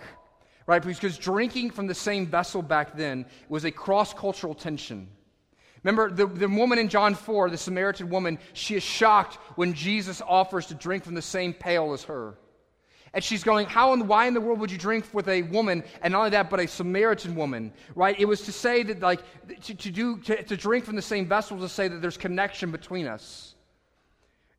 right? 0.67 0.83
Because 0.83 1.17
drinking 1.17 1.71
from 1.71 1.87
the 1.87 1.95
same 1.95 2.27
vessel 2.27 2.63
back 2.63 2.97
then 2.97 3.27
was 3.49 3.65
a 3.65 3.71
cross 3.71 4.13
cultural 4.13 4.55
tension. 4.55 5.09
Remember, 5.85 6.11
the, 6.11 6.27
the 6.27 6.49
woman 6.49 6.79
in 6.79 6.89
John 6.89 7.15
4, 7.15 7.51
the 7.51 7.57
Samaritan 7.57 8.11
woman, 8.11 8.39
she 8.53 8.75
is 8.75 8.83
shocked 8.83 9.37
when 9.55 9.75
Jesus 9.75 10.21
offers 10.27 10.67
to 10.67 10.75
drink 10.75 11.05
from 11.05 11.15
the 11.15 11.23
same 11.23 11.55
pail 11.55 11.93
as 11.93 12.03
her. 12.05 12.37
And 13.15 13.23
she's 13.23 13.43
going, 13.43 13.67
How 13.67 13.93
and 13.93 14.09
why 14.09 14.27
in 14.27 14.35
the 14.35 14.41
world 14.41 14.61
would 14.61 14.71
you 14.71 14.79
drink 14.79 15.07
with 15.13 15.29
a 15.29 15.43
woman, 15.43 15.83
and 16.03 16.13
not 16.13 16.19
only 16.19 16.31
that, 16.31 16.51
but 16.51 16.61
a 16.61 16.69
Samaritan 16.69 17.35
woman, 17.35 17.73
right? 17.95 18.19
It 18.19 18.27
was 18.27 18.43
to 18.43 18.53
say 18.53 18.83
that, 18.85 19.01
like, 19.01 19.21
to, 19.63 19.75
to 19.75 19.91
do, 19.91 20.19
to, 20.19 20.43
to 20.43 20.57
drink 20.57 20.85
from 20.85 20.97
the 20.97 21.03
same 21.03 21.27
vessel 21.27 21.59
to 21.59 21.69
say 21.69 21.89
that 21.89 22.03
there's 22.03 22.17
connection 22.17 22.71
between 22.71 23.07
us. 23.07 23.55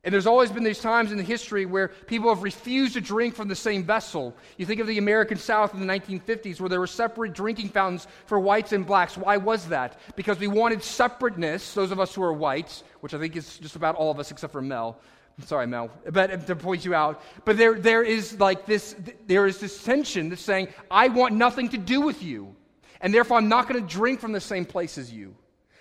And 0.02 0.14
there's 0.14 0.26
always 0.26 0.50
been 0.50 0.64
these 0.64 0.80
times 0.80 1.12
in 1.12 1.18
the 1.18 1.24
history 1.24 1.66
where 1.66 1.88
people 1.88 2.30
have 2.34 2.42
refused 2.42 2.94
to 2.94 3.02
drink 3.02 3.34
from 3.34 3.48
the 3.48 3.54
same 3.54 3.84
vessel. 3.84 4.34
You 4.56 4.64
think 4.64 4.80
of 4.80 4.86
the 4.86 4.96
American 4.96 5.36
South 5.36 5.74
in 5.74 5.86
the 5.86 5.92
1950s 5.92 6.58
where 6.58 6.70
there 6.70 6.80
were 6.80 6.86
separate 6.86 7.34
drinking 7.34 7.68
fountains 7.68 8.06
for 8.24 8.40
whites 8.40 8.72
and 8.72 8.86
blacks. 8.86 9.18
Why 9.18 9.36
was 9.36 9.66
that? 9.68 9.98
Because 10.16 10.38
we 10.38 10.46
wanted 10.46 10.82
separateness, 10.82 11.74
those 11.74 11.90
of 11.90 12.00
us 12.00 12.14
who 12.14 12.22
are 12.22 12.32
whites, 12.32 12.82
which 13.00 13.12
I 13.12 13.18
think 13.18 13.36
is 13.36 13.58
just 13.58 13.76
about 13.76 13.94
all 13.94 14.10
of 14.10 14.18
us 14.18 14.30
except 14.30 14.52
for 14.54 14.62
Mel. 14.62 14.98
Sorry, 15.46 15.66
Mel, 15.66 15.90
but 16.10 16.46
to 16.46 16.56
point 16.56 16.84
you 16.84 16.94
out. 16.94 17.22
But 17.44 17.56
there, 17.56 17.74
there 17.74 18.02
is 18.02 18.38
like 18.38 18.66
this, 18.66 18.96
there 19.26 19.46
is 19.46 19.58
this 19.58 19.82
tension 19.82 20.28
that's 20.28 20.42
saying, 20.42 20.68
I 20.90 21.08
want 21.08 21.34
nothing 21.34 21.68
to 21.70 21.78
do 21.78 22.00
with 22.00 22.22
you. 22.22 22.54
And 23.00 23.14
therefore, 23.14 23.38
I'm 23.38 23.48
not 23.48 23.68
going 23.68 23.80
to 23.80 23.86
drink 23.86 24.20
from 24.20 24.32
the 24.32 24.40
same 24.40 24.64
place 24.64 24.98
as 24.98 25.12
you. 25.12 25.34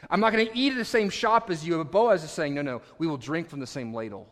I'm 0.09 0.19
not 0.19 0.31
going 0.31 0.47
to 0.47 0.57
eat 0.57 0.71
at 0.71 0.77
the 0.77 0.85
same 0.85 1.09
shop 1.09 1.49
as 1.49 1.65
you. 1.65 1.77
But 1.77 1.91
Boaz 1.91 2.23
is 2.23 2.31
saying, 2.31 2.55
no, 2.55 2.61
no, 2.61 2.81
we 2.97 3.07
will 3.07 3.17
drink 3.17 3.49
from 3.49 3.59
the 3.59 3.67
same 3.67 3.93
ladle. 3.93 4.27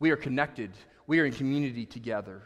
We 0.00 0.10
are 0.10 0.16
connected, 0.16 0.72
we 1.06 1.20
are 1.20 1.24
in 1.24 1.32
community 1.32 1.86
together. 1.86 2.42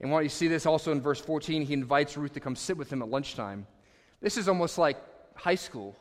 And 0.00 0.10
while 0.10 0.22
you 0.22 0.28
see 0.28 0.48
this 0.48 0.66
also 0.66 0.92
in 0.92 1.00
verse 1.00 1.20
14, 1.20 1.62
he 1.62 1.72
invites 1.72 2.16
Ruth 2.16 2.34
to 2.34 2.40
come 2.40 2.54
sit 2.54 2.76
with 2.76 2.92
him 2.92 3.02
at 3.02 3.08
lunchtime. 3.08 3.66
This 4.20 4.36
is 4.36 4.48
almost 4.48 4.78
like 4.78 4.98
high 5.34 5.54
school, 5.54 5.96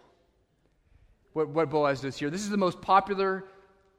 what, 1.34 1.50
what 1.50 1.70
Boaz 1.70 2.02
does 2.02 2.18
here. 2.18 2.30
This 2.30 2.42
is 2.42 2.50
the 2.50 2.58
most 2.58 2.82
popular, 2.82 3.46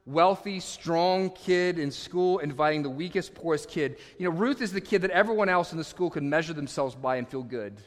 wealthy, 0.07 0.59
strong 0.59 1.29
kid 1.29 1.77
in 1.77 1.91
school 1.91 2.39
inviting 2.39 2.81
the 2.81 2.89
weakest, 2.89 3.35
poorest 3.35 3.69
kid. 3.69 3.97
You 4.17 4.25
know, 4.25 4.35
Ruth 4.35 4.61
is 4.61 4.71
the 4.71 4.81
kid 4.81 5.01
that 5.03 5.11
everyone 5.11 5.49
else 5.49 5.73
in 5.73 5.77
the 5.77 5.83
school 5.83 6.09
could 6.09 6.23
measure 6.23 6.53
themselves 6.53 6.95
by 6.95 7.17
and 7.17 7.27
feel 7.27 7.43
good. 7.43 7.79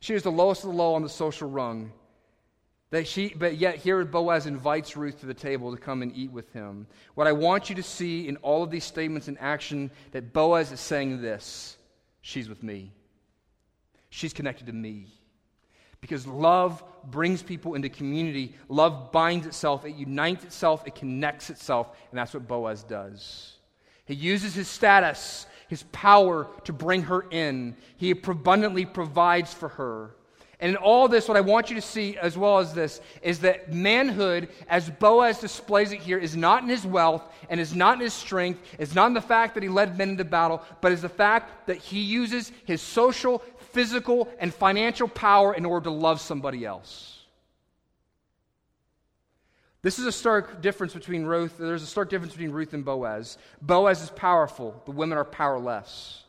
She 0.00 0.14
is 0.14 0.22
the 0.22 0.30
lowest 0.30 0.64
of 0.64 0.70
the 0.70 0.76
low 0.76 0.94
on 0.94 1.02
the 1.02 1.08
social 1.08 1.48
rung. 1.48 1.90
That 2.90 3.08
she, 3.08 3.34
but 3.34 3.56
yet 3.56 3.76
here 3.76 4.04
Boaz 4.04 4.46
invites 4.46 4.96
Ruth 4.96 5.18
to 5.20 5.26
the 5.26 5.34
table 5.34 5.74
to 5.74 5.80
come 5.80 6.02
and 6.02 6.14
eat 6.14 6.30
with 6.30 6.52
him. 6.52 6.86
What 7.14 7.26
I 7.26 7.32
want 7.32 7.70
you 7.70 7.74
to 7.76 7.82
see 7.82 8.28
in 8.28 8.36
all 8.36 8.62
of 8.62 8.70
these 8.70 8.84
statements 8.84 9.26
and 9.26 9.36
action 9.40 9.90
that 10.12 10.32
Boaz 10.32 10.70
is 10.70 10.78
saying 10.78 11.20
this 11.20 11.76
she's 12.20 12.48
with 12.48 12.62
me. 12.62 12.92
She's 14.10 14.32
connected 14.32 14.66
to 14.66 14.72
me. 14.72 15.08
Because 16.04 16.26
love 16.26 16.84
brings 17.10 17.42
people 17.42 17.72
into 17.72 17.88
community. 17.88 18.52
Love 18.68 19.10
binds 19.10 19.46
itself, 19.46 19.86
it 19.86 19.94
unites 19.94 20.44
itself, 20.44 20.86
it 20.86 20.94
connects 20.94 21.48
itself, 21.48 21.96
and 22.10 22.18
that's 22.18 22.34
what 22.34 22.46
Boaz 22.46 22.82
does. 22.82 23.54
He 24.04 24.12
uses 24.12 24.54
his 24.54 24.68
status, 24.68 25.46
his 25.66 25.84
power 25.92 26.46
to 26.64 26.74
bring 26.74 27.04
her 27.04 27.24
in. 27.30 27.74
He 27.96 28.10
abundantly 28.10 28.84
provides 28.84 29.54
for 29.54 29.70
her. 29.70 30.10
And 30.60 30.70
in 30.70 30.76
all 30.76 31.08
this, 31.08 31.26
what 31.26 31.36
I 31.36 31.40
want 31.40 31.68
you 31.68 31.76
to 31.76 31.82
see, 31.82 32.16
as 32.16 32.38
well 32.38 32.58
as 32.58 32.72
this, 32.72 33.00
is 33.22 33.40
that 33.40 33.72
manhood, 33.72 34.48
as 34.68 34.88
Boaz 34.88 35.38
displays 35.38 35.92
it 35.92 36.00
here, 36.00 36.18
is 36.18 36.36
not 36.36 36.62
in 36.62 36.68
his 36.68 36.86
wealth 36.86 37.22
and 37.50 37.58
is 37.58 37.74
not 37.74 37.94
in 37.94 38.00
his 38.00 38.14
strength, 38.14 38.62
is 38.78 38.94
not 38.94 39.08
in 39.08 39.14
the 39.14 39.20
fact 39.20 39.54
that 39.54 39.62
he 39.62 39.68
led 39.68 39.98
men 39.98 40.10
into 40.10 40.24
battle, 40.24 40.62
but 40.80 40.92
is 40.92 41.02
the 41.02 41.08
fact 41.08 41.66
that 41.66 41.78
he 41.78 42.00
uses 42.00 42.52
his 42.64 42.80
social, 42.80 43.42
physical, 43.74 44.28
and 44.38 44.54
financial 44.54 45.08
power 45.08 45.52
in 45.52 45.66
order 45.66 45.84
to 45.84 45.90
love 45.90 46.20
somebody 46.20 46.64
else. 46.64 47.10
This 49.82 49.98
is 49.98 50.06
a 50.06 50.12
stark 50.12 50.62
difference 50.62 50.94
between 50.94 51.24
Ruth. 51.24 51.58
There's 51.58 51.82
a 51.82 51.86
stark 51.86 52.08
difference 52.08 52.32
between 52.32 52.52
Ruth 52.52 52.72
and 52.72 52.86
Boaz. 52.86 53.36
Boaz 53.60 54.00
is 54.00 54.08
powerful, 54.08 54.80
the 54.86 54.92
women 54.92 55.18
are 55.18 55.26
powerless. 55.26 56.24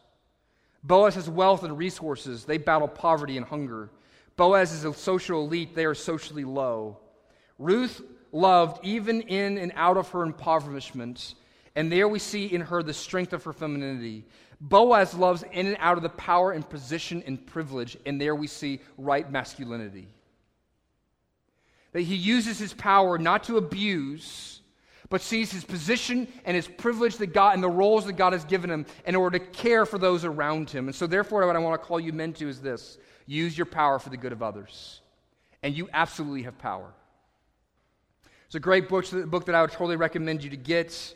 Boaz 0.83 1.15
has 1.15 1.29
wealth 1.29 1.63
and 1.63 1.77
resources, 1.77 2.43
they 2.43 2.57
battle 2.57 2.89
poverty 2.89 3.37
and 3.37 3.45
hunger. 3.45 3.89
Boaz 4.35 4.73
is 4.73 4.83
a 4.83 4.93
social 4.93 5.45
elite, 5.45 5.73
they 5.73 5.85
are 5.85 5.95
socially 5.95 6.43
low. 6.43 6.97
Ruth 7.57 8.01
loved 8.33 8.83
even 8.83 9.21
in 9.21 9.57
and 9.57 9.71
out 9.75 9.95
of 9.95 10.09
her 10.09 10.23
impoverishment, 10.23 11.35
and 11.75 11.89
there 11.89 12.09
we 12.09 12.19
see 12.19 12.47
in 12.47 12.59
her 12.59 12.83
the 12.83 12.93
strength 12.93 13.31
of 13.31 13.43
her 13.45 13.53
femininity. 13.53 14.25
Boaz 14.61 15.13
loves 15.13 15.43
in 15.51 15.67
and 15.67 15.77
out 15.79 15.97
of 15.97 16.03
the 16.03 16.09
power 16.09 16.51
and 16.51 16.67
position 16.67 17.23
and 17.25 17.45
privilege, 17.45 17.97
and 18.05 18.19
there 18.19 18.35
we 18.35 18.47
see 18.47 18.79
right 18.97 19.29
masculinity. 19.29 20.07
That 21.91 22.01
he 22.01 22.15
uses 22.15 22.59
his 22.59 22.73
power 22.73 23.17
not 23.17 23.43
to 23.45 23.57
abuse, 23.57 24.61
but 25.09 25.21
sees 25.21 25.51
his 25.51 25.63
position 25.63 26.27
and 26.45 26.55
his 26.55 26.67
privilege 26.67 27.17
that 27.17 27.27
God 27.27 27.53
and 27.53 27.63
the 27.63 27.69
roles 27.69 28.05
that 28.05 28.13
God 28.13 28.33
has 28.33 28.43
given 28.43 28.69
him 28.69 28.85
in 29.05 29.15
order 29.15 29.39
to 29.39 29.45
care 29.45 29.85
for 29.85 29.97
those 29.97 30.25
around 30.25 30.69
him. 30.69 30.87
And 30.87 30.95
so, 30.95 31.07
therefore, 31.07 31.45
what 31.45 31.55
I 31.55 31.59
want 31.59 31.79
to 31.81 31.87
call 31.87 31.99
you 31.99 32.13
men 32.13 32.33
to 32.33 32.49
is 32.49 32.61
this 32.61 32.97
Use 33.25 33.57
your 33.57 33.65
power 33.65 33.99
for 33.99 34.09
the 34.09 34.17
good 34.17 34.31
of 34.31 34.43
others. 34.43 35.01
And 35.63 35.75
you 35.75 35.89
absolutely 35.93 36.43
have 36.43 36.57
power. 36.57 36.93
It's 38.45 38.55
a 38.55 38.59
great 38.59 38.87
book, 38.87 39.05
book 39.29 39.45
that 39.45 39.55
I 39.55 39.61
would 39.61 39.71
totally 39.71 39.95
recommend 39.95 40.43
you 40.43 40.49
to 40.51 40.57
get. 40.57 41.15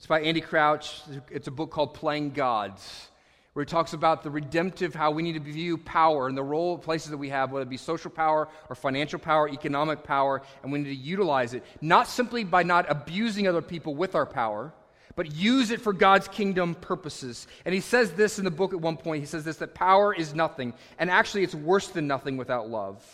It's 0.00 0.06
by 0.06 0.22
Andy 0.22 0.40
Crouch. 0.40 1.02
It's 1.30 1.46
a 1.46 1.50
book 1.50 1.70
called 1.70 1.92
Playing 1.92 2.30
Gods, 2.30 3.10
where 3.52 3.66
he 3.66 3.68
talks 3.68 3.92
about 3.92 4.22
the 4.22 4.30
redemptive, 4.30 4.94
how 4.94 5.10
we 5.10 5.22
need 5.22 5.34
to 5.34 5.40
view 5.40 5.76
power 5.76 6.26
and 6.26 6.34
the 6.34 6.42
role 6.42 6.78
places 6.78 7.10
that 7.10 7.18
we 7.18 7.28
have, 7.28 7.52
whether 7.52 7.64
it 7.64 7.68
be 7.68 7.76
social 7.76 8.10
power 8.10 8.48
or 8.70 8.74
financial 8.74 9.18
power, 9.18 9.46
economic 9.46 10.02
power, 10.02 10.40
and 10.62 10.72
we 10.72 10.78
need 10.78 10.88
to 10.88 10.94
utilize 10.94 11.52
it, 11.52 11.62
not 11.82 12.08
simply 12.08 12.44
by 12.44 12.62
not 12.62 12.90
abusing 12.90 13.46
other 13.46 13.60
people 13.60 13.94
with 13.94 14.14
our 14.14 14.24
power, 14.24 14.72
but 15.16 15.34
use 15.34 15.70
it 15.70 15.82
for 15.82 15.92
God's 15.92 16.28
kingdom 16.28 16.76
purposes. 16.76 17.46
And 17.66 17.74
he 17.74 17.82
says 17.82 18.12
this 18.12 18.38
in 18.38 18.46
the 18.46 18.50
book 18.50 18.72
at 18.72 18.80
one 18.80 18.96
point. 18.96 19.20
He 19.20 19.26
says 19.26 19.44
this 19.44 19.58
that 19.58 19.74
power 19.74 20.14
is 20.14 20.34
nothing. 20.34 20.72
And 20.98 21.10
actually, 21.10 21.44
it's 21.44 21.54
worse 21.54 21.88
than 21.88 22.06
nothing 22.06 22.38
without 22.38 22.70
love. 22.70 23.04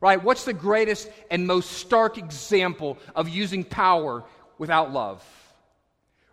Right? 0.00 0.24
What's 0.24 0.46
the 0.46 0.54
greatest 0.54 1.10
and 1.30 1.46
most 1.46 1.72
stark 1.72 2.16
example 2.16 2.96
of 3.14 3.28
using 3.28 3.62
power 3.62 4.24
without 4.56 4.90
love? 4.90 5.22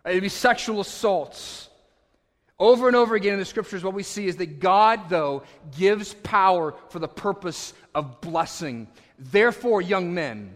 It'd 0.06 0.22
be 0.22 0.28
sexual 0.28 0.80
assaults. 0.80 1.68
Over 2.58 2.86
and 2.86 2.96
over 2.96 3.14
again 3.14 3.34
in 3.34 3.38
the 3.38 3.44
scriptures, 3.44 3.84
what 3.84 3.92
we 3.92 4.02
see 4.02 4.26
is 4.26 4.36
that 4.36 4.60
God, 4.60 5.10
though, 5.10 5.42
gives 5.76 6.14
power 6.14 6.74
for 6.88 6.98
the 6.98 7.08
purpose 7.08 7.74
of 7.94 8.20
blessing. 8.20 8.88
Therefore, 9.18 9.82
young 9.82 10.14
men, 10.14 10.54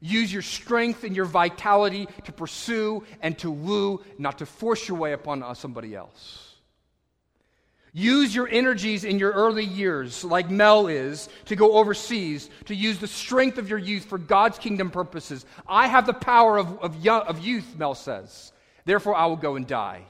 Use 0.00 0.32
your 0.32 0.42
strength 0.42 1.04
and 1.04 1.16
your 1.16 1.24
vitality 1.24 2.06
to 2.24 2.32
pursue 2.32 3.04
and 3.20 3.36
to 3.38 3.50
woo, 3.50 4.02
not 4.16 4.38
to 4.38 4.46
force 4.46 4.86
your 4.86 4.96
way 4.96 5.12
upon 5.12 5.42
uh, 5.42 5.54
somebody 5.54 5.94
else. 5.94 6.44
Use 7.92 8.34
your 8.34 8.46
energies 8.48 9.02
in 9.02 9.18
your 9.18 9.32
early 9.32 9.64
years, 9.64 10.22
like 10.22 10.50
Mel 10.50 10.86
is, 10.86 11.28
to 11.46 11.56
go 11.56 11.72
overseas, 11.72 12.48
to 12.66 12.74
use 12.74 12.98
the 12.98 13.08
strength 13.08 13.58
of 13.58 13.68
your 13.68 13.78
youth 13.78 14.04
for 14.04 14.18
God's 14.18 14.58
kingdom 14.58 14.90
purposes. 14.90 15.44
I 15.66 15.88
have 15.88 16.06
the 16.06 16.12
power 16.12 16.58
of, 16.58 16.78
of, 16.78 17.02
young, 17.02 17.22
of 17.22 17.40
youth, 17.40 17.74
Mel 17.76 17.94
says. 17.94 18.52
Therefore, 18.88 19.14
I 19.14 19.26
will 19.26 19.36
go 19.36 19.56
and 19.56 19.66
die. 19.66 20.06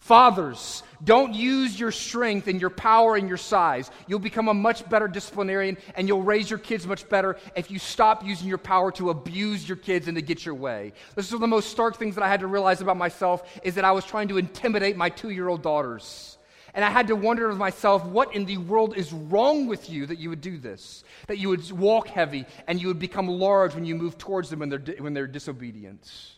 Fathers, 0.00 0.82
don't 1.02 1.32
use 1.32 1.80
your 1.80 1.92
strength 1.92 2.46
and 2.46 2.60
your 2.60 2.68
power 2.68 3.16
and 3.16 3.26
your 3.26 3.38
size. 3.38 3.90
You'll 4.06 4.18
become 4.18 4.48
a 4.48 4.54
much 4.54 4.86
better 4.86 5.08
disciplinarian 5.08 5.78
and 5.94 6.06
you'll 6.06 6.22
raise 6.22 6.50
your 6.50 6.58
kids 6.58 6.86
much 6.86 7.08
better 7.08 7.38
if 7.56 7.70
you 7.70 7.78
stop 7.78 8.22
using 8.22 8.48
your 8.48 8.58
power 8.58 8.92
to 8.92 9.08
abuse 9.08 9.66
your 9.66 9.78
kids 9.78 10.08
and 10.08 10.16
to 10.16 10.20
get 10.20 10.44
your 10.44 10.54
way. 10.54 10.92
This 11.14 11.24
is 11.24 11.32
one 11.32 11.36
of 11.36 11.40
the 11.40 11.46
most 11.46 11.70
stark 11.70 11.96
things 11.96 12.16
that 12.16 12.22
I 12.22 12.28
had 12.28 12.40
to 12.40 12.46
realize 12.46 12.82
about 12.82 12.98
myself 12.98 13.50
is 13.62 13.76
that 13.76 13.84
I 13.86 13.92
was 13.92 14.04
trying 14.04 14.28
to 14.28 14.36
intimidate 14.36 14.98
my 14.98 15.08
two 15.08 15.30
year 15.30 15.48
old 15.48 15.62
daughters. 15.62 16.36
And 16.74 16.84
I 16.84 16.90
had 16.90 17.06
to 17.06 17.16
wonder 17.16 17.48
to 17.48 17.54
myself, 17.54 18.04
what 18.04 18.34
in 18.36 18.44
the 18.44 18.58
world 18.58 18.94
is 18.94 19.10
wrong 19.10 19.68
with 19.68 19.88
you 19.88 20.04
that 20.04 20.18
you 20.18 20.28
would 20.28 20.42
do 20.42 20.58
this? 20.58 21.02
That 21.28 21.38
you 21.38 21.48
would 21.48 21.72
walk 21.72 22.08
heavy 22.08 22.44
and 22.66 22.78
you 22.78 22.88
would 22.88 22.98
become 22.98 23.26
large 23.26 23.74
when 23.74 23.86
you 23.86 23.94
move 23.94 24.18
towards 24.18 24.50
them 24.50 24.58
when 24.58 24.68
they're, 24.68 24.96
when 24.98 25.14
they're 25.14 25.26
disobedient. 25.26 26.36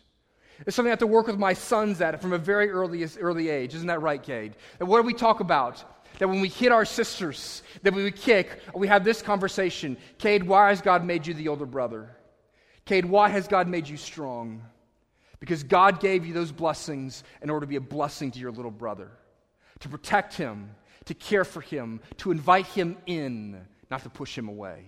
It's 0.67 0.77
something 0.77 0.91
I 0.91 0.93
have 0.93 0.99
to 1.01 1.07
work 1.07 1.27
with 1.27 1.39
my 1.39 1.53
sons 1.53 2.01
at 2.01 2.21
from 2.21 2.33
a 2.33 2.39
very 2.39 2.71
early, 2.71 3.07
early 3.21 3.49
age. 3.49 3.75
Isn't 3.75 3.89
that 3.89 4.03
right, 4.03 4.23
Cade? 4.23 4.57
And 4.79 4.89
what 4.89 5.01
do 5.01 5.07
we 5.07 5.15
talk 5.15 5.41
about? 5.41 5.85
That 6.19 6.29
when 6.29 6.41
we 6.41 6.49
hit 6.49 6.73
our 6.73 6.85
sisters, 6.85 7.63
that 7.83 7.95
we 7.95 8.05
would 8.05 8.17
kick, 8.17 8.61
we 8.75 8.87
have 8.87 9.03
this 9.03 9.23
conversation. 9.23 9.97
Cade, 10.19 10.45
why 10.45 10.69
has 10.69 10.81
God 10.81 11.05
made 11.05 11.27
you 11.27 11.35
the 11.35 11.49
older 11.49 11.67
brother? 11.67 12.17
Cade, 12.85 13.05
why 13.05 13.29
has 13.29 13.49
God 13.49 13.67
made 13.67 13.89
you 13.89 13.97
strong? 13.97 14.63
Because 15.41 15.63
God 15.65 16.01
gave 16.01 16.25
you 16.25 16.33
those 16.33 16.53
blessings 16.53 17.25
in 17.43 17.51
order 17.51 17.67
to 17.67 17.69
be 17.69 17.77
a 17.77 17.81
blessing 17.81 18.31
to 18.31 18.39
your 18.39 18.53
little 18.53 18.71
brother, 18.71 19.11
to 19.81 19.89
protect 19.89 20.35
him, 20.35 20.71
to 21.07 21.15
care 21.15 21.45
for 21.45 21.61
him, 21.61 22.01
to 22.19 22.31
invite 22.31 22.67
him 22.67 22.97
in, 23.07 23.61
not 23.91 24.03
to 24.05 24.11
push 24.11 24.39
him 24.39 24.49
away. 24.49 24.85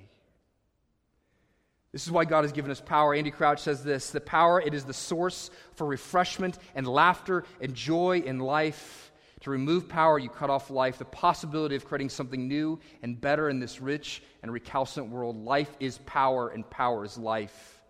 This 1.95 2.07
is 2.07 2.11
why 2.11 2.25
God 2.25 2.43
has 2.43 2.51
given 2.51 2.73
us 2.73 2.81
power. 2.81 3.15
Andy 3.15 3.31
Crouch 3.31 3.61
says 3.61 3.85
this 3.85 4.11
the 4.11 4.21
power, 4.21 4.61
it 4.61 4.75
is 4.75 4.83
the 4.83 4.93
source 4.93 5.53
for 5.77 5.87
refreshment 5.87 6.59
and 6.75 6.89
laughter 6.89 7.45
and 7.61 7.73
joy 7.73 8.19
in 8.19 8.41
life. 8.41 9.13
To 9.43 9.51
remove 9.51 9.89
power, 9.89 10.19
you 10.19 10.29
cut 10.29 10.51
off 10.51 10.71
life, 10.71 10.99
the 10.99 11.05
possibility 11.05 11.77
of 11.77 11.85
creating 11.85 12.09
something 12.09 12.49
new 12.49 12.81
and 13.03 13.21
better 13.21 13.49
in 13.49 13.61
this 13.61 13.81
rich 13.81 14.25
and 14.43 14.53
recalcitrant 14.53 15.13
world. 15.13 15.37
Life 15.37 15.71
is 15.79 15.99
power, 15.99 16.49
and 16.49 16.69
power 16.69 17.05
is 17.05 17.17
life. 17.17 17.81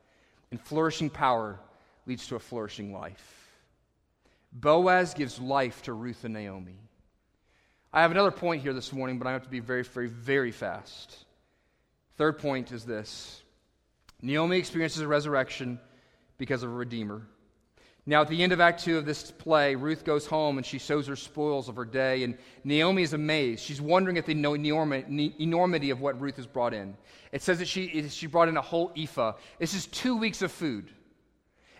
And 0.50 0.61
flourishing 0.61 1.09
power 1.09 1.59
leads 2.07 2.26
to 2.26 2.36
a 2.36 2.40
flourishing 2.40 2.92
life. 2.92 3.57
Boaz 4.52 5.14
gives 5.14 5.40
life 5.40 5.80
to 5.82 5.94
Ruth 5.94 6.24
and 6.24 6.34
Naomi. 6.34 6.76
I 7.90 8.02
have 8.02 8.11
another 8.11 8.32
point 8.32 8.61
here 8.61 8.74
this 8.74 8.92
morning, 8.92 9.18
but 9.18 9.26
I 9.26 9.32
have 9.32 9.44
to 9.44 9.48
be 9.48 9.61
very, 9.61 9.84
very, 9.84 10.09
very 10.09 10.52
fast. 10.52 11.24
Third 12.18 12.38
point 12.38 12.70
is 12.70 12.84
this 12.84 13.43
Naomi 14.25 14.57
experiences 14.57 15.03
a 15.03 15.07
resurrection 15.07 15.79
because 16.39 16.62
of 16.62 16.70
a 16.70 16.72
redeemer. 16.72 17.27
Now, 18.07 18.22
at 18.22 18.29
the 18.29 18.43
end 18.43 18.53
of 18.53 18.61
Act 18.61 18.83
2 18.83 18.97
of 18.97 19.05
this 19.05 19.31
play, 19.31 19.75
Ruth 19.75 20.03
goes 20.05 20.27
home 20.27 20.57
and 20.57 20.66
she 20.66 20.79
shows 20.79 21.07
her 21.07 21.16
spoils 21.16 21.68
of 21.68 21.77
her 21.77 21.85
day, 21.85 22.22
and 22.22 22.37
Naomi 22.64 23.03
is 23.03 23.12
amazed. 23.12 23.62
She's 23.62 23.83
wondering 23.83 24.16
at 24.16 24.25
the 24.25 24.33
enormity 24.33 25.91
of 25.91 26.01
what 26.01 26.20
Ruth 26.20 26.37
has 26.37 26.47
brought 26.47 26.72
in. 26.72 26.97
It 27.33 27.43
says 27.43 27.59
that 27.59 27.68
she, 27.68 28.09
she 28.09 28.27
brought 28.27 28.49
in 28.49 28.57
a 28.57 28.62
whole 28.62 28.93
ephah. 28.97 29.35
This 29.59 29.75
is 29.75 29.87
two 29.87 30.16
weeks 30.16 30.41
of 30.41 30.51
food. 30.51 30.91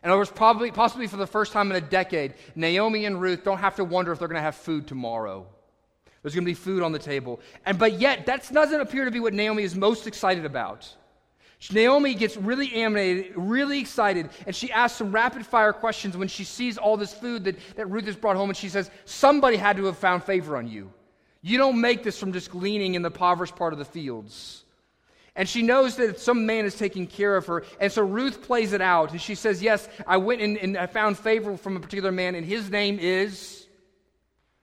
And 0.03 0.12
it 0.12 0.16
was 0.16 0.30
probably, 0.30 0.70
possibly 0.70 1.07
for 1.07 1.16
the 1.16 1.26
first 1.26 1.53
time 1.53 1.70
in 1.70 1.76
a 1.76 1.80
decade, 1.80 2.34
Naomi 2.55 3.07
and 3.07 3.20
Ruth 3.20 3.42
don't 3.42 3.59
have 3.59 3.76
to 3.76 3.84
wonder 3.84 4.12
if 4.12 4.18
they're 4.18 4.28
going 4.28 4.36
to 4.36 4.42
have 4.42 4.57
food 4.57 4.86
tomorrow. 4.86 5.47
There's 6.22 6.34
going 6.34 6.45
to 6.45 6.51
be 6.51 6.55
food 6.55 6.82
on 6.82 6.92
the 6.92 6.99
table. 6.99 7.40
And, 7.64 7.78
but 7.78 7.99
yet, 8.01 8.26
that 8.26 8.51
doesn't 8.53 8.80
appear 8.80 9.07
to 9.07 9.11
be 9.11 9.20
what 9.20 9.32
Naomi 9.32 9.62
is 9.62 9.74
most 9.74 10.07
excited 10.07 10.45
about. 10.45 10.95
Naomi 11.72 12.14
gets 12.14 12.36
really 12.36 12.72
animated, 12.74 13.32
really 13.36 13.78
excited, 13.78 14.28
and 14.46 14.54
she 14.54 14.70
asks 14.70 14.98
some 14.98 15.12
rapid 15.12 15.46
fire 15.46 15.72
questions 15.72 16.16
when 16.16 16.28
she 16.28 16.44
sees 16.44 16.76
all 16.76 16.96
this 16.96 17.14
food 17.14 17.44
that, 17.44 17.56
that 17.76 17.86
Ruth 17.86 18.04
has 18.04 18.16
brought 18.16 18.36
home. 18.36 18.50
And 18.50 18.56
she 18.56 18.68
says, 18.68 18.90
Somebody 19.04 19.56
had 19.56 19.76
to 19.78 19.84
have 19.86 19.96
found 19.96 20.24
favor 20.24 20.56
on 20.56 20.68
you. 20.68 20.92
You 21.40 21.58
don't 21.58 21.80
make 21.80 22.02
this 22.02 22.18
from 22.18 22.32
just 22.32 22.50
gleaning 22.50 22.94
in 22.94 23.02
the 23.02 23.10
impoverished 23.10 23.56
part 23.56 23.72
of 23.72 23.78
the 23.78 23.84
fields. 23.84 24.64
And 25.36 25.48
she 25.48 25.62
knows 25.62 25.96
that 25.96 26.20
some 26.20 26.46
man 26.46 26.64
is 26.64 26.76
taking 26.76 27.06
care 27.06 27.36
of 27.36 27.46
her. 27.46 27.64
And 27.80 27.90
so 27.90 28.02
Ruth 28.02 28.42
plays 28.42 28.72
it 28.72 28.80
out. 28.80 29.10
And 29.10 29.20
she 29.20 29.34
says, 29.34 29.62
Yes, 29.62 29.88
I 30.06 30.18
went 30.18 30.42
and, 30.42 30.56
and 30.58 30.76
I 30.76 30.86
found 30.86 31.18
favor 31.18 31.56
from 31.56 31.76
a 31.76 31.80
particular 31.80 32.12
man, 32.12 32.34
and 32.34 32.46
his 32.46 32.70
name 32.70 32.98
is. 33.00 33.60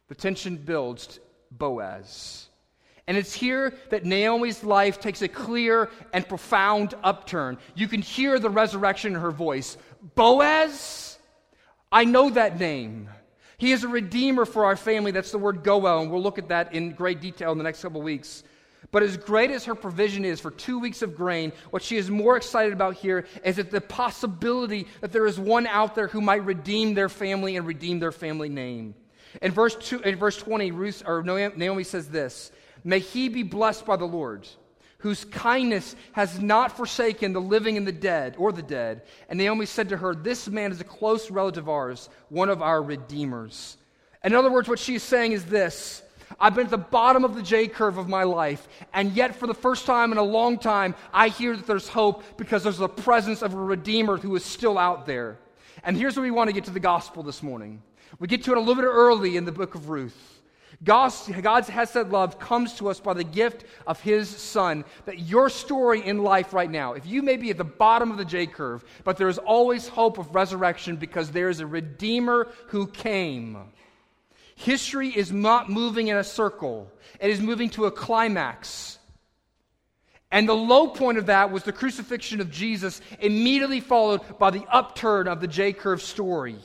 The 0.08 0.16
tension 0.16 0.58
builds 0.58 1.22
Boaz. 1.52 2.50
And 3.12 3.18
it's 3.18 3.34
here 3.34 3.74
that 3.90 4.06
Naomi's 4.06 4.64
life 4.64 5.02
takes 5.02 5.22
a 5.22 5.28
clear 5.28 5.90
and 6.14 6.26
profound 6.26 6.94
upturn. 7.04 7.58
You 7.76 7.90
can 7.90 8.02
hear 8.02 8.40
the 8.40 8.50
resurrection 8.50 9.16
in 9.16 9.20
her 9.20 9.32
voice. 9.32 9.76
Boaz? 10.16 11.20
I 11.92 12.06
know 12.06 12.30
that 12.30 12.58
name. 12.58 13.10
He 13.58 13.74
is 13.74 13.84
a 13.84 13.90
redeemer 13.90 14.46
for 14.46 14.64
our 14.64 14.78
family. 14.78 15.12
That's 15.12 15.32
the 15.32 15.40
word 15.40 15.62
Goel, 15.62 16.00
and 16.00 16.10
we'll 16.10 16.22
look 16.22 16.38
at 16.38 16.48
that 16.48 16.74
in 16.74 16.94
great 16.94 17.20
detail 17.20 17.52
in 17.52 17.58
the 17.58 17.66
next 17.66 17.82
couple 17.82 18.02
weeks. 18.02 18.46
But 18.92 19.04
as 19.04 19.18
great 19.18 19.52
as 19.52 19.66
her 19.66 19.76
provision 19.76 20.24
is 20.24 20.40
for 20.40 20.50
two 20.50 20.80
weeks 20.80 21.02
of 21.02 21.14
grain, 21.14 21.52
what 21.72 21.84
she 21.84 21.98
is 21.98 22.10
more 22.10 22.38
excited 22.38 22.72
about 22.72 22.94
here 22.94 23.26
is 23.44 23.58
that 23.58 23.72
the 23.72 23.82
possibility 23.82 24.88
that 25.02 25.12
there 25.12 25.26
is 25.26 25.38
one 25.38 25.68
out 25.68 25.96
there 25.96 26.08
who 26.08 26.22
might 26.22 26.46
redeem 26.46 26.94
their 26.94 27.10
family 27.10 27.58
and 27.58 27.68
redeem 27.68 28.00
their 28.00 28.14
family 28.14 28.48
name. 28.48 28.96
In 29.42 29.52
verse, 29.52 29.76
two, 29.76 30.00
in 30.00 30.16
verse 30.16 30.38
20, 30.38 30.72
Ruth, 30.72 31.04
or 31.06 31.24
Naomi 31.24 31.84
says 31.84 32.08
this 32.08 32.54
May 32.84 33.00
he 33.00 33.30
be 33.30 33.44
blessed 33.44 33.86
by 33.86 33.96
the 33.96 34.06
Lord, 34.06 34.48
whose 35.00 35.26
kindness 35.26 35.96
has 36.14 36.40
not 36.40 36.76
forsaken 36.78 37.34
the 37.34 37.42
living 37.42 37.78
and 37.78 37.88
the 37.88 37.92
dead, 37.92 38.36
or 38.38 38.52
the 38.52 38.62
dead. 38.62 39.04
And 39.30 39.38
Naomi 39.38 39.66
said 39.66 39.90
to 39.90 39.98
her, 39.98 40.16
This 40.16 40.48
man 40.48 40.72
is 40.72 40.82
a 40.82 40.86
close 40.86 41.32
relative 41.32 41.66
of 41.66 41.70
ours, 41.70 42.10
one 42.30 42.50
of 42.50 42.62
our 42.62 42.82
redeemers. 42.82 43.78
In 44.24 44.36
other 44.36 44.52
words, 44.52 44.70
what 44.70 44.80
she's 44.80 45.04
saying 45.04 45.32
is 45.32 45.46
this 45.46 46.04
I've 46.40 46.56
been 46.56 46.66
at 46.66 46.72
the 46.72 46.78
bottom 46.78 47.24
of 47.24 47.36
the 47.36 47.42
J 47.42 47.68
curve 47.68 47.98
of 47.98 48.08
my 48.08 48.24
life, 48.24 48.68
and 48.94 49.12
yet 49.14 49.36
for 49.36 49.48
the 49.48 49.54
first 49.54 49.86
time 49.86 50.12
in 50.12 50.18
a 50.18 50.24
long 50.24 50.58
time, 50.58 50.96
I 51.14 51.30
hear 51.30 51.56
that 51.56 51.68
there's 51.68 51.88
hope 51.88 52.24
because 52.38 52.64
there's 52.64 52.78
the 52.78 52.90
presence 52.90 53.42
of 53.42 53.54
a 53.54 53.58
Redeemer 53.58 54.18
who 54.18 54.36
is 54.36 54.46
still 54.46 54.78
out 54.78 55.06
there. 55.06 55.38
And 55.84 55.98
here's 55.98 56.16
where 56.16 56.24
we 56.24 56.32
want 56.32 56.50
to 56.50 56.54
get 56.54 56.66
to 56.66 56.72
the 56.72 56.80
gospel 56.80 57.24
this 57.24 57.42
morning. 57.42 57.82
We 58.20 58.28
get 58.28 58.44
to 58.44 58.52
it 58.52 58.58
a 58.58 58.60
little 58.60 58.76
bit 58.76 58.86
early 58.86 59.38
in 59.38 59.46
the 59.46 59.52
book 59.52 59.76
of 59.76 59.90
Ruth. 59.90 60.41
God's, 60.84 61.30
God's 61.42 61.70
Hesed 61.70 62.10
love 62.10 62.40
comes 62.40 62.74
to 62.76 62.90
us 62.90 63.00
by 63.00 63.14
the 63.14 63.24
gift 63.24 63.66
of 63.86 64.02
His 64.02 64.30
Son. 64.30 64.84
That 65.06 65.20
your 65.20 65.50
story 65.50 66.06
in 66.06 66.24
life 66.24 66.54
right 66.54 66.70
now, 66.70 66.94
if 66.94 67.06
you 67.06 67.22
may 67.22 67.38
be 67.38 67.52
at 67.52 67.58
the 67.58 67.64
bottom 67.64 68.10
of 68.10 68.18
the 68.18 68.26
J 68.26 68.48
curve, 68.48 68.84
but 69.04 69.18
there 69.18 69.30
is 69.30 69.38
always 69.38 69.88
hope 69.88 70.18
of 70.18 70.34
resurrection 70.34 70.96
because 70.96 71.32
there 71.32 71.50
is 71.50 71.60
a 71.60 71.68
Redeemer 71.68 72.48
who 72.68 72.88
came. 72.88 73.58
History 74.56 75.10
is 75.10 75.32
not 75.32 75.70
moving 75.70 76.08
in 76.08 76.18
a 76.18 76.24
circle, 76.24 76.92
it 77.20 77.30
is 77.30 77.42
moving 77.42 77.70
to 77.72 77.86
a 77.86 77.92
climax. 77.92 78.98
And 80.34 80.48
the 80.48 80.56
low 80.56 80.88
point 80.88 81.18
of 81.18 81.26
that 81.26 81.52
was 81.52 81.64
the 81.64 81.74
crucifixion 81.74 82.40
of 82.40 82.50
Jesus, 82.50 83.02
immediately 83.20 83.82
followed 83.82 84.22
by 84.40 84.50
the 84.50 84.66
upturn 84.72 85.28
of 85.28 85.42
the 85.42 85.48
J 85.48 85.74
curve 85.74 86.02
story 86.02 86.58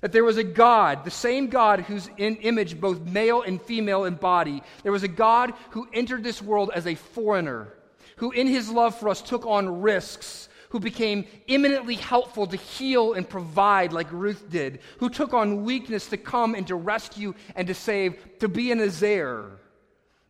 that 0.00 0.12
there 0.12 0.24
was 0.24 0.36
a 0.36 0.44
God, 0.44 1.04
the 1.04 1.10
same 1.10 1.48
God 1.48 1.80
whose 1.80 2.08
in 2.16 2.36
image 2.36 2.80
both 2.80 3.00
male 3.00 3.42
and 3.42 3.60
female 3.60 4.04
in 4.04 4.14
body, 4.14 4.62
there 4.82 4.92
was 4.92 5.02
a 5.02 5.08
God 5.08 5.52
who 5.70 5.88
entered 5.92 6.22
this 6.22 6.42
world 6.42 6.70
as 6.74 6.86
a 6.86 6.94
foreigner, 6.94 7.72
who 8.16 8.30
in 8.30 8.46
his 8.46 8.70
love 8.70 8.98
for 8.98 9.08
us 9.08 9.22
took 9.22 9.46
on 9.46 9.80
risks, 9.80 10.48
who 10.70 10.80
became 10.80 11.24
eminently 11.48 11.94
helpful 11.94 12.46
to 12.46 12.56
heal 12.56 13.14
and 13.14 13.28
provide 13.28 13.92
like 13.92 14.10
Ruth 14.12 14.50
did, 14.50 14.80
who 14.98 15.08
took 15.08 15.32
on 15.32 15.64
weakness 15.64 16.08
to 16.08 16.16
come 16.16 16.54
and 16.54 16.66
to 16.66 16.74
rescue 16.74 17.34
and 17.54 17.66
to 17.68 17.74
save, 17.74 18.38
to 18.40 18.48
be 18.48 18.72
an 18.72 18.80
ezer, 18.80 19.58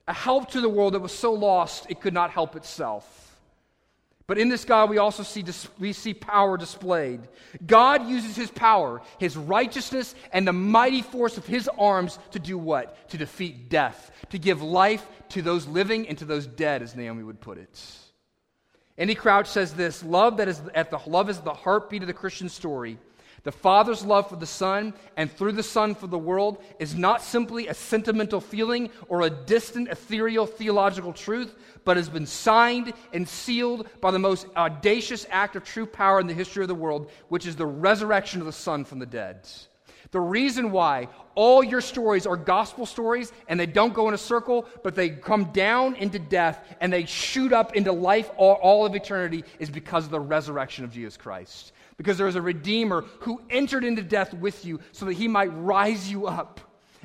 a 0.07 0.12
help 0.12 0.51
to 0.53 0.61
the 0.61 0.69
world 0.69 0.95
that 0.95 1.01
was 1.01 1.12
so 1.12 1.33
lost 1.33 1.87
it 1.89 2.01
could 2.01 2.14
not 2.14 2.31
help 2.31 2.55
itself. 2.55 3.26
But 4.27 4.39
in 4.39 4.49
this 4.49 4.64
God, 4.64 4.91
we 4.91 4.99
also 4.99 5.22
see, 5.22 5.45
we 5.79 5.93
see 5.93 6.12
power 6.12 6.57
displayed. 6.57 7.20
God 7.64 8.09
uses 8.09 8.35
his 8.35 8.51
power, 8.51 9.01
his 9.18 9.37
righteousness, 9.37 10.16
and 10.33 10.47
the 10.47 10.53
mighty 10.53 11.03
force 11.03 11.37
of 11.37 11.47
his 11.47 11.68
arms 11.79 12.18
to 12.33 12.41
do 12.41 12.59
what? 12.59 13.09
To 13.11 13.18
defeat 13.18 13.68
death, 13.68 14.11
to 14.31 14.39
give 14.39 14.62
life 14.62 15.07
to 15.31 15.43
those 15.43 15.68
living 15.68 16.09
and 16.09 16.18
to 16.18 16.24
those 16.24 16.47
dead, 16.47 16.83
as 16.83 16.97
Naomi 16.97 17.22
would 17.22 17.41
put 17.41 17.59
it. 17.59 17.81
Andy 18.99 19.14
Crouch 19.14 19.47
says 19.47 19.74
this 19.74 20.03
love 20.03 20.39
that 20.39 20.49
is 20.49 20.61
at 20.74 20.91
the 20.91 20.99
love 21.07 21.31
is 21.31 21.39
the 21.41 21.55
heartbeat 21.55 22.03
of 22.03 22.09
the 22.09 22.14
Christian 22.14 22.49
story. 22.49 22.99
The 23.47 23.53
Father's 23.53 24.05
love 24.05 24.28
for 24.28 24.34
the 24.34 24.44
Son 24.44 24.92
and 25.16 25.30
through 25.30 25.53
the 25.53 25.62
Son 25.62 25.94
for 25.94 26.09
the 26.09 26.18
world 26.18 26.61
is 26.80 26.97
not 26.97 27.22
simply 27.22 27.68
a 27.68 27.74
sentimental 27.74 28.40
feeling 28.40 28.90
or 29.09 29.20
a 29.20 29.30
distant 29.30 29.86
ethereal 29.88 30.47
theological 30.47 31.12
truth, 31.12 31.55
but 31.84 31.97
has 31.97 32.09
been 32.09 32.26
signed 32.26 32.92
and 33.12 33.28
sealed 33.28 33.88
by 34.01 34.11
the 34.11 34.18
most 34.18 34.49
audacious 34.57 35.28
act 35.30 35.55
of 35.55 35.62
true 35.62 35.86
power 35.86 36.18
in 36.18 36.26
the 36.26 36.34
history 36.34 36.64
of 36.64 36.68
the 36.68 36.74
world, 36.74 37.09
which 37.28 37.47
is 37.47 37.55
the 37.55 37.64
resurrection 37.64 38.40
of 38.40 38.47
the 38.47 38.53
Son 38.53 38.84
from 38.84 38.99
the 38.99 39.07
dead. 39.07 39.49
The 40.11 40.18
reason 40.18 40.72
why 40.72 41.07
all 41.36 41.62
your 41.62 41.80
stories 41.80 42.26
are 42.26 42.36
gospel 42.36 42.84
stories 42.84 43.32
and 43.47 43.61
they 43.61 43.66
don't 43.66 43.94
go 43.94 44.09
in 44.09 44.14
a 44.14 44.18
circle, 44.18 44.66
but 44.82 44.97
they 44.97 45.11
come 45.11 45.53
down 45.53 45.94
into 45.94 46.18
death 46.18 46.64
and 46.80 46.92
they 46.92 47.05
shoot 47.05 47.53
up 47.53 47.76
into 47.76 47.92
life 47.92 48.28
all, 48.36 48.55
all 48.55 48.84
of 48.84 48.97
eternity 48.97 49.44
is 49.61 49.70
because 49.70 50.05
of 50.05 50.11
the 50.11 50.18
resurrection 50.18 50.84
of 50.84 50.92
Jesus 50.92 51.16
Christ 51.16 51.72
because 51.97 52.18
there 52.18 52.28
is 52.28 52.36
a 52.36 52.42
Redeemer 52.42 53.05
who 53.20 53.40
entered 53.51 53.84
into 53.84 54.03
death 54.03 54.34
with 54.34 54.64
you 54.64 54.80
so 54.92 55.07
that 55.07 55.14
he 55.14 55.28
might 55.28 55.47
rise 55.47 56.11
you 56.11 56.26
up 56.26 56.61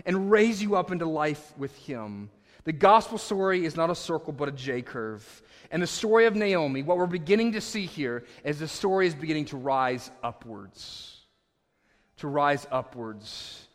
and 0.06 0.32
raise 0.32 0.62
you 0.62 0.76
up 0.76 0.92
into 0.92 1.06
life 1.06 1.54
with 1.58 1.76
him. 1.78 2.30
The 2.64 2.74
gospel 2.74 3.18
story 3.18 3.66
is 3.66 3.76
not 3.76 3.90
a 3.90 3.96
circle, 3.96 4.34
but 4.34 4.50
a 4.50 4.52
J 4.52 4.82
curve. 4.82 5.42
And 5.72 5.82
the 5.82 5.88
story 5.88 6.26
of 6.26 6.36
Naomi, 6.36 6.84
what 6.84 6.98
we're 6.98 7.08
beginning 7.08 7.54
to 7.54 7.62
see 7.62 7.86
here 7.86 8.26
is 8.44 8.60
the 8.60 8.68
story 8.68 9.08
is 9.08 9.16
beginning 9.16 9.46
to 9.46 9.58
rise 9.58 10.12
upwards. 10.22 11.18
To 12.18 12.28
rise 12.28 12.68
upwards. 12.72 13.68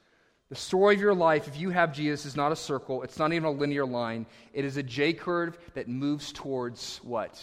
The 0.51 0.55
story 0.55 0.95
of 0.95 1.01
your 1.01 1.15
life, 1.15 1.49
if 1.49 1.59
you 1.59 1.71
have 1.71 1.93
Jesus, 1.93 2.27
is 2.27 2.37
not 2.37 2.53
a 2.53 2.57
circle. 2.57 3.03
It's 3.03 3.19
not 3.19 3.33
even 3.33 3.47
a 3.47 3.51
linear 3.51 3.85
line. 3.85 4.27
It 4.53 4.65
is 4.65 4.77
a 4.77 4.83
J 4.83 5.13
curve 5.13 5.59
that 5.75 5.89
moves 5.89 6.31
towards 6.31 7.01
what? 7.03 7.43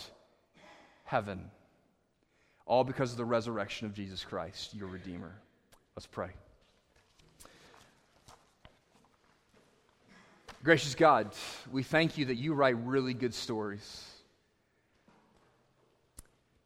Heaven. 1.04 1.52
All 2.66 2.84
because 2.84 3.12
of 3.12 3.18
the 3.18 3.26
resurrection 3.26 3.88
of 3.88 3.94
Jesus 3.94 4.24
Christ, 4.24 4.74
your 4.74 4.88
Redeemer. 4.88 5.34
Let's 5.96 6.08
pray. 6.08 6.30
Gracious 10.64 10.96
God, 10.96 11.30
we 11.74 11.84
thank 11.84 12.18
you 12.18 12.26
that 12.26 12.36
you 12.36 12.54
write 12.54 12.78
really 12.86 13.14
good 13.14 13.34
stories. 13.34 14.10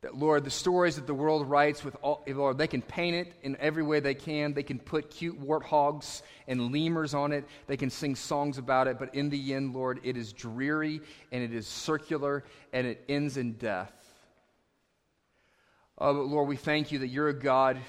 That, 0.02 0.16
Lord, 0.16 0.43
the 0.43 0.52
stories 0.52 0.98
that 0.98 1.08
the 1.08 1.16
world 1.16 1.50
writes 1.50 1.84
with 1.84 1.98
all, 2.04 2.24
Lord, 2.28 2.60
they 2.60 2.68
can 2.68 2.84
paint 2.84 3.16
it 3.16 3.34
in 3.41 3.58
every 3.60 3.82
way 3.82 4.00
they 4.00 4.14
can. 4.14 4.54
They 4.54 4.62
can 4.62 4.78
put 4.78 5.10
cute 5.10 5.41
warthogs 5.43 6.22
and 6.48 6.72
lemurs 6.72 7.16
on 7.16 7.32
it. 7.32 7.45
They 7.66 7.76
can 7.76 7.89
sing 7.89 8.16
songs 8.16 8.60
about 8.60 8.88
it. 8.88 9.00
But 9.00 9.16
in 9.16 9.32
the 9.32 9.56
end, 9.56 9.74
Lord, 9.74 10.00
it 10.04 10.16
is 10.16 10.32
dreary 10.32 11.02
and 11.32 11.43
it 11.43 11.52
is 11.52 11.66
circular 11.66 12.43
and 12.72 12.86
it 12.86 13.04
ends 13.10 13.38
in 13.38 13.54
death. 13.54 13.91
Oh, 16.00 16.14
but 16.14 16.28
Lord, 16.28 16.48
we 16.48 16.58
thank 16.58 16.91
you 16.91 17.00
that 17.00 17.08
you're 17.08 17.30
a 17.30 17.34
God, 17.34 17.80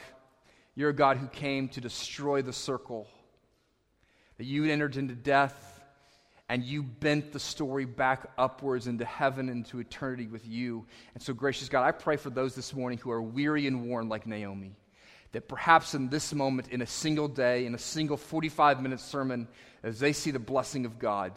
you're 0.75 0.91
a 0.91 0.95
God 0.95 1.19
who 1.19 1.27
came 1.27 1.69
to 1.71 1.81
destroy 1.81 2.41
the 2.41 2.53
circle, 2.55 3.07
that 4.39 4.45
you 4.45 4.65
entered 4.65 4.97
into 4.97 5.15
death 5.15 5.79
and 6.49 6.65
you 6.65 6.83
bent 6.83 7.33
the 7.33 7.41
story 7.41 7.85
back 7.85 8.27
upwards 8.39 8.87
into 8.87 9.05
heaven 9.05 9.51
into 9.51 9.79
eternity 9.81 10.27
with 10.27 10.47
you. 10.47 10.87
And 11.13 11.23
so, 11.23 11.35
gracious 11.35 11.69
God, 11.69 11.85
I 11.85 11.91
pray 11.91 12.17
for 12.17 12.31
those 12.31 12.55
this 12.55 12.75
morning 12.75 12.99
who 12.99 13.11
are 13.11 13.21
weary 13.21 13.67
and 13.67 13.87
worn 13.87 14.09
like 14.09 14.27
Naomi, 14.27 14.75
that 15.33 15.47
perhaps 15.47 15.95
in 15.95 16.09
this 16.09 16.33
moment, 16.33 16.69
in 16.69 16.81
a 16.81 16.87
single 16.87 17.29
day, 17.29 17.67
in 17.67 17.75
a 17.75 17.79
single 17.79 18.17
45 18.17 18.81
minute 18.81 19.01
sermon, 19.01 19.47
as 19.83 20.01
they 20.01 20.15
see 20.15 20.31
the 20.31 20.39
blessing 20.39 20.87
of 20.87 20.99
God, 20.99 21.33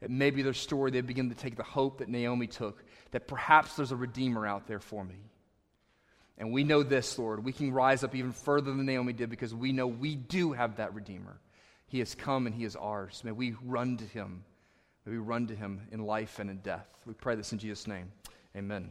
that 0.00 0.10
maybe 0.10 0.42
their 0.42 0.54
story, 0.54 0.92
they 0.92 1.00
begin 1.00 1.28
to 1.30 1.34
take 1.34 1.56
the 1.56 1.64
hope 1.64 1.98
that 1.98 2.08
Naomi 2.08 2.46
took, 2.46 2.84
that 3.10 3.26
perhaps 3.26 3.74
there's 3.74 3.90
a 3.90 3.96
Redeemer 3.96 4.46
out 4.46 4.68
there 4.68 4.78
for 4.78 5.04
me. 5.04 5.16
And 6.38 6.52
we 6.52 6.64
know 6.64 6.82
this, 6.82 7.18
Lord. 7.18 7.44
We 7.44 7.52
can 7.52 7.72
rise 7.72 8.04
up 8.04 8.14
even 8.14 8.32
further 8.32 8.72
than 8.72 8.84
Naomi 8.84 9.12
did 9.12 9.30
because 9.30 9.54
we 9.54 9.72
know 9.72 9.86
we 9.86 10.16
do 10.16 10.52
have 10.52 10.76
that 10.76 10.94
Redeemer. 10.94 11.38
He 11.86 12.00
has 12.00 12.14
come 12.14 12.46
and 12.46 12.54
He 12.54 12.64
is 12.64 12.76
ours. 12.76 13.22
May 13.24 13.32
we 13.32 13.54
run 13.64 13.96
to 13.98 14.04
Him. 14.04 14.44
May 15.04 15.12
we 15.12 15.18
run 15.18 15.46
to 15.46 15.54
Him 15.54 15.86
in 15.92 16.04
life 16.04 16.38
and 16.38 16.50
in 16.50 16.58
death. 16.58 16.86
We 17.06 17.14
pray 17.14 17.36
this 17.36 17.52
in 17.52 17.58
Jesus' 17.58 17.86
name. 17.86 18.12
Amen. 18.54 18.90